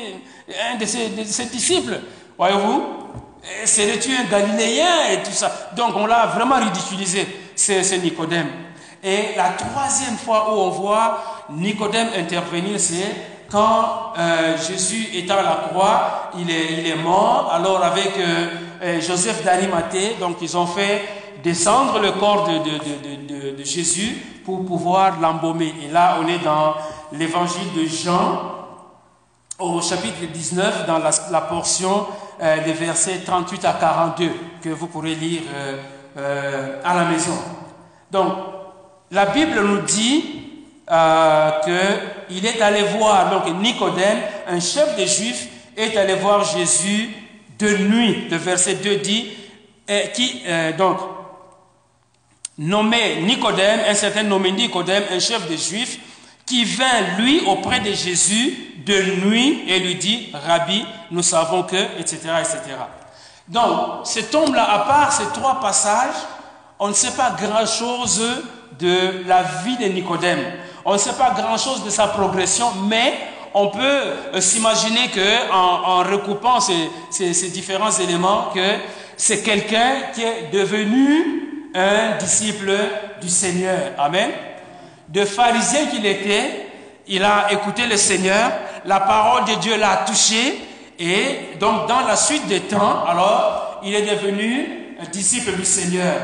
un 0.71 0.77
de 0.77 0.85
ses, 0.85 1.09
disciples? 1.45 1.99
Voyez-vous? 2.37 2.83
C'est-tu 3.65 4.15
un 4.15 4.25
Galiléen 4.25 5.09
et 5.11 5.23
tout 5.23 5.31
ça? 5.31 5.71
Donc, 5.75 5.95
on 5.95 6.05
l'a 6.05 6.27
vraiment 6.27 6.57
ridiculisé, 6.57 7.27
c'est 7.55 7.97
Nicodème. 7.97 8.45
Et 9.03 9.29
la 9.35 9.49
troisième 9.53 10.17
fois 10.17 10.53
où 10.53 10.59
on 10.59 10.69
voit 10.69 11.47
Nicodème 11.49 12.09
intervenir, 12.15 12.79
c'est 12.79 13.11
quand 13.49 14.13
euh, 14.19 14.55
Jésus 14.55 15.07
est 15.15 15.31
à 15.31 15.41
la 15.41 15.67
croix, 15.67 16.31
il 16.37 16.51
est, 16.51 16.73
il 16.77 16.87
est 16.87 16.95
mort. 16.95 17.51
Alors 17.51 17.83
avec 17.83 18.11
euh, 18.19 18.49
euh, 18.83 19.01
Joseph 19.01 19.43
d'Arimathée, 19.43 20.15
donc 20.19 20.37
ils 20.43 20.55
ont 20.55 20.67
fait 20.67 21.01
descendre 21.43 21.99
le 21.99 22.11
corps 22.11 22.47
de 22.47 23.63
Jésus 23.63 24.32
pour 24.43 24.65
pouvoir 24.65 25.19
l'embaumer. 25.19 25.73
Et 25.83 25.91
là, 25.91 26.17
on 26.21 26.27
est 26.27 26.39
dans 26.39 26.75
l'évangile 27.11 27.73
de 27.75 27.85
Jean, 27.85 28.51
au 29.59 29.81
chapitre 29.81 30.25
19, 30.31 30.87
dans 30.87 30.99
la, 30.99 31.41
portion 31.41 32.07
des 32.39 32.73
versets 32.73 33.19
38 33.25 33.65
à 33.65 33.73
42, 33.73 34.31
que 34.61 34.69
vous 34.69 34.87
pourrez 34.87 35.15
lire 35.15 35.43
à 36.83 36.95
la 36.95 37.05
maison. 37.05 37.37
Donc, 38.11 38.33
la 39.11 39.27
Bible 39.27 39.61
nous 39.61 39.81
dit 39.81 40.43
euh, 40.91 41.51
qu'il 42.27 42.45
est 42.45 42.61
allé 42.61 42.81
voir, 42.97 43.29
donc 43.29 43.61
Nicodème, 43.61 44.17
un 44.47 44.59
chef 44.59 44.95
des 44.95 45.07
Juifs, 45.07 45.47
est 45.77 45.95
allé 45.95 46.15
voir 46.15 46.43
Jésus 46.43 47.09
de 47.57 47.77
nuit. 47.77 48.27
Le 48.29 48.37
verset 48.37 48.75
2 48.75 48.97
dit, 48.97 49.31
qui, 50.13 50.41
euh, 50.45 50.73
donc, 50.73 50.97
nommé 52.57 53.21
Nicodème, 53.21 53.81
un 53.87 53.93
certain 53.93 54.23
nommé 54.23 54.51
Nicodème, 54.51 55.03
un 55.11 55.19
chef 55.19 55.47
des 55.47 55.57
Juifs, 55.57 55.99
qui 56.45 56.65
vint, 56.65 57.17
lui, 57.17 57.41
auprès 57.47 57.79
de 57.79 57.93
Jésus 57.93 58.73
de 58.85 59.25
nuit 59.25 59.63
et 59.67 59.79
lui 59.79 59.95
dit, 59.95 60.29
Rabbi, 60.33 60.85
nous 61.11 61.23
savons 61.23 61.63
que, 61.63 61.99
etc., 61.99 62.19
etc. 62.39 62.59
Donc, 63.47 64.05
cet 64.05 64.33
homme-là, 64.35 64.63
à 64.63 64.79
part 64.79 65.13
ces 65.13 65.25
trois 65.33 65.59
passages, 65.59 66.15
on 66.79 66.89
ne 66.89 66.93
sait 66.93 67.11
pas 67.11 67.31
grand-chose 67.31 68.21
de 68.79 69.25
la 69.27 69.43
vie 69.63 69.77
de 69.77 69.85
Nicodème. 69.85 70.43
On 70.85 70.93
ne 70.93 70.97
sait 70.97 71.13
pas 71.13 71.31
grand-chose 71.31 71.83
de 71.83 71.89
sa 71.89 72.07
progression, 72.07 72.71
mais 72.87 73.13
on 73.53 73.67
peut 73.67 73.79
euh, 73.81 74.41
s'imaginer 74.41 75.09
que 75.09 75.51
en, 75.51 75.99
recoupant 75.99 76.59
ces, 76.59 77.49
différents 77.49 77.91
éléments, 77.91 78.49
que 78.53 78.77
c'est 79.15 79.43
quelqu'un 79.43 80.11
qui 80.13 80.23
est 80.23 80.49
devenu 80.51 81.42
un 81.73 82.17
disciple 82.17 82.71
du 83.21 83.29
Seigneur. 83.29 83.93
Amen. 83.97 84.29
De 85.09 85.25
pharisien 85.25 85.87
qu'il 85.87 86.05
était, 86.05 86.67
il 87.07 87.23
a 87.23 87.51
écouté 87.51 87.85
le 87.87 87.97
Seigneur, 87.97 88.51
la 88.85 88.99
parole 88.99 89.45
de 89.45 89.55
Dieu 89.55 89.77
l'a 89.77 90.03
touché, 90.07 90.59
et 90.99 91.57
donc 91.59 91.87
dans 91.87 92.01
la 92.01 92.15
suite 92.15 92.47
des 92.47 92.61
temps, 92.61 93.03
alors, 93.05 93.81
il 93.83 93.93
est 93.93 94.03
devenu 94.03 94.95
un 95.01 95.09
disciple 95.09 95.53
du 95.53 95.65
Seigneur. 95.65 96.15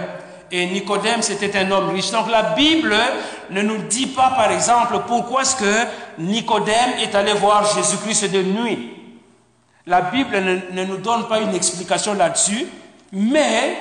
Et 0.52 0.66
Nicodème, 0.66 1.22
c'était 1.22 1.56
un 1.60 1.70
homme 1.70 1.90
riche. 1.90 2.12
Donc 2.12 2.30
la 2.30 2.54
Bible 2.54 2.96
ne 3.52 3.62
nous 3.62 3.84
dit 3.84 4.08
pas, 4.08 4.32
par 4.36 4.52
exemple, 4.52 5.00
pourquoi 5.08 5.42
est-ce 5.42 5.56
que 5.56 5.88
Nicodème 6.18 6.98
est 7.02 7.14
allé 7.14 7.34
voir 7.34 7.66
Jésus-Christ 7.76 8.32
de 8.32 8.42
nuit. 8.42 8.94
La 9.86 10.02
Bible 10.02 10.62
ne, 10.72 10.84
nous 10.86 10.98
donne 10.98 11.28
pas 11.28 11.40
une 11.40 11.54
explication 11.54 12.14
là-dessus, 12.14 12.68
mais 13.12 13.78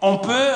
on 0.00 0.18
peut, 0.18 0.52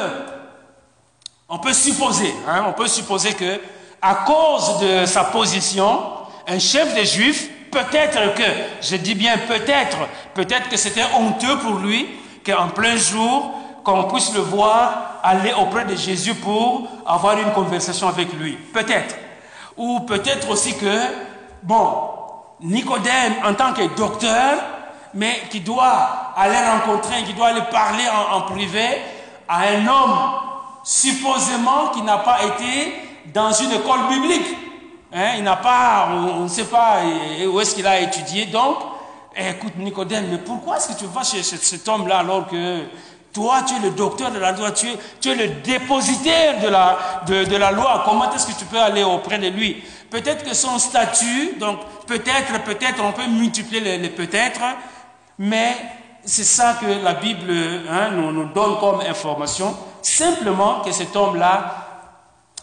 on 1.55 1.59
peut 1.59 1.73
supposer, 1.73 2.35
hein, 2.49 2.65
on 2.67 2.73
peut 2.73 2.89
supposer 2.89 3.33
que 3.33 3.61
à 4.03 4.17
cause 4.27 4.81
de 4.81 5.07
sa 5.07 5.23
position, 5.23 6.01
un 6.49 6.59
chef 6.59 6.93
des 6.97 7.07
Juifs, 7.07 7.49
peut-être 7.71 8.35
que, 8.35 8.43
je 8.83 8.97
dis 8.97 9.15
bien 9.15 9.39
peut-être, 9.39 9.99
peut-être 10.35 10.69
que 10.69 10.77
c'était 10.77 11.05
honteux 11.17 11.57
pour 11.59 11.75
lui 11.75 12.09
qu'en 12.45 12.69
plein 12.69 12.97
jour, 12.97 13.55
qu'on 13.85 14.03
puisse 14.05 14.35
le 14.35 14.41
voir 14.41 15.21
aller 15.23 15.53
auprès 15.53 15.85
de 15.85 15.95
Jésus 15.95 16.35
pour 16.35 16.89
avoir 17.07 17.39
une 17.39 17.53
conversation 17.53 18.09
avec 18.09 18.33
lui. 18.33 18.55
Peut-être. 18.73 19.15
Ou 19.77 20.01
peut-être 20.01 20.51
aussi 20.51 20.77
que, 20.77 20.99
bon, 21.63 22.01
Nicodème, 22.63 23.35
en 23.45 23.55
tant 23.55 23.73
que 23.73 23.95
docteur, 23.97 24.55
mais 25.15 25.43
qui 25.51 25.61
doit 25.61 26.33
aller 26.37 26.59
rencontrer, 26.59 27.23
qui 27.23 27.33
doit 27.33 27.49
aller 27.49 27.63
parler 27.71 28.05
en, 28.33 28.41
privé 28.43 28.87
à 29.49 29.61
un 29.61 29.87
homme 29.87 30.54
supposément 30.85 31.89
qui 31.93 32.03
n'a 32.03 32.19
pas 32.19 32.39
été 32.45 32.95
dans 33.33 33.53
une 33.53 33.73
école 33.73 34.07
biblique. 34.11 34.57
Hein, 35.13 35.35
il 35.39 35.45
n'a 35.45 35.57
pas, 35.57 36.09
on 36.11 36.41
ne 36.41 36.49
sait 36.49 36.65
pas 36.65 36.99
où 37.49 37.61
est-ce 37.61 37.75
qu'il 37.75 37.87
a 37.87 38.01
étudié. 38.01 38.47
Donc, 38.47 38.77
écoute 39.35 39.77
Nicodème, 39.79 40.27
mais 40.31 40.39
pourquoi 40.39 40.77
est-ce 40.77 40.89
que 40.89 40.99
tu 40.99 41.07
vas 41.07 41.23
chez 41.23 41.43
cet 41.43 41.89
homme-là 41.89 42.19
alors 42.19 42.47
que 42.47 42.83
toi, 43.33 43.63
tu 43.67 43.75
es 43.75 43.79
le 43.81 43.91
docteur 43.91 44.31
de 44.31 44.39
la 44.39 44.53
loi, 44.53 44.71
tu 44.71 44.87
es, 44.89 45.35
le 45.35 45.49
dépositaire 45.63 46.61
de 46.61 46.69
la, 46.69 47.71
loi? 47.73 48.03
Comment 48.05 48.33
est-ce 48.33 48.47
que 48.47 48.59
tu 48.59 48.65
peux 48.65 48.79
aller 48.79 49.03
auprès 49.03 49.39
de 49.39 49.49
lui? 49.49 49.83
Peut-être 50.11 50.45
que 50.45 50.55
son 50.55 50.79
statut, 50.79 51.57
donc 51.59 51.81
peut-être, 52.07 52.63
peut-être, 52.65 53.03
on 53.03 53.11
peut 53.11 53.27
multiplier 53.27 53.99
les, 53.99 54.09
peut-être, 54.11 54.61
mais 55.39 55.75
c'est 56.25 56.45
ça 56.45 56.77
que 56.81 56.87
la 57.03 57.15
Bible 57.15 57.53
hein, 57.91 58.11
nous 58.11 58.45
donne 58.53 58.79
comme 58.79 59.01
information. 59.01 59.77
Simplement 60.05 60.81
que 60.83 60.93
cet 60.93 61.17
homme-là 61.17 61.87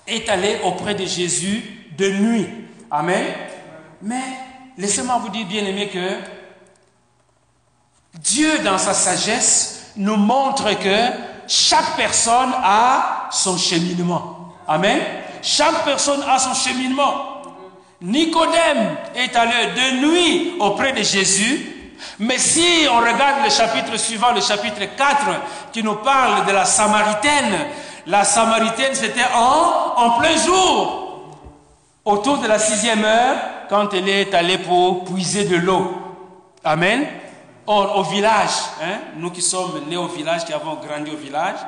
est 0.06 0.30
allé 0.30 0.60
auprès 0.64 0.94
de 0.94 1.06
Jésus 1.06 1.90
de 1.98 2.10
nuit. 2.12 2.48
Amen. 2.92 3.26
Mais 4.04 4.22
laissez-moi 4.78 5.18
vous 5.18 5.30
dire, 5.30 5.48
bien 5.48 5.66
aimé, 5.66 5.90
que 5.92 6.18
Dieu, 8.20 8.60
dans 8.60 8.78
sa 8.78 8.94
sagesse, 8.94 9.92
nous 9.96 10.18
montre 10.18 10.72
que 10.80 11.08
chaque 11.48 11.96
personne 11.96 12.52
a 12.64 13.28
son 13.32 13.58
cheminement. 13.58 14.54
Amen. 14.68 15.02
Chaque 15.42 15.84
personne 15.84 16.22
a 16.28 16.38
son 16.38 16.54
cheminement. 16.54 17.42
Nicodème 18.02 18.98
est 19.16 19.36
allé 19.36 19.74
de 19.74 20.06
nuit 20.06 20.54
auprès 20.60 20.94
de 20.94 21.02
Jésus. 21.02 21.81
Mais 22.20 22.38
si 22.38 22.88
on 22.92 23.00
regarde 23.00 23.44
le 23.44 23.50
chapitre 23.50 23.98
suivant, 23.98 24.32
le 24.32 24.42
chapitre 24.42 24.96
4, 24.96 25.18
qui 25.72 25.84
nous 25.84 25.96
parle 25.96 26.46
de 26.46 26.52
la 26.52 26.66
Samaritaine, 26.66 27.68
la 28.08 28.24
Samaritaine 28.24 28.94
c'était 28.94 29.26
en, 29.36 30.20
plein 30.20 30.38
jour, 30.38 31.38
autour 32.06 32.38
de 32.40 32.48
la 32.48 32.60
sixième 32.60 33.04
heure, 33.04 33.38
quand 33.70 33.94
elle 33.94 34.10
est 34.10 34.34
allée 34.34 34.58
pour 34.58 35.06
puiser 35.06 35.46
de 35.46 35.58
l'eau. 35.58 35.94
Amen. 36.64 37.06
Or, 37.68 37.98
au 38.00 38.04
village, 38.04 38.50
hein, 38.82 38.98
nous 39.16 39.30
qui 39.32 39.42
sommes 39.42 39.82
nés 39.88 39.98
au 39.98 40.08
village, 40.08 40.46
qui 40.46 40.54
avons 40.54 40.76
grandi 40.76 41.12
au 41.12 41.18
village, 41.18 41.60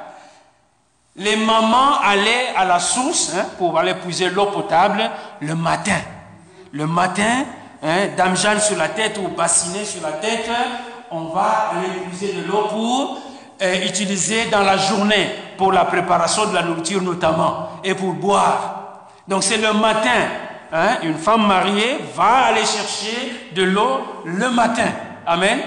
les 1.15 1.35
mamans 1.35 1.99
allaient 2.03 2.53
à 2.55 2.65
la 2.65 2.79
source 2.79 3.31
hein, 3.35 3.45
pour 3.57 3.77
aller 3.77 3.93
puiser 3.93 4.29
l'eau 4.29 4.47
potable 4.47 5.09
le 5.39 5.55
matin. 5.55 5.99
Le 6.71 6.87
matin, 6.87 7.45
hein, 7.83 8.07
dame 8.15 8.35
Jeanne 8.35 8.59
sur 8.59 8.77
la 8.77 8.89
tête 8.89 9.17
ou 9.17 9.27
bassinet 9.29 9.85
sur 9.85 10.01
la 10.01 10.13
tête, 10.13 10.49
on 11.11 11.25
va 11.25 11.71
aller 11.71 11.89
puiser 12.07 12.33
de 12.33 12.47
l'eau 12.47 12.67
pour 12.69 13.19
euh, 13.61 13.85
utiliser 13.85 14.45
dans 14.45 14.63
la 14.63 14.77
journée 14.77 15.29
pour 15.57 15.71
la 15.71 15.85
préparation 15.85 16.47
de 16.47 16.55
la 16.55 16.63
nourriture 16.63 17.01
notamment 17.01 17.69
et 17.83 17.93
pour 17.93 18.13
boire. 18.13 19.09
Donc 19.27 19.43
c'est 19.43 19.57
le 19.57 19.73
matin. 19.73 20.09
Hein, 20.75 20.97
une 21.03 21.17
femme 21.17 21.45
mariée 21.45 21.99
va 22.15 22.45
aller 22.47 22.65
chercher 22.65 23.51
de 23.53 23.61
l'eau 23.61 24.01
le 24.25 24.49
matin. 24.49 24.89
Amen. 25.27 25.59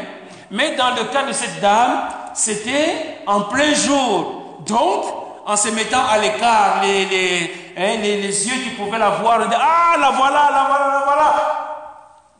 Mais 0.50 0.74
dans 0.74 0.90
le 0.90 1.04
cas 1.12 1.22
de 1.22 1.32
cette 1.32 1.60
dame, 1.60 2.08
c'était 2.34 3.20
en 3.26 3.42
plein 3.42 3.72
jour. 3.72 4.62
Donc, 4.66 5.04
en 5.46 5.56
se 5.56 5.68
mettant 5.68 6.04
à 6.10 6.18
l'écart, 6.18 6.80
les, 6.82 7.04
les, 7.04 7.52
hein, 7.76 8.00
les, 8.02 8.20
les, 8.20 8.48
yeux 8.48 8.62
qui 8.64 8.70
pouvaient 8.70 8.98
la 8.98 9.10
voir, 9.10 9.38
ah, 9.42 9.96
la 9.98 10.10
voilà, 10.10 10.50
la 10.52 10.66
voilà, 10.68 10.86
la 10.92 11.02
voilà. 11.04 11.65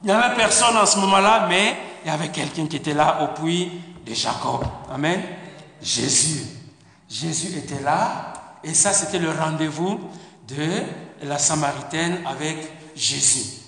Il 0.03 0.07
n'y 0.07 0.13
avait 0.13 0.37
personne 0.37 0.77
en 0.77 0.87
ce 0.87 0.99
moment-là, 0.99 1.47
mais 1.49 1.77
il 2.05 2.09
y 2.09 2.15
avait 2.15 2.29
quelqu'un 2.29 2.67
qui 2.67 2.77
était 2.77 2.95
là 2.95 3.23
au 3.23 3.41
puits 3.41 3.71
de 4.07 4.15
Jacob. 4.15 4.65
Amen. 4.93 5.23
Jésus. 5.83 6.45
Jésus 7.09 7.57
était 7.59 7.83
là, 7.83 8.33
et 8.63 8.75
ça, 8.75 8.93
c'était 8.93 9.19
le 9.19 9.31
rendez-vous 9.31 10.01
de 10.49 10.83
la 11.23 11.39
Samaritaine 11.39 12.19
avec 12.27 12.57
Jésus 12.95 13.67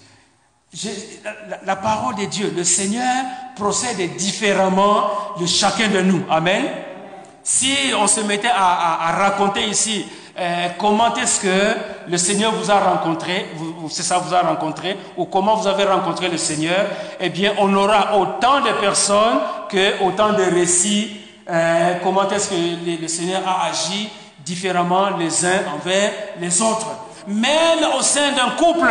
la, 1.64 1.76
parole 1.76 2.14
de 2.16 2.24
Dieu, 2.26 2.52
le 2.54 2.64
Seigneur 2.64 3.24
procède 3.56 4.16
différemment 4.16 5.10
de 5.40 5.46
chacun 5.46 5.88
de 5.88 6.00
nous. 6.00 6.24
Amen. 6.30 6.64
Si 7.42 7.74
on 7.98 8.06
se 8.06 8.20
mettait 8.20 8.50
à, 8.52 9.12
raconter 9.16 9.66
ici 9.66 10.04
euh, 10.40 10.68
comment 10.78 11.14
est-ce 11.16 11.40
que 11.40 12.08
le 12.08 12.16
Seigneur 12.16 12.52
vous 12.52 12.70
a 12.70 12.78
rencontré, 12.78 13.46
c'est 13.90 14.02
ça 14.02 14.18
vous 14.18 14.34
a 14.34 14.40
rencontré, 14.40 14.96
ou 15.16 15.24
comment 15.24 15.56
vous 15.56 15.66
avez 15.66 15.84
rencontré 15.84 16.28
le 16.28 16.36
Seigneur, 16.36 16.86
eh 17.18 17.28
bien, 17.28 17.54
on 17.58 17.74
aura 17.74 18.16
autant 18.16 18.60
de 18.60 18.70
personnes 18.80 19.40
que 19.68 20.02
autant 20.02 20.32
de 20.32 20.42
récits. 20.42 21.20
Euh, 21.50 21.94
comment 22.04 22.28
est-ce 22.28 22.50
que 22.50 23.00
le 23.00 23.08
Seigneur 23.08 23.40
a 23.46 23.68
agi 23.68 24.10
différemment 24.44 25.16
les 25.18 25.44
uns 25.44 25.60
envers 25.74 26.12
les 26.40 26.62
autres? 26.62 26.88
Même 27.26 27.80
au 27.98 28.00
sein 28.00 28.32
d'un 28.32 28.50
couple, 28.50 28.90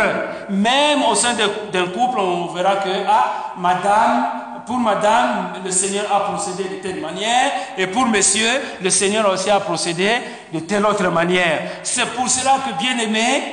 même 0.50 1.02
au 1.10 1.14
sein 1.14 1.34
d'un 1.72 1.86
couple, 1.86 2.20
on 2.20 2.46
verra 2.48 2.76
que, 2.76 2.90
ah, 3.08 3.54
madame, 3.56 4.26
pour 4.68 4.78
madame, 4.78 5.54
le 5.64 5.70
Seigneur 5.70 6.04
a 6.14 6.30
procédé 6.30 6.64
de 6.64 6.74
telle 6.82 7.00
manière, 7.00 7.50
et 7.78 7.86
pour 7.86 8.04
monsieur, 8.04 8.50
le 8.82 8.90
Seigneur 8.90 9.26
aussi 9.32 9.48
a 9.48 9.60
procédé 9.60 10.10
de 10.52 10.60
telle 10.60 10.84
autre 10.84 11.08
manière. 11.08 11.62
C'est 11.82 12.04
pour 12.10 12.28
cela 12.28 12.58
que, 12.66 12.78
bien 12.78 12.98
aimé, 12.98 13.44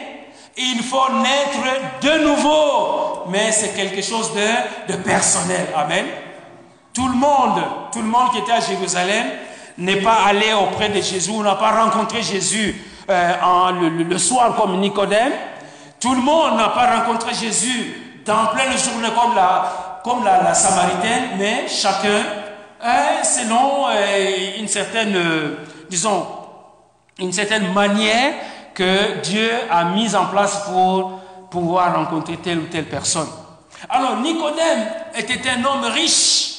il 0.58 0.84
faut 0.84 1.10
naître 1.14 2.02
de 2.02 2.22
nouveau, 2.22 3.24
mais 3.30 3.54
c'est 3.54 3.74
quelque 3.74 4.02
chose 4.02 4.34
de, 4.34 4.96
personnel. 4.98 5.68
Amen. 5.74 6.06
Tout 6.94 7.08
le 7.08 7.16
monde, 7.16 7.64
tout 7.94 8.02
le 8.02 8.08
monde 8.08 8.32
qui 8.34 8.40
était 8.40 8.52
à 8.52 8.60
Jérusalem 8.60 9.26
n'est 9.78 10.02
pas 10.02 10.18
allé 10.28 10.52
auprès 10.52 10.90
de 10.90 11.02
Jésus, 11.02 11.32
n'a 11.32 11.56
pas 11.56 11.82
rencontré 11.82 12.24
Jésus 12.24 12.76
euh, 13.10 13.72
le, 13.72 14.18
soir 14.18 14.54
comme 14.58 14.82
Nicodème. 14.82 15.32
Tout 15.98 16.14
le 16.14 16.22
monde 16.22 16.58
n'a 16.58 16.70
pas 16.70 16.98
rencontré 16.98 17.34
Jésus 17.34 18.22
dans 18.26 18.48
pleine 18.48 18.78
journée 18.78 19.10
comme 19.16 19.34
la, 19.34 19.85
comme 20.06 20.24
la, 20.24 20.54
Samaritaine, 20.54 21.32
mais 21.36 21.66
chacun, 21.68 22.22
selon 23.24 23.88
euh, 23.90 24.60
une 24.60 24.68
certaine, 24.68 25.16
euh, 25.16 25.56
disons, 25.90 26.28
une 27.18 27.34
certaine 27.34 27.74
manière 27.74 28.34
que 28.76 29.20
Dieu 29.22 29.50
a 29.72 29.86
mise 29.86 30.16
en 30.16 30.28
place 30.28 30.62
pour 30.68 31.22
pouvoir 31.50 31.96
rencontrer 31.96 32.38
telle 32.38 32.60
ou 32.60 32.68
telle 32.68 32.86
personne. 32.86 33.28
Alors 33.90 34.18
Nicodème 34.18 34.86
était 35.16 35.42
un 35.50 35.66
homme 35.66 35.86
riche. 35.86 36.52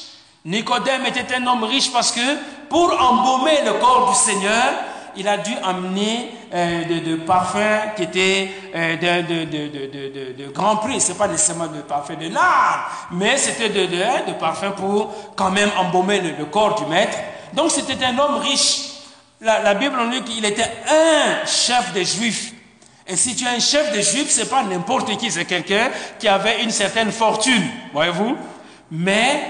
Nicodème 0.43 1.05
était 1.05 1.33
un 1.33 1.47
homme 1.47 1.63
riche 1.63 1.89
parce 1.93 2.11
que 2.11 2.19
pour 2.67 2.93
embaumer 3.01 3.61
le 3.65 3.73
corps 3.79 4.09
du 4.09 4.15
Seigneur, 4.15 4.73
il 5.17 5.27
a 5.27 5.37
dû 5.37 5.51
amener 5.63 6.31
euh, 6.53 6.83
de, 6.85 7.15
parfums 7.15 7.95
qui 7.95 8.03
étaient 8.03 8.51
euh, 8.75 8.95
de, 8.95 10.47
grand 10.51 10.77
prix. 10.77 11.01
Ce 11.01 11.11
n'est 11.11 11.17
pas 11.17 11.27
nécessairement 11.27 11.67
de 11.67 11.81
parfums 11.81 12.17
de 12.19 12.33
l'art, 12.33 13.07
mais 13.11 13.37
c'était 13.37 13.69
de, 13.69 13.85
de, 13.85 14.33
parfums 14.39 14.73
pour 14.75 15.13
quand 15.35 15.51
même 15.51 15.69
embaumer 15.77 16.21
le, 16.21 16.45
corps 16.45 16.75
du 16.75 16.85
maître. 16.85 17.17
Donc 17.53 17.71
c'était 17.71 18.03
un 18.05 18.17
homme 18.17 18.37
riche. 18.37 18.81
La, 19.41 19.61
la 19.61 19.73
Bible 19.73 19.95
nous 19.97 20.09
dit 20.09 20.21
qu'il 20.23 20.45
était 20.45 20.71
un 20.89 21.45
chef 21.45 21.93
des 21.93 22.05
Juifs. 22.05 22.53
Et 23.07 23.15
si 23.15 23.35
tu 23.35 23.45
es 23.45 23.49
un 23.49 23.59
chef 23.59 23.91
des 23.93 24.03
Juifs, 24.03 24.29
c'est 24.29 24.49
pas 24.49 24.63
n'importe 24.63 25.15
qui, 25.17 25.31
c'est 25.31 25.45
quelqu'un 25.45 25.89
qui 26.19 26.27
avait 26.27 26.63
une 26.63 26.71
certaine 26.71 27.11
fortune, 27.11 27.63
voyez-vous. 27.93 28.35
Mais 28.91 29.43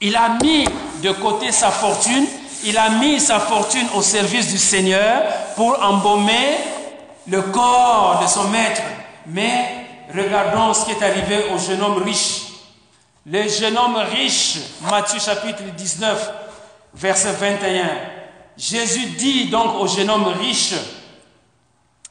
il 0.00 0.16
a 0.16 0.36
mis 0.42 0.64
de 1.02 1.12
côté 1.12 1.52
sa 1.52 1.70
fortune, 1.70 2.26
il 2.64 2.76
a 2.78 2.90
mis 2.90 3.20
sa 3.20 3.40
fortune 3.40 3.86
au 3.94 4.02
service 4.02 4.48
du 4.48 4.58
Seigneur 4.58 5.22
pour 5.56 5.82
embaumer 5.82 6.56
le 7.28 7.42
corps 7.42 8.20
de 8.22 8.28
son 8.28 8.48
maître. 8.48 8.82
Mais 9.26 9.86
regardons 10.14 10.74
ce 10.74 10.84
qui 10.84 10.92
est 10.92 11.02
arrivé 11.02 11.44
au 11.54 11.58
jeune 11.58 11.82
homme 11.82 12.02
riche. 12.02 12.42
Le 13.26 13.48
jeune 13.48 13.78
homme 13.78 13.96
riche, 13.96 14.58
Matthieu 14.82 15.20
chapitre 15.20 15.62
19, 15.76 16.32
verset 16.94 17.32
21. 17.32 17.86
Jésus 18.56 19.06
dit 19.16 19.48
donc 19.48 19.80
au 19.80 19.86
jeune 19.86 20.10
homme 20.10 20.26
riche, 20.40 20.74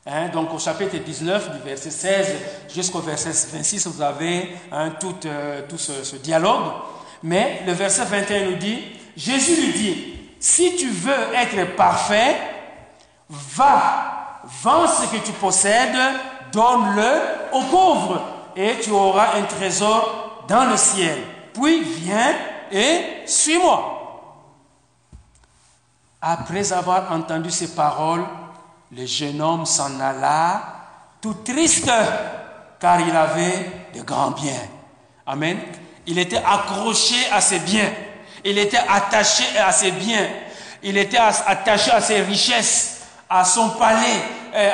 hein, 0.06 0.30
donc 0.30 0.54
au 0.54 0.60
chapitre 0.60 0.98
19, 0.98 1.52
du 1.52 1.60
verset 1.60 1.92
16 1.92 2.28
jusqu'au 2.74 3.00
verset 3.00 3.32
26, 3.54 3.88
vous 3.88 4.02
avez 4.02 4.56
hein, 4.72 4.92
tout, 5.00 5.16
euh, 5.26 5.62
ce 5.78 6.16
dialogue. 6.16 6.72
Mais 7.24 7.62
le 7.68 7.74
verset 7.74 8.06
21 8.06 8.52
nous 8.52 8.56
dit, 8.56 8.80
Jésus 9.16 9.62
lui 9.62 9.74
dit, 9.74 10.21
si 10.42 10.76
tu 10.76 10.90
veux 10.90 11.34
être 11.36 11.76
parfait, 11.76 12.36
va, 13.30 14.42
vends 14.64 14.88
ce 14.88 15.06
que 15.06 15.24
tu 15.24 15.32
possèdes, 15.34 15.96
donne-le 16.52 17.54
aux 17.54 17.64
pauvres, 17.66 18.22
et 18.56 18.80
tu 18.82 18.90
auras 18.90 19.38
un 19.38 19.44
trésor 19.44 20.44
dans 20.48 20.66
le 20.66 20.76
ciel. 20.78 21.20
Puis 21.54 21.84
viens 21.84 22.34
et 22.72 23.22
suis-moi. 23.28 24.00
Après 26.20 26.74
avoir 26.74 27.12
entendu 27.12 27.52
ces 27.52 27.76
paroles, 27.76 28.26
le 28.92 29.06
jeune 29.06 29.42
homme 29.42 29.68
s'en 29.68 30.00
alla 30.00 30.64
tout 31.22 31.36
triste, 31.46 31.92
car 32.80 33.00
il 33.00 33.16
avait 33.16 33.90
de 33.94 34.02
grands 34.02 34.32
biens. 34.32 34.68
Amen. 35.28 35.60
Il 36.08 36.18
était 36.18 36.42
accroché 36.44 37.30
à 37.32 37.40
ses 37.42 37.60
biens. 37.60 37.92
Il 38.44 38.58
était 38.58 38.82
attaché 38.90 39.44
à 39.58 39.72
ses 39.72 39.92
biens. 39.92 40.28
Il 40.84 40.98
était 40.98 41.18
attaché 41.18 41.92
à 41.92 42.02
ses 42.02 42.22
richesses, 42.22 43.02
à 43.30 43.46
son 43.46 43.70
palais, 43.70 44.24
euh, 44.56 44.72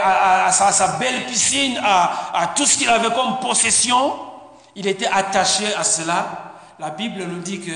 à, 0.47 0.51
sa, 0.51 0.88
belle 0.97 1.26
piscine, 1.26 1.80
à, 1.84 2.53
tout 2.55 2.65
ce 2.65 2.78
qu'il 2.78 2.89
avait 2.89 3.13
comme 3.13 3.39
possession. 3.39 4.13
Il 4.76 4.88
était 4.88 5.07
attaché 5.07 5.74
à 5.76 5.84
cela. 5.84 6.26
La 6.80 6.91
Bible 6.91 7.24
nous 7.24 7.39
dit 7.39 7.59
que 7.59 7.72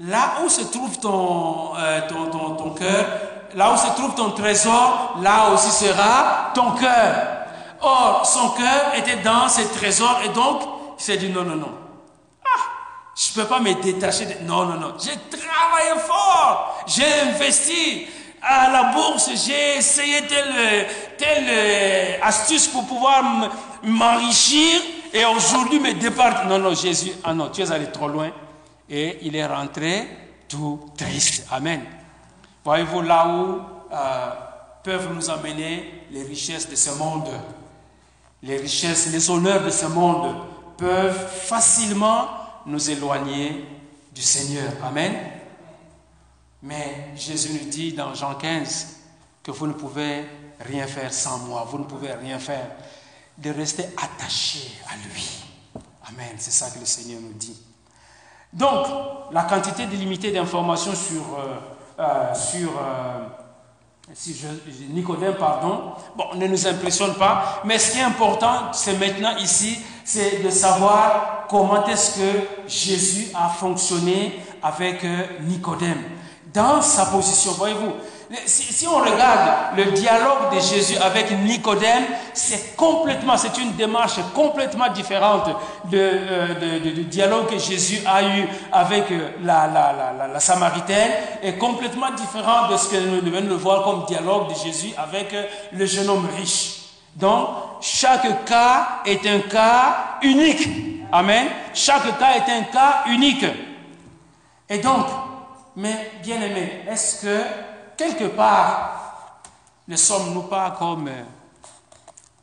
là 0.00 0.34
où 0.44 0.48
se 0.48 0.62
trouve 0.62 0.98
euh, 1.04 2.00
ton 2.08 2.70
cœur, 2.70 3.06
là 3.54 3.72
où 3.72 3.76
se 3.76 3.86
trouve 3.94 4.14
ton 4.14 4.30
trésor, 4.30 5.18
là 5.22 5.50
aussi 5.50 5.70
sera 5.70 6.52
ton 6.54 6.72
cœur. 6.72 7.14
Or, 7.80 8.24
son 8.24 8.50
cœur 8.50 8.94
était 8.96 9.16
dans 9.16 9.48
ses 9.48 9.68
trésors 9.68 10.20
et 10.24 10.28
donc, 10.28 10.62
il 10.98 11.04
s'est 11.04 11.16
dit 11.16 11.28
non, 11.28 11.42
non, 11.42 11.56
non. 11.56 11.81
Je 13.14 13.28
ne 13.30 13.42
peux 13.42 13.48
pas 13.48 13.60
me 13.60 13.74
détacher 13.74 14.26
de... 14.26 14.44
Non, 14.44 14.64
non, 14.64 14.80
non. 14.80 14.94
J'ai 14.98 15.16
travaillé 15.38 16.00
fort. 16.06 16.82
J'ai 16.86 17.04
investi 17.30 18.06
à 18.40 18.70
la 18.70 18.92
bourse. 18.92 19.30
J'ai 19.46 19.76
essayé 19.76 20.26
telle, 20.26 20.86
telle 21.18 21.46
euh, 21.48 22.18
astuce 22.22 22.68
pour 22.68 22.86
pouvoir 22.86 23.50
m'enrichir. 23.82 24.80
Et 25.12 25.24
aujourd'hui, 25.26 25.78
me 25.78 25.92
départ. 25.92 26.46
Non, 26.46 26.58
non, 26.58 26.74
Jésus. 26.74 27.12
Ah 27.22 27.34
non, 27.34 27.50
tu 27.50 27.60
es 27.60 27.70
allé 27.70 27.90
trop 27.92 28.08
loin. 28.08 28.30
Et 28.88 29.18
il 29.22 29.36
est 29.36 29.46
rentré 29.46 30.08
tout 30.48 30.80
triste. 30.96 31.46
Amen. 31.50 31.82
Voyez-vous 32.64 33.02
là 33.02 33.26
où 33.28 33.60
euh, 33.92 34.30
peuvent 34.82 35.12
nous 35.14 35.28
amener 35.28 36.06
les 36.10 36.22
richesses 36.22 36.68
de 36.68 36.76
ce 36.76 36.90
monde. 36.98 37.28
Les 38.42 38.56
richesses, 38.56 39.08
les 39.12 39.30
honneurs 39.30 39.62
de 39.62 39.70
ce 39.70 39.86
monde 39.86 40.34
peuvent 40.78 41.28
facilement 41.28 42.41
nous 42.66 42.90
éloigner 42.90 43.64
du 44.14 44.22
Seigneur. 44.22 44.72
Amen. 44.84 45.14
Mais 46.62 47.08
Jésus 47.16 47.52
nous 47.52 47.68
dit 47.68 47.92
dans 47.92 48.14
Jean 48.14 48.34
15 48.34 48.96
que 49.42 49.50
vous 49.50 49.66
ne 49.66 49.72
pouvez 49.72 50.24
rien 50.60 50.86
faire 50.86 51.12
sans 51.12 51.38
moi, 51.38 51.66
vous 51.68 51.78
ne 51.78 51.84
pouvez 51.84 52.12
rien 52.12 52.38
faire, 52.38 52.70
de 53.38 53.50
rester 53.50 53.84
attaché 53.96 54.70
à 54.88 54.96
lui. 55.08 55.42
Amen, 56.08 56.36
c'est 56.38 56.52
ça 56.52 56.70
que 56.70 56.78
le 56.78 56.84
Seigneur 56.84 57.20
nous 57.20 57.32
dit. 57.32 57.56
Donc, 58.52 58.86
la 59.32 59.44
quantité 59.44 59.86
délimitée 59.86 60.30
d'informations 60.30 60.94
sur, 60.94 61.22
euh, 61.38 61.58
euh, 61.98 62.34
sur 62.34 62.70
euh, 62.70 63.26
si 64.12 64.36
Nicodème, 64.90 65.36
pardon, 65.36 65.94
bon, 66.16 66.34
ne 66.34 66.46
nous 66.46 66.66
impressionne 66.66 67.14
pas, 67.14 67.62
mais 67.64 67.78
ce 67.78 67.92
qui 67.92 67.98
est 67.98 68.02
important, 68.02 68.72
c'est 68.72 68.98
maintenant 68.98 69.36
ici, 69.38 69.78
c'est 70.04 70.42
de 70.42 70.50
savoir 70.50 71.46
comment 71.48 71.86
est-ce 71.86 72.18
que 72.18 72.38
Jésus 72.66 73.28
a 73.34 73.48
fonctionné 73.48 74.40
avec 74.62 75.04
euh, 75.04 75.26
Nicodème. 75.42 76.02
Dans 76.52 76.82
sa 76.82 77.06
position, 77.06 77.52
voyez-vous, 77.52 77.92
si, 78.46 78.86
on 78.86 78.98
regarde 78.98 79.76
le 79.76 79.92
dialogue 79.92 80.54
de 80.54 80.60
Jésus 80.60 80.96
avec 80.98 81.30
Nicodème, 81.30 82.04
c'est 82.32 82.76
complètement, 82.76 83.36
c'est 83.36 83.56
une 83.58 83.72
démarche 83.72 84.18
complètement 84.34 84.90
différente 84.90 85.48
de, 85.90 85.98
euh, 85.98 86.80
du 86.80 87.04
dialogue 87.04 87.46
que 87.46 87.58
Jésus 87.58 88.00
a 88.06 88.22
eu 88.22 88.48
avec 88.70 89.10
euh, 89.10 89.30
la, 89.42 90.40
Samaritaine 90.40 91.12
et 91.42 91.54
complètement 91.54 92.10
différent 92.10 92.68
de 92.70 92.76
ce 92.76 92.88
que 92.88 92.96
nous 92.96 93.20
devons 93.20 93.46
le 93.46 93.54
voir 93.54 93.84
comme 93.84 94.04
dialogue 94.06 94.48
de 94.48 94.54
Jésus 94.54 94.92
avec 94.96 95.34
le 95.72 95.86
jeune 95.86 96.08
homme 96.08 96.26
riche. 96.36 96.80
Donc, 97.14 97.48
chaque 97.82 98.44
cas 98.44 99.02
est 99.04 99.26
un 99.26 99.40
cas 99.40 100.18
unique. 100.22 100.68
Amen. 101.10 101.48
Chaque 101.74 102.16
cas 102.18 102.36
est 102.36 102.50
un 102.50 102.62
cas 102.62 103.02
unique. 103.08 103.44
Et 104.68 104.78
donc, 104.78 105.06
mais 105.76 106.12
bien 106.22 106.40
aimé, 106.40 106.84
est-ce 106.88 107.22
que 107.26 107.42
quelque 107.96 108.28
part, 108.28 109.40
ne 109.88 109.96
sommes-nous 109.96 110.42
pas 110.42 110.76
comme 110.78 111.08
euh, 111.08 111.24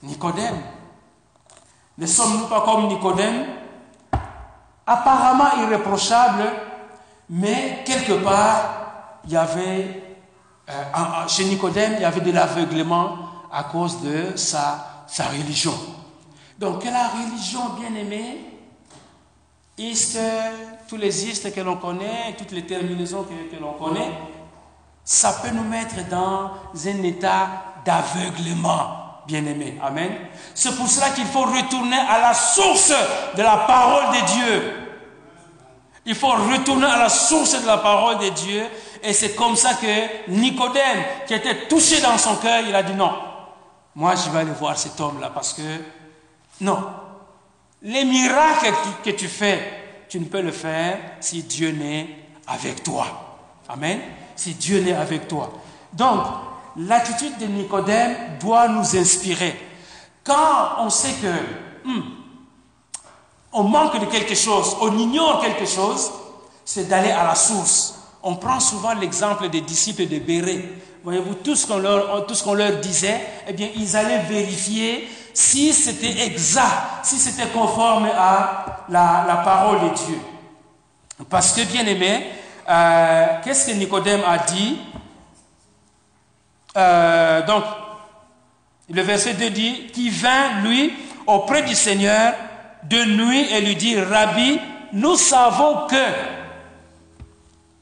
Nicodème? 0.03 0.61
Ne 1.97 2.05
sommes-nous 2.05 2.47
pas 2.47 2.61
comme 2.61 2.87
Nicodème? 2.87 3.45
Apparemment 4.85 5.63
irréprochable, 5.63 6.43
mais 7.29 7.83
quelque 7.85 8.23
part, 8.23 9.21
il 9.25 9.31
y 9.31 9.37
avait, 9.37 10.17
euh, 10.69 11.27
chez 11.27 11.45
Nicodème, 11.45 11.93
il 11.95 12.01
y 12.01 12.05
avait 12.05 12.21
de 12.21 12.31
l'aveuglement 12.31 13.17
à 13.51 13.63
cause 13.63 14.01
de 14.01 14.35
sa, 14.35 14.98
sa 15.10 15.26
religion. 15.26 15.74
Donc, 16.57 16.84
la 16.86 17.07
religion 17.10 17.70
bien 17.80 17.93
aimée, 17.95 18.49
tous 20.88 20.97
les 20.97 21.30
istes 21.30 21.53
que 21.53 21.62
l'on 21.62 21.78
connaît, 21.78 22.36
toutes 22.38 22.51
les 22.51 22.66
terminaisons 22.66 23.24
que, 23.24 23.55
que 23.55 23.62
l'on 23.62 23.74
connaît, 23.74 24.12
ça 25.03 25.39
peut 25.41 25.51
nous 25.51 25.64
mettre 25.64 26.07
dans 26.10 26.51
un 26.86 27.03
état 27.03 27.47
d'aveuglement, 27.86 29.22
bien-aimé. 29.26 29.78
Amen. 29.82 30.12
C'est 30.53 30.76
pour 30.76 30.88
cela 30.88 31.10
qu'il 31.12 31.26
faut 31.26 31.43
retourner 31.43 31.97
à 31.97 32.20
la 32.20 32.34
source 32.34 32.93
de 33.36 33.41
la 33.41 33.57
parole 33.57 34.16
de 34.16 34.26
Dieu. 34.34 34.74
Il 36.05 36.16
faut 36.16 36.28
retourner 36.28 36.88
à 36.88 36.97
la 36.97 37.10
source 37.10 37.62
de 37.62 37.68
la 37.68 37.78
parole 37.78 38.18
de 38.20 38.30
Dieu. 38.30 38.66
Et 39.01 39.14
c'est 39.14 39.36
comme 39.36 39.55
ça 39.55 39.76
que 39.76 40.30
Nicodème, 40.32 41.03
qui 41.28 41.34
était 41.34 41.68
touché 41.68 42.01
dans 42.01 42.18
son 42.18 42.36
cœur, 42.36 42.62
il 42.68 42.76
a 42.76 42.84
dit 42.84 42.93
non. 42.93 43.28
Moi, 43.95 44.15
je 44.15 44.29
vais 44.29 44.39
aller 44.39 44.51
voir 44.51 44.77
cet 44.77 44.99
homme-là 44.99 45.31
parce 45.33 45.53
que, 45.53 45.61
non. 46.61 46.79
Les 47.81 48.05
miracles 48.05 48.73
que 49.03 49.11
tu 49.11 49.27
fais, 49.27 50.05
tu 50.09 50.19
ne 50.19 50.25
peux 50.25 50.41
le 50.41 50.51
faire 50.51 50.97
si 51.19 51.43
Dieu 51.43 51.71
n'est 51.71 52.07
avec 52.47 52.83
toi. 52.83 53.05
Amen 53.67 53.99
si 54.39 54.53
Dieu 54.53 54.81
n'est 54.81 54.93
avec 54.93 55.27
toi. 55.27 55.51
Donc, 55.91 56.21
l'attitude 56.77 57.37
de 57.39 57.45
Nicodème 57.45 58.15
doit 58.39 58.69
nous 58.69 58.95
inspirer. 58.95 59.59
Quand 60.23 60.77
on 60.79 60.89
sait 60.89 61.13
que 61.21 61.87
hmm, 61.87 62.01
on 63.51 63.63
manque 63.63 63.99
de 63.99 64.05
quelque 64.05 64.35
chose, 64.35 64.77
on 64.79 64.97
ignore 64.97 65.41
quelque 65.41 65.65
chose, 65.65 66.09
c'est 66.63 66.87
d'aller 66.87 67.11
à 67.11 67.25
la 67.25 67.35
source. 67.35 67.95
On 68.23 68.35
prend 68.35 68.61
souvent 68.61 68.93
l'exemple 68.93 69.49
des 69.49 69.61
disciples 69.61 70.07
de 70.07 70.19
Béret. 70.19 70.63
Voyez-vous, 71.03 71.35
tout 71.35 71.55
ce 71.55 71.65
qu'on 71.65 71.77
leur, 71.77 72.25
tout 72.25 72.35
ce 72.35 72.43
qu'on 72.43 72.53
leur 72.53 72.77
disait, 72.77 73.21
eh 73.47 73.53
bien, 73.53 73.69
ils 73.75 73.95
allaient 73.95 74.23
vérifier 74.23 75.07
si 75.33 75.73
c'était 75.73 76.25
exact, 76.25 77.03
si 77.03 77.15
c'était 77.15 77.47
conforme 77.47 78.09
à 78.13 78.85
la, 78.89 79.41
parole 79.45 79.89
de 79.89 79.95
Dieu. 79.95 80.19
Parce 81.29 81.53
que, 81.53 81.61
bien 81.61 81.85
aimé, 81.85 82.25
euh, 82.69 83.25
qu'est-ce 83.43 83.67
que 83.67 83.75
Nicodème 83.75 84.21
a 84.27 84.37
dit? 84.39 84.77
Euh, 86.75 87.45
Donc, 87.45 87.63
le 88.89 89.01
verset 89.01 89.33
2 89.35 89.49
dit, 89.51 89.87
qui 89.93 90.09
vint, 90.09 90.61
lui, 90.63 90.93
auprès 91.27 91.61
du 91.63 91.75
Seigneur 91.75 92.33
de 92.83 93.03
nuit 93.05 93.47
et 93.51 93.61
lui 93.61 93.75
dit, 93.75 93.99
Rabbi, 93.99 94.59
nous 94.93 95.15
savons 95.15 95.87
que 95.87 96.05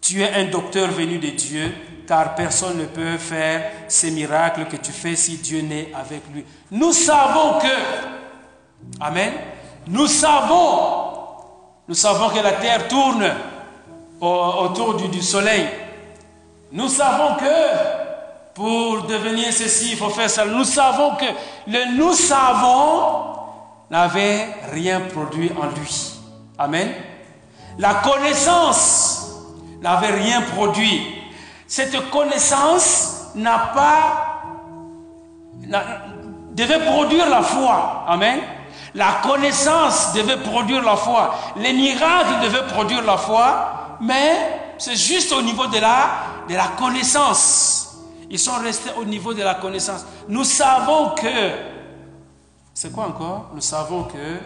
tu 0.01 0.21
es 0.21 0.33
un 0.33 0.45
docteur 0.45 0.89
venu 0.89 1.17
de 1.17 1.29
Dieu, 1.29 1.73
car 2.07 2.35
personne 2.35 2.77
ne 2.77 2.85
peut 2.85 3.17
faire 3.17 3.71
ces 3.87 4.11
miracles 4.11 4.65
que 4.65 4.77
tu 4.77 4.91
fais 4.91 5.15
si 5.15 5.37
Dieu 5.37 5.61
n'est 5.61 5.91
avec 5.93 6.21
lui. 6.33 6.45
Nous 6.71 6.93
savons 6.93 7.59
que, 7.59 9.01
Amen, 9.01 9.33
nous 9.87 10.07
savons, 10.07 11.07
nous 11.87 11.95
savons 11.95 12.29
que 12.29 12.39
la 12.39 12.53
terre 12.53 12.87
tourne 12.87 13.29
autour 14.21 14.95
du, 14.95 15.21
soleil. 15.21 15.67
Nous 16.71 16.87
savons 16.87 17.35
que 17.35 18.53
pour 18.53 19.03
devenir 19.03 19.51
ceci, 19.51 19.91
il 19.91 19.97
faut 19.97 20.09
faire 20.09 20.29
ça. 20.29 20.45
Nous 20.45 20.63
savons 20.63 21.15
que 21.15 21.25
le 21.67 21.97
nous 21.97 22.13
savons 22.13 23.35
n'avait 23.89 24.47
rien 24.71 25.01
produit 25.01 25.51
en 25.61 25.67
lui. 25.67 26.13
Amen. 26.57 26.89
La 27.77 27.95
connaissance 27.95 29.31
n'avait 29.81 30.11
rien 30.13 30.41
produit. 30.41 31.16
Cette 31.67 32.09
connaissance 32.09 33.31
n'a 33.35 33.57
pas 33.75 34.23
devait 36.53 36.85
produire 36.85 37.29
la 37.29 37.41
foi. 37.41 38.05
Amen. 38.07 38.39
La 38.95 39.19
connaissance 39.21 40.13
devait 40.13 40.37
produire 40.37 40.83
la 40.83 40.95
foi. 40.95 41.35
Les 41.57 41.73
miracles 41.73 42.41
devaient 42.43 42.67
produire 42.67 43.03
la 43.03 43.17
foi. 43.17 43.97
Mais 44.01 44.61
c'est 44.77 44.95
juste 44.95 45.31
au 45.31 45.41
niveau 45.41 45.67
de 45.67 45.77
la, 45.77 46.09
de 46.49 46.55
la 46.55 46.67
connaissance. 46.69 47.97
Ils 48.29 48.39
sont 48.39 48.59
restés 48.63 48.91
au 48.99 49.05
niveau 49.05 49.33
de 49.33 49.43
la 49.43 49.55
connaissance. 49.55 50.05
Nous 50.27 50.43
savons 50.43 51.11
que... 51.11 51.51
C'est 52.73 52.91
quoi 52.91 53.05
encore? 53.07 53.51
Nous 53.53 53.61
savons 53.61 54.03
que... 54.03 54.17
Euh, 54.17 54.39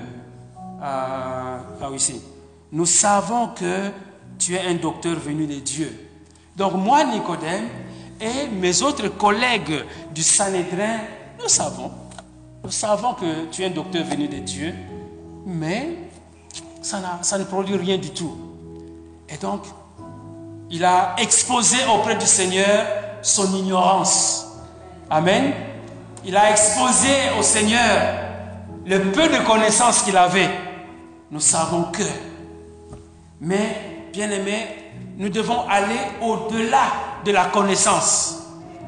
ah 0.84 1.88
oui, 1.90 2.00
si. 2.00 2.22
Nous 2.72 2.86
savons 2.86 3.50
que 3.50 3.92
tu 4.40 4.56
es 4.56 4.68
un 4.68 4.76
docteur 4.76 5.16
venu 5.16 5.46
de 5.46 5.60
Dieu. 5.60 6.11
Donc 6.62 6.76
moi, 6.76 7.04
Nicodème, 7.04 7.70
et 8.22 8.48
mes 8.48 8.84
autres 8.84 9.08
collègues 9.08 9.84
du 10.14 10.22
Sanhédrin, 10.22 11.00
nous 11.42 11.50
savons 11.50 11.90
nous 12.64 12.70
savons 12.70 13.16
que 13.16 13.46
tu 13.52 13.64
es 13.64 13.66
un 13.66 13.72
docteur 13.72 14.06
venu 14.06 14.28
de 14.28 14.38
Dieu, 14.38 14.72
mais 15.44 15.90
ça, 16.84 17.02
ça 17.24 17.40
ne 17.40 17.46
produit 17.46 17.76
rien 17.78 17.98
du 17.98 18.12
tout. 18.12 18.38
Et 19.28 19.38
donc, 19.38 19.64
il 20.70 20.86
a 20.86 21.16
exposé 21.18 21.78
auprès 21.92 22.16
du 22.16 22.28
Seigneur 22.28 22.86
son 23.24 23.56
ignorance. 23.56 24.46
Amen. 25.10 25.54
Il 26.24 26.38
a 26.38 26.52
exposé 26.52 27.10
au 27.40 27.42
Seigneur 27.42 28.20
le 28.86 29.12
peu 29.12 29.28
de 29.30 29.44
connaissances 29.48 30.04
qu'il 30.04 30.16
avait. 30.16 30.52
Nous 31.32 31.40
savons 31.40 31.86
que. 31.86 32.04
Mais, 33.40 34.10
bien 34.14 34.30
aimé, 34.30 34.81
nous 35.22 35.30
devons 35.30 35.70
aller 35.70 36.00
au-delà 36.20 36.82
de 37.24 37.32
la 37.32 37.46
connaissance. 37.46 38.40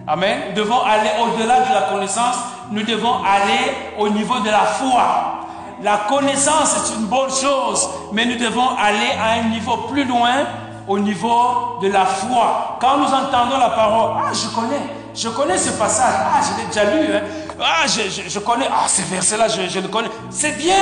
Amen. 0.06 0.42
Nous 0.50 0.56
devons 0.64 0.82
aller 0.82 1.12
au-delà 1.22 1.62
de 1.62 1.74
la 1.74 1.82
connaissance 1.84 2.36
nous 2.72 2.84
devons 2.84 3.16
aller 3.24 3.72
au 4.00 4.10
niveau 4.10 4.40
de 4.40 4.50
la 4.50 4.62
foi. 4.66 5.40
La 5.84 5.98
connaissance 6.10 6.76
est 6.76 6.96
une 6.96 7.06
bonne 7.06 7.30
chose, 7.30 7.88
mais 8.12 8.26
nous 8.26 8.38
devons 8.38 8.70
aller 8.70 9.12
à 9.22 9.40
un 9.40 9.50
niveau 9.50 9.78
plus 9.92 10.06
loin, 10.06 10.46
au 10.88 10.98
niveau 10.98 11.78
de 11.82 11.90
la 11.90 12.06
foi. 12.06 12.78
Quand 12.80 12.98
nous 12.98 13.06
entendons 13.06 13.58
la 13.60 13.70
parole, 13.70 14.22
ah, 14.26 14.32
je 14.34 14.48
connais, 14.56 14.82
je 15.14 15.30
connais 15.30 15.58
ce 15.58 15.72
passage, 15.72 16.16
ah, 16.18 16.40
je 16.42 16.62
l'ai 16.62 16.68
déjà 16.68 16.84
lu, 16.86 17.14
hein. 17.14 17.22
ah, 17.62 17.86
je, 17.88 18.40
connais, 18.40 18.68
ah, 18.72 18.88
ce 18.88 19.02
verset-là, 19.04 19.48
je, 19.50 19.68
je 19.70 19.80
le 19.80 19.88
connais. 19.88 20.10
C'est 20.30 20.58
bien 20.58 20.76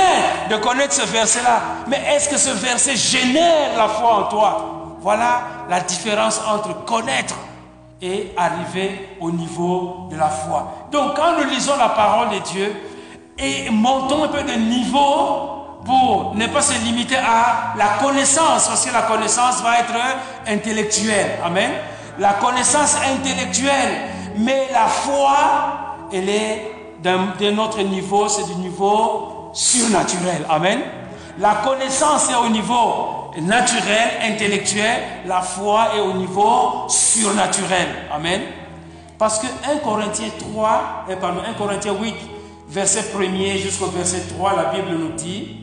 de 0.50 0.56
connaître 0.56 0.94
ce 0.94 1.02
verset-là, 1.06 1.60
mais 1.88 2.00
est-ce 2.14 2.28
que 2.28 2.38
ce 2.38 2.50
verset 2.50 2.96
génère 2.96 3.76
la 3.76 3.88
foi 3.88 4.14
en 4.14 4.22
toi? 4.24 4.81
Voilà 5.02 5.42
la 5.68 5.80
différence 5.80 6.40
entre 6.48 6.84
connaître 6.84 7.34
et 8.00 8.32
arriver 8.36 9.16
au 9.20 9.30
niveau 9.30 10.08
de 10.10 10.16
la 10.16 10.28
foi. 10.28 10.88
Donc 10.92 11.16
quand 11.16 11.38
nous 11.38 11.48
lisons 11.50 11.76
la 11.76 11.88
parole 11.88 12.30
de 12.30 12.38
Dieu 12.38 12.72
et 13.38 13.68
montons 13.70 14.24
un 14.24 14.28
peu 14.28 14.42
de 14.42 14.52
niveau 14.52 15.48
pour 15.84 16.34
ne 16.36 16.46
pas 16.46 16.62
se 16.62 16.74
limiter 16.84 17.16
à 17.16 17.74
la 17.76 17.98
connaissance, 18.00 18.68
parce 18.68 18.86
que 18.86 18.92
la 18.92 19.02
connaissance 19.02 19.60
va 19.62 19.80
être 19.80 19.92
intellectuelle. 20.46 21.38
Amen. 21.44 21.72
La 22.18 22.34
connaissance 22.34 22.96
intellectuelle, 22.96 24.08
mais 24.36 24.68
la 24.72 24.86
foi, 24.86 25.36
elle 26.12 26.28
est 26.28 26.72
d'un 27.02 27.58
autre 27.58 27.82
niveau, 27.82 28.28
c'est 28.28 28.46
du 28.46 28.54
niveau 28.56 29.50
surnaturel. 29.52 30.46
Amen. 30.48 30.80
La 31.38 31.56
connaissance 31.56 32.30
est 32.30 32.36
au 32.36 32.48
niveau 32.48 33.21
naturel, 33.40 34.10
intellectuel, 34.22 35.00
la 35.26 35.40
foi 35.40 35.96
est 35.96 36.00
au 36.00 36.12
niveau 36.14 36.88
surnaturel. 36.88 37.88
Amen. 38.12 38.40
Parce 39.18 39.38
que 39.38 39.46
1 39.46 39.78
Corinthiens 39.78 40.30
3, 40.38 41.06
et 41.10 41.16
pardon, 41.16 41.40
1 41.48 41.54
Corinthiens 41.54 41.94
8, 41.94 42.14
verset 42.68 43.04
1er 43.16 43.58
jusqu'au 43.58 43.86
verset 43.86 44.22
3, 44.36 44.56
la 44.56 44.64
Bible 44.72 44.98
nous 44.98 45.12
dit, 45.12 45.56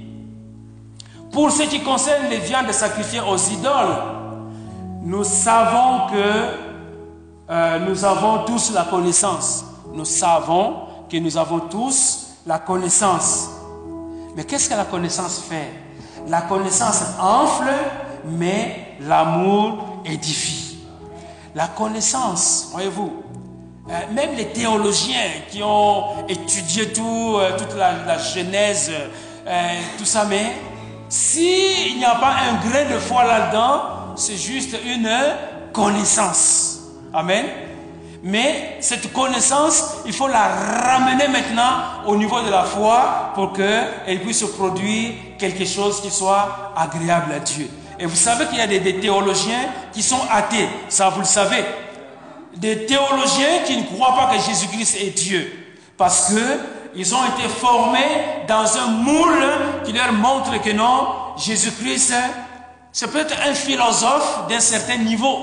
pour 1.32 1.52
ce 1.52 1.64
qui 1.64 1.82
concerne 1.82 2.28
les 2.30 2.38
viandes 2.38 2.72
sacrifiées 2.72 3.22
aux 3.22 3.38
idoles, 3.38 3.98
nous 5.04 5.24
savons 5.24 6.08
que 6.12 6.70
euh, 7.50 7.80
nous 7.88 8.06
avons 8.06 8.46
tous 8.46 8.72
la 8.74 8.84
connaissance. 8.84 9.66
Nous 9.94 10.06
savons 10.06 10.76
que 11.10 11.18
nous 11.18 11.38
avons 11.38 11.60
tous 11.60 12.28
la 12.46 12.60
connaissance. 12.60 13.50
Mais 14.36 14.44
qu'est-ce 14.44 14.70
que 14.70 14.76
la 14.76 14.86
connaissance 14.86 15.44
fait? 15.50 15.89
La 16.30 16.42
connaissance 16.42 17.02
enfle, 17.20 17.70
mais 18.26 18.96
l'amour 19.02 20.04
édifie. 20.06 20.78
La 21.56 21.68
connaissance, 21.68 22.70
voyez-vous, 22.72 23.24
euh, 23.90 23.94
même 24.14 24.36
les 24.38 24.50
théologiens 24.50 25.32
qui 25.50 25.64
ont 25.64 26.28
étudié 26.28 26.94
tout, 26.94 27.38
euh, 27.40 27.58
toute 27.58 27.76
la, 27.76 28.20
Genèse, 28.20 28.92
euh, 29.48 29.80
tout 29.98 30.06
ça, 30.06 30.26
mais 30.26 30.56
s'il 31.10 31.98
n'y 31.98 32.06
a 32.06 32.14
pas 32.16 32.36
un 32.48 32.70
grain 32.70 32.94
de 32.94 33.00
foi 33.00 33.24
là-dedans, 33.24 33.82
c'est 34.16 34.38
juste 34.38 34.78
une 34.86 35.10
connaissance. 35.74 36.82
Amen. 37.12 37.46
Mais 38.22 38.78
cette 38.82 39.14
connaissance, 39.14 39.96
il 40.06 40.14
faut 40.14 40.28
la 40.28 40.48
ramener 40.48 41.28
maintenant 41.30 42.04
au 42.06 42.18
niveau 42.18 42.42
de 42.42 42.50
la 42.50 42.64
foi 42.64 43.32
pour 43.34 43.54
qu'elle 43.54 44.22
puisse 44.22 44.44
produire 44.44 45.14
quelque 45.38 45.66
chose 45.66 46.02
qui 46.02 46.12
soit 46.12 46.74
agréable 46.76 47.32
à 47.34 47.40
Dieu. 47.40 47.70
Et 47.98 48.06
vous 48.06 48.16
savez 48.16 48.46
qu'il 48.48 48.58
y 48.58 48.62
a 48.62 48.68
des, 48.68 49.00
théologiens 49.00 49.70
qui 49.94 50.02
sont 50.02 50.20
athées, 50.30 50.68
ça 50.90 51.10
vous 51.10 51.20
le 51.20 51.26
savez. 51.26 51.64
Des 52.56 52.86
théologiens 52.86 53.60
qui 53.66 53.78
ne 53.78 53.84
croient 53.84 54.16
pas 54.16 54.36
que 54.36 54.42
Jésus-Christ 54.42 54.98
est 55.02 55.12
Dieu. 55.12 55.76
Parce 55.98 56.34
qu'ils 56.34 57.16
ont 57.16 57.26
été 57.26 57.48
formés 57.48 58.44
dans 58.48 58.78
un 58.78 58.88
moule 58.88 59.44
qui 59.86 59.94
leur 59.94 60.12
montre 60.12 60.62
que 60.62 60.72
non, 60.72 61.08
Jésus-Christ, 61.38 62.14
c'est 62.92 63.12
peut-être 63.12 63.36
un 63.46 63.54
philosophe 63.54 64.48
d'un 64.50 64.60
certain 64.60 64.98
niveau. 64.98 65.38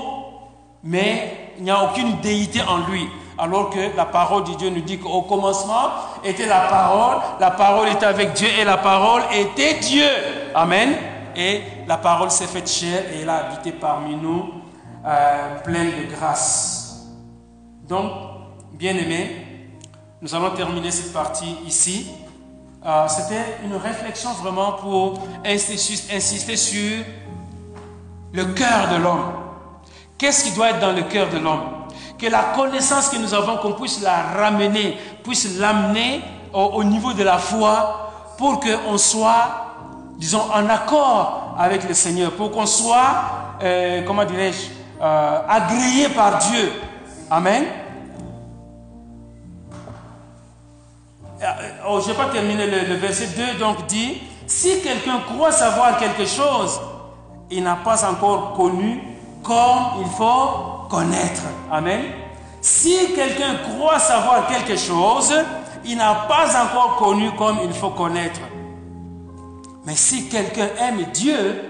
Mais 0.83 1.46
il 1.57 1.63
n'y 1.63 1.71
a 1.71 1.83
aucune 1.83 2.19
déité 2.21 2.61
en 2.61 2.87
lui. 2.89 3.07
Alors 3.37 3.69
que 3.69 3.95
la 3.95 4.05
parole 4.05 4.43
de 4.45 4.53
Dieu 4.55 4.69
nous 4.69 4.81
dit 4.81 4.97
qu'au 4.97 5.21
commencement 5.21 5.89
était 6.23 6.47
la 6.47 6.61
parole, 6.61 7.17
la 7.39 7.51
parole 7.51 7.87
était 7.89 8.05
avec 8.05 8.33
Dieu 8.33 8.47
et 8.59 8.63
la 8.63 8.77
parole 8.77 9.21
était 9.33 9.75
Dieu. 9.75 10.07
Amen. 10.55 10.95
Et 11.35 11.61
la 11.87 11.97
parole 11.97 12.31
s'est 12.31 12.47
faite 12.47 12.67
chair 12.67 13.03
et 13.13 13.21
elle 13.21 13.29
a 13.29 13.45
habité 13.45 13.71
parmi 13.71 14.15
nous, 14.15 14.53
euh, 15.05 15.59
pleine 15.63 15.91
de 15.91 16.15
grâce. 16.15 17.05
Donc, 17.87 18.11
bien 18.73 18.97
aimé, 18.97 19.45
nous 20.19 20.33
allons 20.33 20.49
terminer 20.51 20.89
cette 20.89 21.13
partie 21.13 21.57
ici. 21.67 22.07
Euh, 22.83 23.07
c'était 23.07 23.59
une 23.63 23.75
réflexion 23.75 24.31
vraiment 24.33 24.73
pour 24.73 25.19
insister 25.45 26.55
sur 26.57 27.03
le 28.33 28.45
cœur 28.45 28.89
de 28.91 28.95
l'homme. 28.95 29.46
Qu'est-ce 30.17 30.45
qui 30.45 30.51
doit 30.51 30.71
être 30.71 30.79
dans 30.79 30.93
le 30.93 31.03
cœur 31.03 31.29
de 31.29 31.37
l'homme? 31.37 31.61
Que 32.17 32.25
la 32.27 32.43
connaissance 32.55 33.09
que 33.09 33.17
nous 33.17 33.33
avons, 33.33 33.57
qu'on 33.57 33.73
puisse 33.73 34.01
la 34.01 34.23
ramener, 34.35 34.97
puisse 35.23 35.59
l'amener 35.59 36.21
au, 36.53 36.83
niveau 36.83 37.13
de 37.13 37.23
la 37.23 37.37
foi 37.37 38.33
pour 38.37 38.59
qu'on 38.59 38.97
soit, 38.97 39.75
disons, 40.17 40.41
en 40.51 40.67
accord 40.69 41.55
avec 41.59 41.87
le 41.87 41.93
Seigneur, 41.93 42.31
pour 42.31 42.49
qu'on 42.51 42.65
soit, 42.65 43.57
euh, 43.61 44.01
comment 44.05 44.25
dirais-je, 44.25 44.69
euh, 45.01 45.39
agréé 45.47 46.09
par 46.09 46.39
Dieu. 46.39 46.71
Amen. 47.29 47.65
Euh, 51.39 51.45
oh, 51.87 51.99
je 52.01 52.07
n'ai 52.07 52.15
pas 52.15 52.29
terminé 52.29 52.65
le, 52.65 52.87
le 52.87 52.95
verset 52.95 53.27
2, 53.53 53.59
donc 53.59 53.85
dit, 53.85 54.19
si 54.47 54.81
quelqu'un 54.81 55.19
croit 55.19 55.51
savoir 55.51 55.97
quelque 55.99 56.25
chose, 56.25 56.81
il 57.51 57.61
n'a 57.61 57.75
pas 57.75 58.09
encore 58.09 58.53
connu 58.53 59.16
comme 59.47 60.01
il 60.01 60.07
faut 60.07 60.87
connaître. 60.89 61.43
Amen. 61.71 62.01
Si 62.61 63.13
quelqu'un 63.15 63.55
croit 63.69 63.97
savoir 63.97 64.47
quelque 64.47 64.77
chose, 64.77 65.33
il 65.85 65.97
n'a 65.97 66.13
pas 66.27 66.47
encore 66.63 66.97
connu 66.97 67.31
comme 67.37 67.59
il 67.63 67.71
faut 67.71 67.91
connaître. 67.91 68.41
Mais 69.85 69.95
si 69.95 70.27
quelqu'un 70.27 70.67
aime 70.79 71.05
Dieu, 71.13 71.63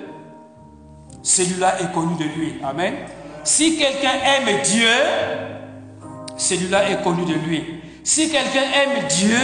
celui-là 1.21 1.81
est 1.81 1.93
connu 1.93 2.15
de 2.15 2.23
lui. 2.23 2.55
Amen. 2.63 2.95
Si 3.43 3.77
quelqu'un 3.77 4.13
aime 4.25 4.61
Dieu, 4.63 4.89
celui-là 6.35 6.89
est 6.89 7.03
connu 7.03 7.25
de 7.25 7.35
lui. 7.35 7.81
Si 8.03 8.31
quelqu'un 8.31 8.63
aime 8.63 9.07
Dieu, 9.07 9.37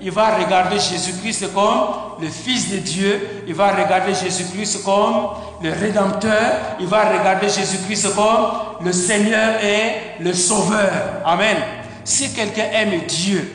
il 0.00 0.10
va 0.10 0.36
regarder 0.36 0.78
Jésus-Christ 0.78 1.52
comme 1.54 2.20
le 2.20 2.28
Fils 2.28 2.70
de 2.70 2.78
Dieu, 2.78 3.44
il 3.46 3.54
va 3.54 3.72
regarder 3.72 4.14
Jésus-Christ 4.14 4.84
comme 4.84 5.28
le 5.62 5.72
Rédempteur, 5.72 6.76
il 6.80 6.86
va 6.86 7.10
regarder 7.10 7.48
Jésus-Christ 7.48 8.14
comme 8.14 8.84
le 8.84 8.92
Seigneur 8.92 9.62
et 9.62 10.22
le 10.22 10.32
Sauveur. 10.32 10.90
Amen. 11.24 11.56
Si 12.04 12.32
quelqu'un 12.34 12.66
aime 12.72 13.00
Dieu, 13.06 13.50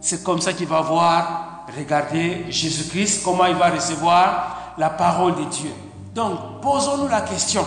c'est 0.00 0.22
comme 0.22 0.40
ça 0.40 0.52
qu'il 0.52 0.66
va 0.68 0.82
voir, 0.82 1.64
regarder 1.76 2.46
Jésus-Christ, 2.48 3.22
comment 3.24 3.46
il 3.46 3.56
va 3.56 3.70
recevoir 3.70 4.74
la 4.78 4.90
parole 4.90 5.34
de 5.34 5.44
Dieu. 5.44 5.70
Donc, 6.14 6.60
posons-nous 6.62 7.08
la 7.08 7.22
question, 7.22 7.64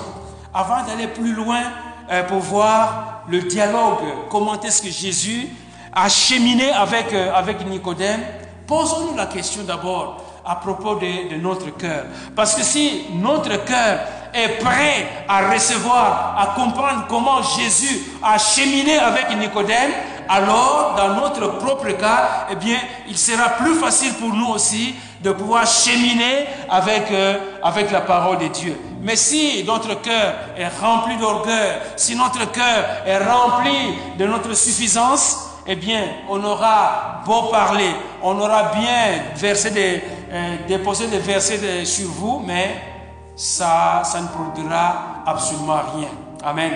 avant 0.53 0.83
d'aller 0.85 1.07
plus 1.07 1.33
loin, 1.33 1.61
euh, 2.11 2.23
pour 2.23 2.39
voir 2.39 3.23
le 3.29 3.41
dialogue, 3.41 3.99
comment 4.29 4.59
est-ce 4.61 4.81
que 4.81 4.89
Jésus 4.89 5.47
a 5.93 6.09
cheminé 6.09 6.71
avec, 6.71 7.13
euh, 7.13 7.33
avec 7.33 7.65
Nicodème, 7.67 8.21
posons-nous 8.67 9.15
la 9.15 9.25
question 9.25 9.63
d'abord 9.63 10.23
à 10.45 10.55
propos 10.55 10.95
de, 10.95 11.35
de 11.35 11.41
notre 11.41 11.75
cœur. 11.77 12.05
Parce 12.35 12.55
que 12.55 12.63
si 12.63 13.05
notre 13.13 13.63
cœur 13.65 13.99
est 14.33 14.59
prêt 14.59 15.07
à 15.27 15.51
recevoir, 15.51 16.35
à 16.39 16.59
comprendre 16.59 17.05
comment 17.07 17.41
Jésus 17.41 18.01
a 18.23 18.37
cheminé 18.37 18.97
avec 18.97 19.35
Nicodème, 19.37 19.91
alors 20.27 20.93
dans 20.95 21.15
notre 21.15 21.57
propre 21.57 21.89
cas, 21.91 22.47
eh 22.51 22.55
bien, 22.55 22.77
il 23.07 23.17
sera 23.17 23.49
plus 23.49 23.73
facile 23.75 24.13
pour 24.13 24.29
nous 24.33 24.47
aussi 24.47 24.93
de 25.21 25.31
pouvoir 25.31 25.65
cheminer 25.65 26.45
avec, 26.69 27.11
euh, 27.11 27.37
avec 27.63 27.91
la 27.91 28.01
parole 28.01 28.37
de 28.37 28.47
Dieu. 28.47 28.79
Mais 29.01 29.15
si 29.15 29.63
notre 29.65 29.99
cœur 30.01 30.35
est 30.55 30.67
rempli 30.79 31.17
d'orgueil, 31.17 31.79
si 31.95 32.15
notre 32.15 32.51
cœur 32.51 32.85
est 33.05 33.17
rempli 33.17 33.71
de 34.17 34.25
notre 34.25 34.53
suffisance, 34.53 35.48
eh 35.71 35.75
bien, 35.75 36.01
on 36.27 36.43
aura 36.43 37.21
beau 37.23 37.43
parler, 37.43 37.91
on 38.23 38.39
aura 38.39 38.71
bien 38.73 39.21
versé 39.35 39.69
des, 39.69 40.01
euh, 40.31 40.55
déposé 40.67 41.05
des 41.05 41.19
versets 41.19 41.85
sur 41.85 42.09
vous, 42.09 42.41
mais 42.43 42.75
ça, 43.35 44.01
ça 44.03 44.19
ne 44.19 44.27
produira 44.29 45.21
absolument 45.27 45.79
rien. 45.95 46.09
Amen. 46.43 46.71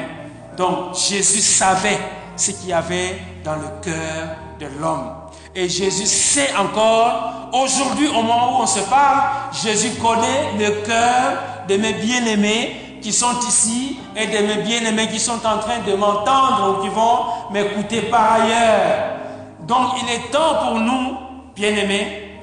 Donc, 0.56 0.96
Jésus 0.96 1.42
savait 1.42 1.98
ce 2.36 2.52
qu'il 2.52 2.70
y 2.70 2.74
avait 2.74 3.20
dans 3.44 3.56
le 3.56 3.82
cœur 3.82 4.36
de 4.60 4.68
l'homme. 4.80 5.12
Et 5.56 5.68
Jésus 5.68 6.06
sait 6.06 6.56
encore, 6.56 7.50
aujourd'hui, 7.52 8.10
au 8.10 8.22
moment 8.22 8.60
où 8.60 8.62
on 8.62 8.68
se 8.68 8.82
parle, 8.82 9.22
Jésus 9.64 9.96
connaît 10.00 10.52
le 10.60 10.86
cœur 10.86 11.40
de 11.68 11.78
mes 11.78 11.94
bien-aimés 11.94 12.83
qui 13.04 13.14
sont 13.14 13.40
ici 13.48 14.00
et 14.16 14.26
de 14.28 14.48
mes 14.48 14.64
bien-aimés 14.64 15.10
qui 15.10 15.20
sont 15.20 15.46
en 15.46 15.60
train 15.60 15.80
de 15.86 15.94
m'entendre 15.94 16.78
ou 16.80 16.82
qui 16.82 16.90
vont 16.90 17.52
m'écouter 17.52 18.04
par 18.04 18.34
ailleurs. 18.34 19.18
Donc 19.60 19.90
il 20.02 20.10
est 20.10 20.32
temps 20.32 20.56
pour 20.64 20.80
nous, 20.80 21.18
bien-aimés, 21.54 22.40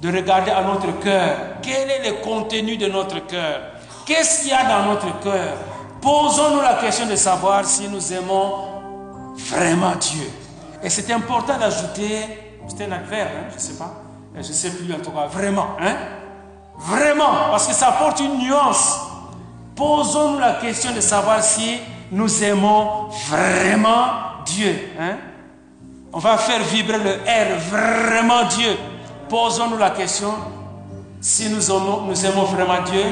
de 0.00 0.08
regarder 0.16 0.50
à 0.50 0.62
notre 0.62 0.98
cœur. 1.00 1.36
Quel 1.62 1.90
est 1.90 2.08
le 2.08 2.14
contenu 2.24 2.76
de 2.76 2.86
notre 2.86 3.26
cœur? 3.26 3.60
Qu'est-ce 4.06 4.40
qu'il 4.40 4.50
y 4.50 4.52
a 4.52 4.64
dans 4.64 4.86
notre 4.86 5.20
cœur? 5.20 5.54
Posons-nous 6.00 6.62
la 6.62 6.74
question 6.74 7.06
de 7.06 7.16
savoir 7.16 7.64
si 7.64 7.88
nous 7.88 8.12
aimons 8.12 8.52
vraiment 9.36 9.92
Dieu. 10.00 10.30
Et 10.82 10.88
c'est 10.88 11.12
important 11.12 11.58
d'ajouter, 11.58 12.20
c'est 12.68 12.84
un 12.84 12.92
adverbe, 12.92 13.30
hein, 13.36 13.46
je 13.50 13.54
ne 13.54 13.60
sais 13.60 13.74
pas, 13.74 13.92
je 14.34 14.38
ne 14.38 14.42
sais 14.44 14.70
plus 14.70 14.94
en 14.94 14.98
tout 15.00 15.10
cas, 15.10 15.26
vraiment, 15.26 15.76
hein? 15.80 15.94
Vraiment, 16.78 17.50
parce 17.50 17.66
que 17.66 17.74
ça 17.74 17.88
apporte 17.88 18.20
une 18.20 18.38
nuance. 18.38 19.07
Posons-nous 19.78 20.40
la 20.40 20.54
question 20.54 20.92
de 20.92 21.00
savoir 21.00 21.40
si 21.40 21.78
nous 22.10 22.42
aimons 22.42 23.10
vraiment 23.28 24.42
Dieu. 24.44 24.76
Hein? 24.98 25.18
On 26.12 26.18
va 26.18 26.36
faire 26.36 26.60
vibrer 26.64 26.98
le 26.98 27.12
R, 27.12 27.58
vraiment 27.70 28.42
Dieu. 28.46 28.76
Posons-nous 29.28 29.78
la 29.78 29.90
question 29.90 30.34
si 31.20 31.48
nous 31.48 31.70
aimons, 31.70 32.42
vraiment 32.44 32.82
Dieu, 32.90 33.04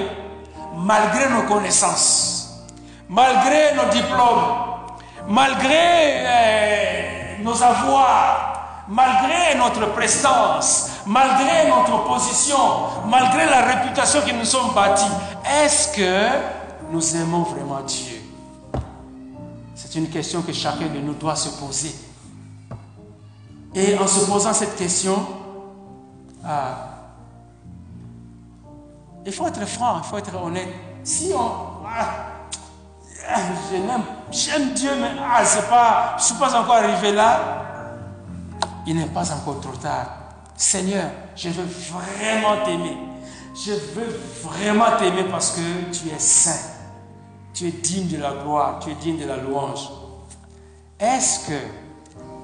malgré 0.75 1.29
nos 1.29 1.43
connaissances, 1.43 2.67
malgré 3.09 3.73
nos 3.77 3.89
diplômes, 3.89 4.45
malgré 5.29 5.69
euh, 5.73 7.37
nos 7.45 7.63
avoirs, 7.63 8.85
malgré 8.89 9.55
notre 9.57 9.93
prestance, 9.93 10.91
malgré 11.07 11.69
notre 11.69 12.05
position, 12.05 12.59
malgré 13.07 13.47
la 13.47 13.63
réputation 13.63 14.21
que 14.27 14.33
nous 14.33 14.45
sommes 14.45 14.73
bâtis, 14.75 15.05
est-ce 15.63 15.97
que 15.97 16.56
nous 16.91 17.17
aimons 17.17 17.43
vraiment 17.43 17.83
Dieu 17.83 18.21
C'est 19.75 19.95
une 19.95 20.09
question 20.09 20.43
que 20.43 20.53
chacun 20.53 20.89
de 20.89 20.99
nous 20.99 21.15
doit 21.15 21.37
se 21.37 21.49
poser. 21.61 21.95
Et 23.75 23.97
en 23.99 24.07
se 24.07 24.25
posant 24.25 24.55
cette 24.55 24.77
question, 24.77 25.27
ah, 26.45 26.89
il 29.25 29.33
faut 29.33 29.47
être 29.47 29.67
franc, 29.67 29.99
il 29.99 30.05
faut 30.05 30.17
être 30.17 30.35
honnête. 30.43 30.69
Si 31.05 31.33
on... 31.35 31.85
Ah, 31.87 33.39
j'aime 34.31 34.73
Dieu, 34.73 34.91
mais 34.99 35.11
ah, 35.21 35.43
pas, 35.69 36.17
je 36.17 36.23
ne 36.23 36.27
suis 36.27 36.35
pas 36.37 36.59
encore 36.61 36.77
arrivé 36.77 37.13
là, 37.13 37.65
il 38.87 38.97
n'est 38.97 39.07
pas 39.07 39.31
encore 39.33 39.61
trop 39.61 39.77
tard. 39.77 40.07
Seigneur, 40.57 41.11
je 41.35 41.51
veux 41.51 41.65
vraiment 41.65 42.65
t'aimer. 42.65 42.97
Je 43.55 43.73
veux 43.73 44.21
vraiment 44.43 44.97
t'aimer 44.99 45.25
parce 45.25 45.51
que 45.51 45.93
tu 45.93 46.09
es 46.09 46.19
saint. 46.19 46.76
Tu 47.57 47.69
es 47.69 47.71
digne 47.71 48.07
de 48.09 48.19
la 48.19 48.33
gloire, 48.33 48.81
tu 48.81 48.91
es 48.91 48.95
digne 48.95 49.19
de 49.19 49.25
la 49.25 49.39
louange. 49.39 49.89
Est-ce 51.01 51.49
que 51.49 51.59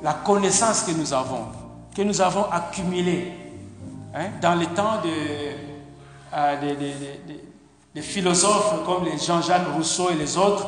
la 0.03 0.15
connaissance 0.15 0.85
que 0.85 0.93
nous 0.93 1.13
avons, 1.13 1.49
que 1.95 2.01
nous 2.01 2.19
avons 2.23 2.51
accumulée 2.51 3.31
hein, 4.15 4.29
dans 4.41 4.55
les 4.55 4.69
temps 4.69 5.03
de, 5.05 5.11
euh, 6.35 6.75
des 7.95 8.03
philosophes 8.03 8.85
comme 8.87 9.07
Jean-Jacques 9.19 9.75
Rousseau 9.77 10.09
et 10.11 10.15
les 10.15 10.39
autres, 10.39 10.67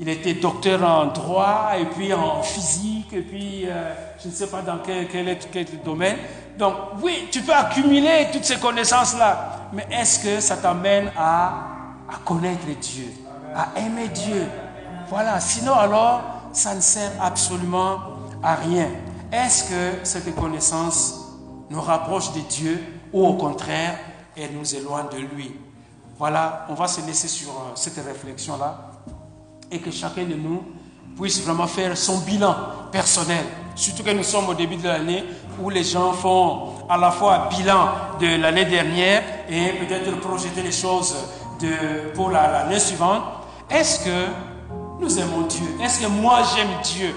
il 0.00 0.08
était 0.08 0.34
docteur 0.34 0.82
en 0.82 1.06
droit 1.06 1.70
et 1.78 1.84
puis 1.84 2.12
en 2.12 2.42
physique 2.42 3.12
et 3.12 3.22
puis 3.22 3.62
euh, 3.66 3.94
je 4.20 4.28
ne 4.28 4.32
sais 4.32 4.48
pas 4.48 4.60
dans 4.62 4.78
quel, 4.78 5.08
quel, 5.08 5.66
domaine. 5.84 6.16
Donc 6.58 6.74
oui, 7.00 7.28
tu 7.30 7.42
peux 7.42 7.54
accumuler 7.54 8.26
toutes 8.32 8.44
ces 8.44 8.58
connaissances-là, 8.58 9.68
mais 9.72 9.86
est-ce 9.90 10.18
que 10.18 10.40
ça 10.40 10.56
t'amène 10.56 11.12
à 11.16 11.76
connaître 12.24 12.66
Dieu, 12.80 13.12
à 13.54 13.78
aimer 13.78 14.08
Dieu 14.08 14.46
Voilà, 15.08 15.40
sinon 15.40 15.74
alors, 15.74 16.22
ça 16.52 16.74
ne 16.74 16.80
sert 16.80 17.12
absolument 17.20 17.98
à 18.42 18.54
rien. 18.54 18.88
Est-ce 19.32 19.64
que 19.64 20.04
cette 20.04 20.34
connaissance 20.34 21.26
nous 21.70 21.80
rapproche 21.80 22.32
de 22.32 22.40
Dieu 22.40 22.82
ou 23.12 23.26
au 23.26 23.34
contraire, 23.34 23.98
elle 24.36 24.54
nous 24.54 24.74
éloigne 24.74 25.08
de 25.12 25.18
lui? 25.18 25.54
Voilà, 26.18 26.66
on 26.68 26.74
va 26.74 26.88
se 26.88 27.00
laisser 27.06 27.28
sur 27.28 27.50
euh, 27.50 27.74
cette 27.74 28.04
réflexion-là 28.04 28.90
et 29.70 29.78
que 29.78 29.90
chacun 29.90 30.24
de 30.24 30.34
nous 30.34 30.62
puisse 31.16 31.42
vraiment 31.42 31.66
faire 31.66 31.96
son 31.96 32.18
bilan 32.18 32.54
personnel. 32.90 33.44
Surtout 33.76 34.02
que 34.02 34.10
nous 34.10 34.24
sommes 34.24 34.48
au 34.48 34.54
début 34.54 34.76
de 34.76 34.88
l'année 34.88 35.24
où 35.62 35.70
les 35.70 35.84
gens 35.84 36.12
font 36.12 36.70
à 36.88 36.96
la 36.96 37.10
fois 37.10 37.48
bilan 37.50 37.88
de 38.20 38.40
l'année 38.40 38.64
dernière 38.64 39.22
et 39.48 39.72
peut-être 39.74 40.18
projeter 40.20 40.62
les 40.62 40.72
choses 40.72 41.14
de, 41.60 42.12
pour 42.14 42.30
l'année 42.30 42.78
suivante. 42.80 43.22
Est-ce 43.70 44.04
que 44.04 44.26
nous 44.98 45.18
aimons 45.18 45.42
Dieu? 45.42 45.66
Est-ce 45.82 46.00
que 46.00 46.06
moi 46.06 46.40
j'aime 46.54 46.68
Dieu? 46.82 47.14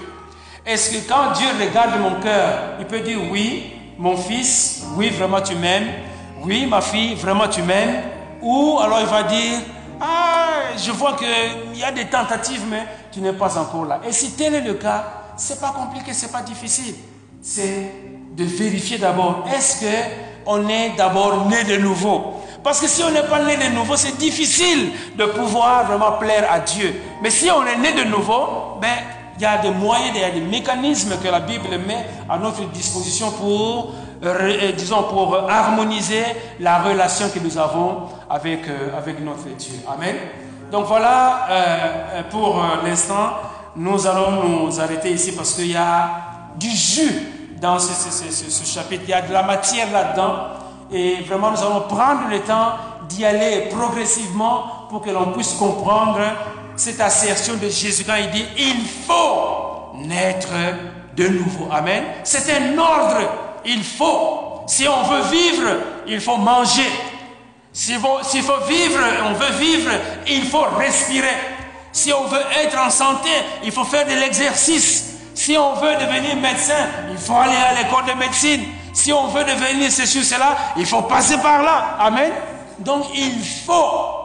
Est-ce 0.66 0.90
que 0.90 1.08
quand 1.08 1.32
Dieu 1.32 1.46
regarde 1.58 1.98
mon 2.00 2.20
cœur, 2.20 2.76
il 2.78 2.86
peut 2.86 3.00
dire 3.00 3.18
oui, 3.30 3.72
mon 3.98 4.16
fils, 4.16 4.84
oui, 4.96 5.08
vraiment 5.10 5.40
tu 5.40 5.54
m'aimes, 5.54 5.88
oui, 6.44 6.66
ma 6.66 6.80
fille, 6.80 7.14
vraiment 7.14 7.48
tu 7.48 7.62
m'aimes, 7.62 8.02
ou 8.42 8.78
alors 8.80 9.00
il 9.00 9.06
va 9.06 9.22
dire, 9.22 9.58
ah, 10.00 10.76
je 10.76 10.90
vois 10.92 11.16
qu'il 11.16 11.78
y 11.80 11.84
a 11.84 11.90
des 11.90 12.04
tentatives, 12.06 12.64
mais 12.68 12.86
tu 13.10 13.20
n'es 13.20 13.32
pas 13.32 13.56
encore 13.58 13.86
là. 13.86 14.00
Et 14.06 14.12
si 14.12 14.32
tel 14.32 14.54
est 14.54 14.60
le 14.60 14.74
cas, 14.74 15.04
c'est 15.36 15.60
pas 15.60 15.70
compliqué, 15.70 16.12
c'est 16.12 16.30
pas 16.30 16.42
difficile. 16.42 16.94
C'est 17.40 17.90
de 18.36 18.44
vérifier 18.44 18.98
d'abord, 18.98 19.46
est-ce 19.54 19.80
que 19.80 19.96
on 20.46 20.68
est 20.68 20.90
d'abord 20.96 21.46
né 21.46 21.64
de 21.64 21.76
nouveau? 21.76 22.41
Parce 22.62 22.80
que 22.80 22.86
si 22.86 23.02
on 23.02 23.10
n'est 23.10 23.24
pas 23.24 23.40
né 23.40 23.56
de 23.56 23.74
nouveau, 23.74 23.96
c'est 23.96 24.16
difficile 24.16 24.92
de 25.16 25.24
pouvoir 25.24 25.84
vraiment 25.86 26.12
plaire 26.12 26.46
à 26.50 26.60
Dieu. 26.60 26.94
Mais 27.22 27.30
si 27.30 27.50
on 27.50 27.66
est 27.66 27.76
né 27.76 27.92
de 27.92 28.08
nouveau, 28.08 28.78
ben, 28.80 28.88
il 29.36 29.42
y 29.42 29.46
a 29.46 29.58
des 29.58 29.70
moyens, 29.70 30.12
il 30.14 30.20
y 30.20 30.24
a 30.24 30.30
des 30.30 30.40
mécanismes 30.40 31.16
que 31.20 31.28
la 31.28 31.40
Bible 31.40 31.68
met 31.86 32.06
à 32.28 32.38
notre 32.38 32.64
disposition 32.70 33.30
pour, 33.32 33.94
euh, 34.22 34.72
disons, 34.72 35.02
pour 35.04 35.50
harmoniser 35.50 36.22
la 36.60 36.78
relation 36.82 37.28
que 37.30 37.40
nous 37.40 37.58
avons 37.58 38.08
avec, 38.30 38.68
euh, 38.68 38.96
avec 38.96 39.20
notre 39.20 39.48
Dieu. 39.56 39.74
Amen. 39.92 40.14
Donc 40.70 40.86
voilà, 40.86 41.46
euh, 41.50 42.22
pour 42.30 42.62
l'instant, 42.84 43.30
nous 43.74 44.06
allons 44.06 44.30
nous 44.30 44.80
arrêter 44.80 45.10
ici 45.10 45.32
parce 45.32 45.54
qu'il 45.54 45.72
y 45.72 45.76
a 45.76 46.10
du 46.56 46.70
jus 46.70 47.28
dans 47.60 47.78
ce, 47.78 47.92
ce, 47.92 48.64
chapitre, 48.64 49.04
il 49.06 49.10
y 49.10 49.14
a 49.14 49.22
de 49.22 49.32
la 49.32 49.42
matière 49.42 49.90
là-dedans. 49.92 50.61
Et 50.92 51.22
vraiment, 51.22 51.50
nous 51.50 51.62
allons 51.62 51.82
prendre 51.88 52.28
le 52.30 52.40
temps 52.40 52.72
d'y 53.08 53.24
aller 53.24 53.68
progressivement 53.70 54.86
pour 54.90 55.00
que 55.02 55.10
l'on 55.10 55.32
puisse 55.32 55.54
comprendre 55.54 56.20
cette 56.76 57.00
assertion 57.00 57.54
de 57.54 57.68
Jésus 57.68 58.04
quand 58.04 58.16
il 58.16 58.30
dit, 58.30 58.44
il 58.58 58.86
faut 59.06 59.96
naître 59.96 60.48
de 61.16 61.28
nouveau. 61.28 61.68
Amen. 61.70 62.04
C'est 62.24 62.50
un 62.52 62.78
ordre 62.78 63.20
il 63.64 63.82
faut. 63.82 64.64
Si 64.66 64.86
on 64.88 65.02
veut 65.02 65.30
vivre, 65.30 65.68
il 66.06 66.20
faut 66.20 66.36
manger. 66.36 66.90
S'il 67.72 67.98
faut, 67.98 68.18
faut, 68.22 68.66
vivre, 68.66 69.00
on 69.24 69.32
veut 69.32 69.52
vivre, 69.58 69.90
il 70.28 70.44
faut 70.44 70.66
respirer. 70.78 71.34
Si 71.90 72.12
on 72.12 72.24
veut 72.24 72.42
être 72.62 72.78
en 72.78 72.90
santé, 72.90 73.30
il 73.64 73.72
faut 73.72 73.84
faire 73.84 74.06
de 74.06 74.12
l'exercice. 74.12 75.16
Si 75.34 75.56
on 75.56 75.74
veut 75.74 75.94
devenir 75.94 76.36
médecin, 76.36 76.86
il 77.10 77.16
faut 77.16 77.34
aller 77.34 77.56
à 77.56 77.82
l'école 77.82 78.04
de 78.06 78.18
médecine. 78.18 78.62
Si 78.92 79.12
on 79.12 79.28
veut 79.28 79.44
devenir 79.44 79.90
ceci 79.90 80.18
ou 80.18 80.22
cela, 80.22 80.56
il 80.76 80.86
faut 80.86 81.02
passer 81.02 81.38
par 81.38 81.62
là. 81.62 81.96
Amen. 81.98 82.30
Donc 82.78 83.06
il 83.14 83.32
faut. 83.66 84.20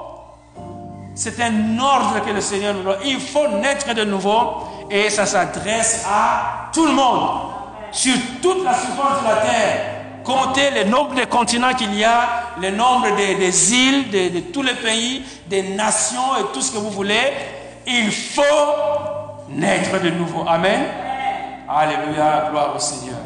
C'est 1.15 1.41
un 1.41 1.80
ordre 1.80 2.24
que 2.26 2.32
le 2.32 2.41
Seigneur 2.41 2.74
nous 2.74 2.84
donne. 2.84 2.99
Il 3.05 3.20
faut 3.20 3.47
naître 3.47 3.93
de 3.93 4.03
nouveau 4.03 4.63
et 4.91 5.09
ça 5.09 5.26
s'adresse 5.26 6.05
à 6.07 6.70
tout 6.74 6.86
le 6.86 6.93
monde. 6.93 7.30
Sur 7.91 8.13
toute 8.41 8.63
la 8.63 8.74
surface 8.74 9.22
de 9.24 9.28
la 9.28 9.36
terre. 9.38 9.93
Comptez 10.24 10.72
le 10.72 10.84
nombre 10.89 11.15
de 11.15 11.24
continents 11.24 11.74
qu'il 11.74 11.97
y 11.97 12.03
a, 12.03 12.28
le 12.61 12.70
nombre 12.72 13.15
des, 13.15 13.74
îles, 13.74 14.09
de, 14.09 14.36
de 14.36 14.39
tous 14.51 14.61
les 14.61 14.74
pays, 14.74 15.24
des 15.47 15.63
nations 15.63 16.36
et 16.38 16.53
tout 16.53 16.61
ce 16.61 16.74
que 16.74 16.78
vous 16.78 16.89
voulez. 16.89 17.32
Il 17.88 18.11
faut 18.11 18.41
naître 19.49 20.01
de 20.01 20.09
nouveau. 20.09 20.43
Amen. 20.45 20.82
Alléluia, 21.70 22.49
gloire 22.51 22.74
au 22.76 22.80
Seigneur. 22.80 23.20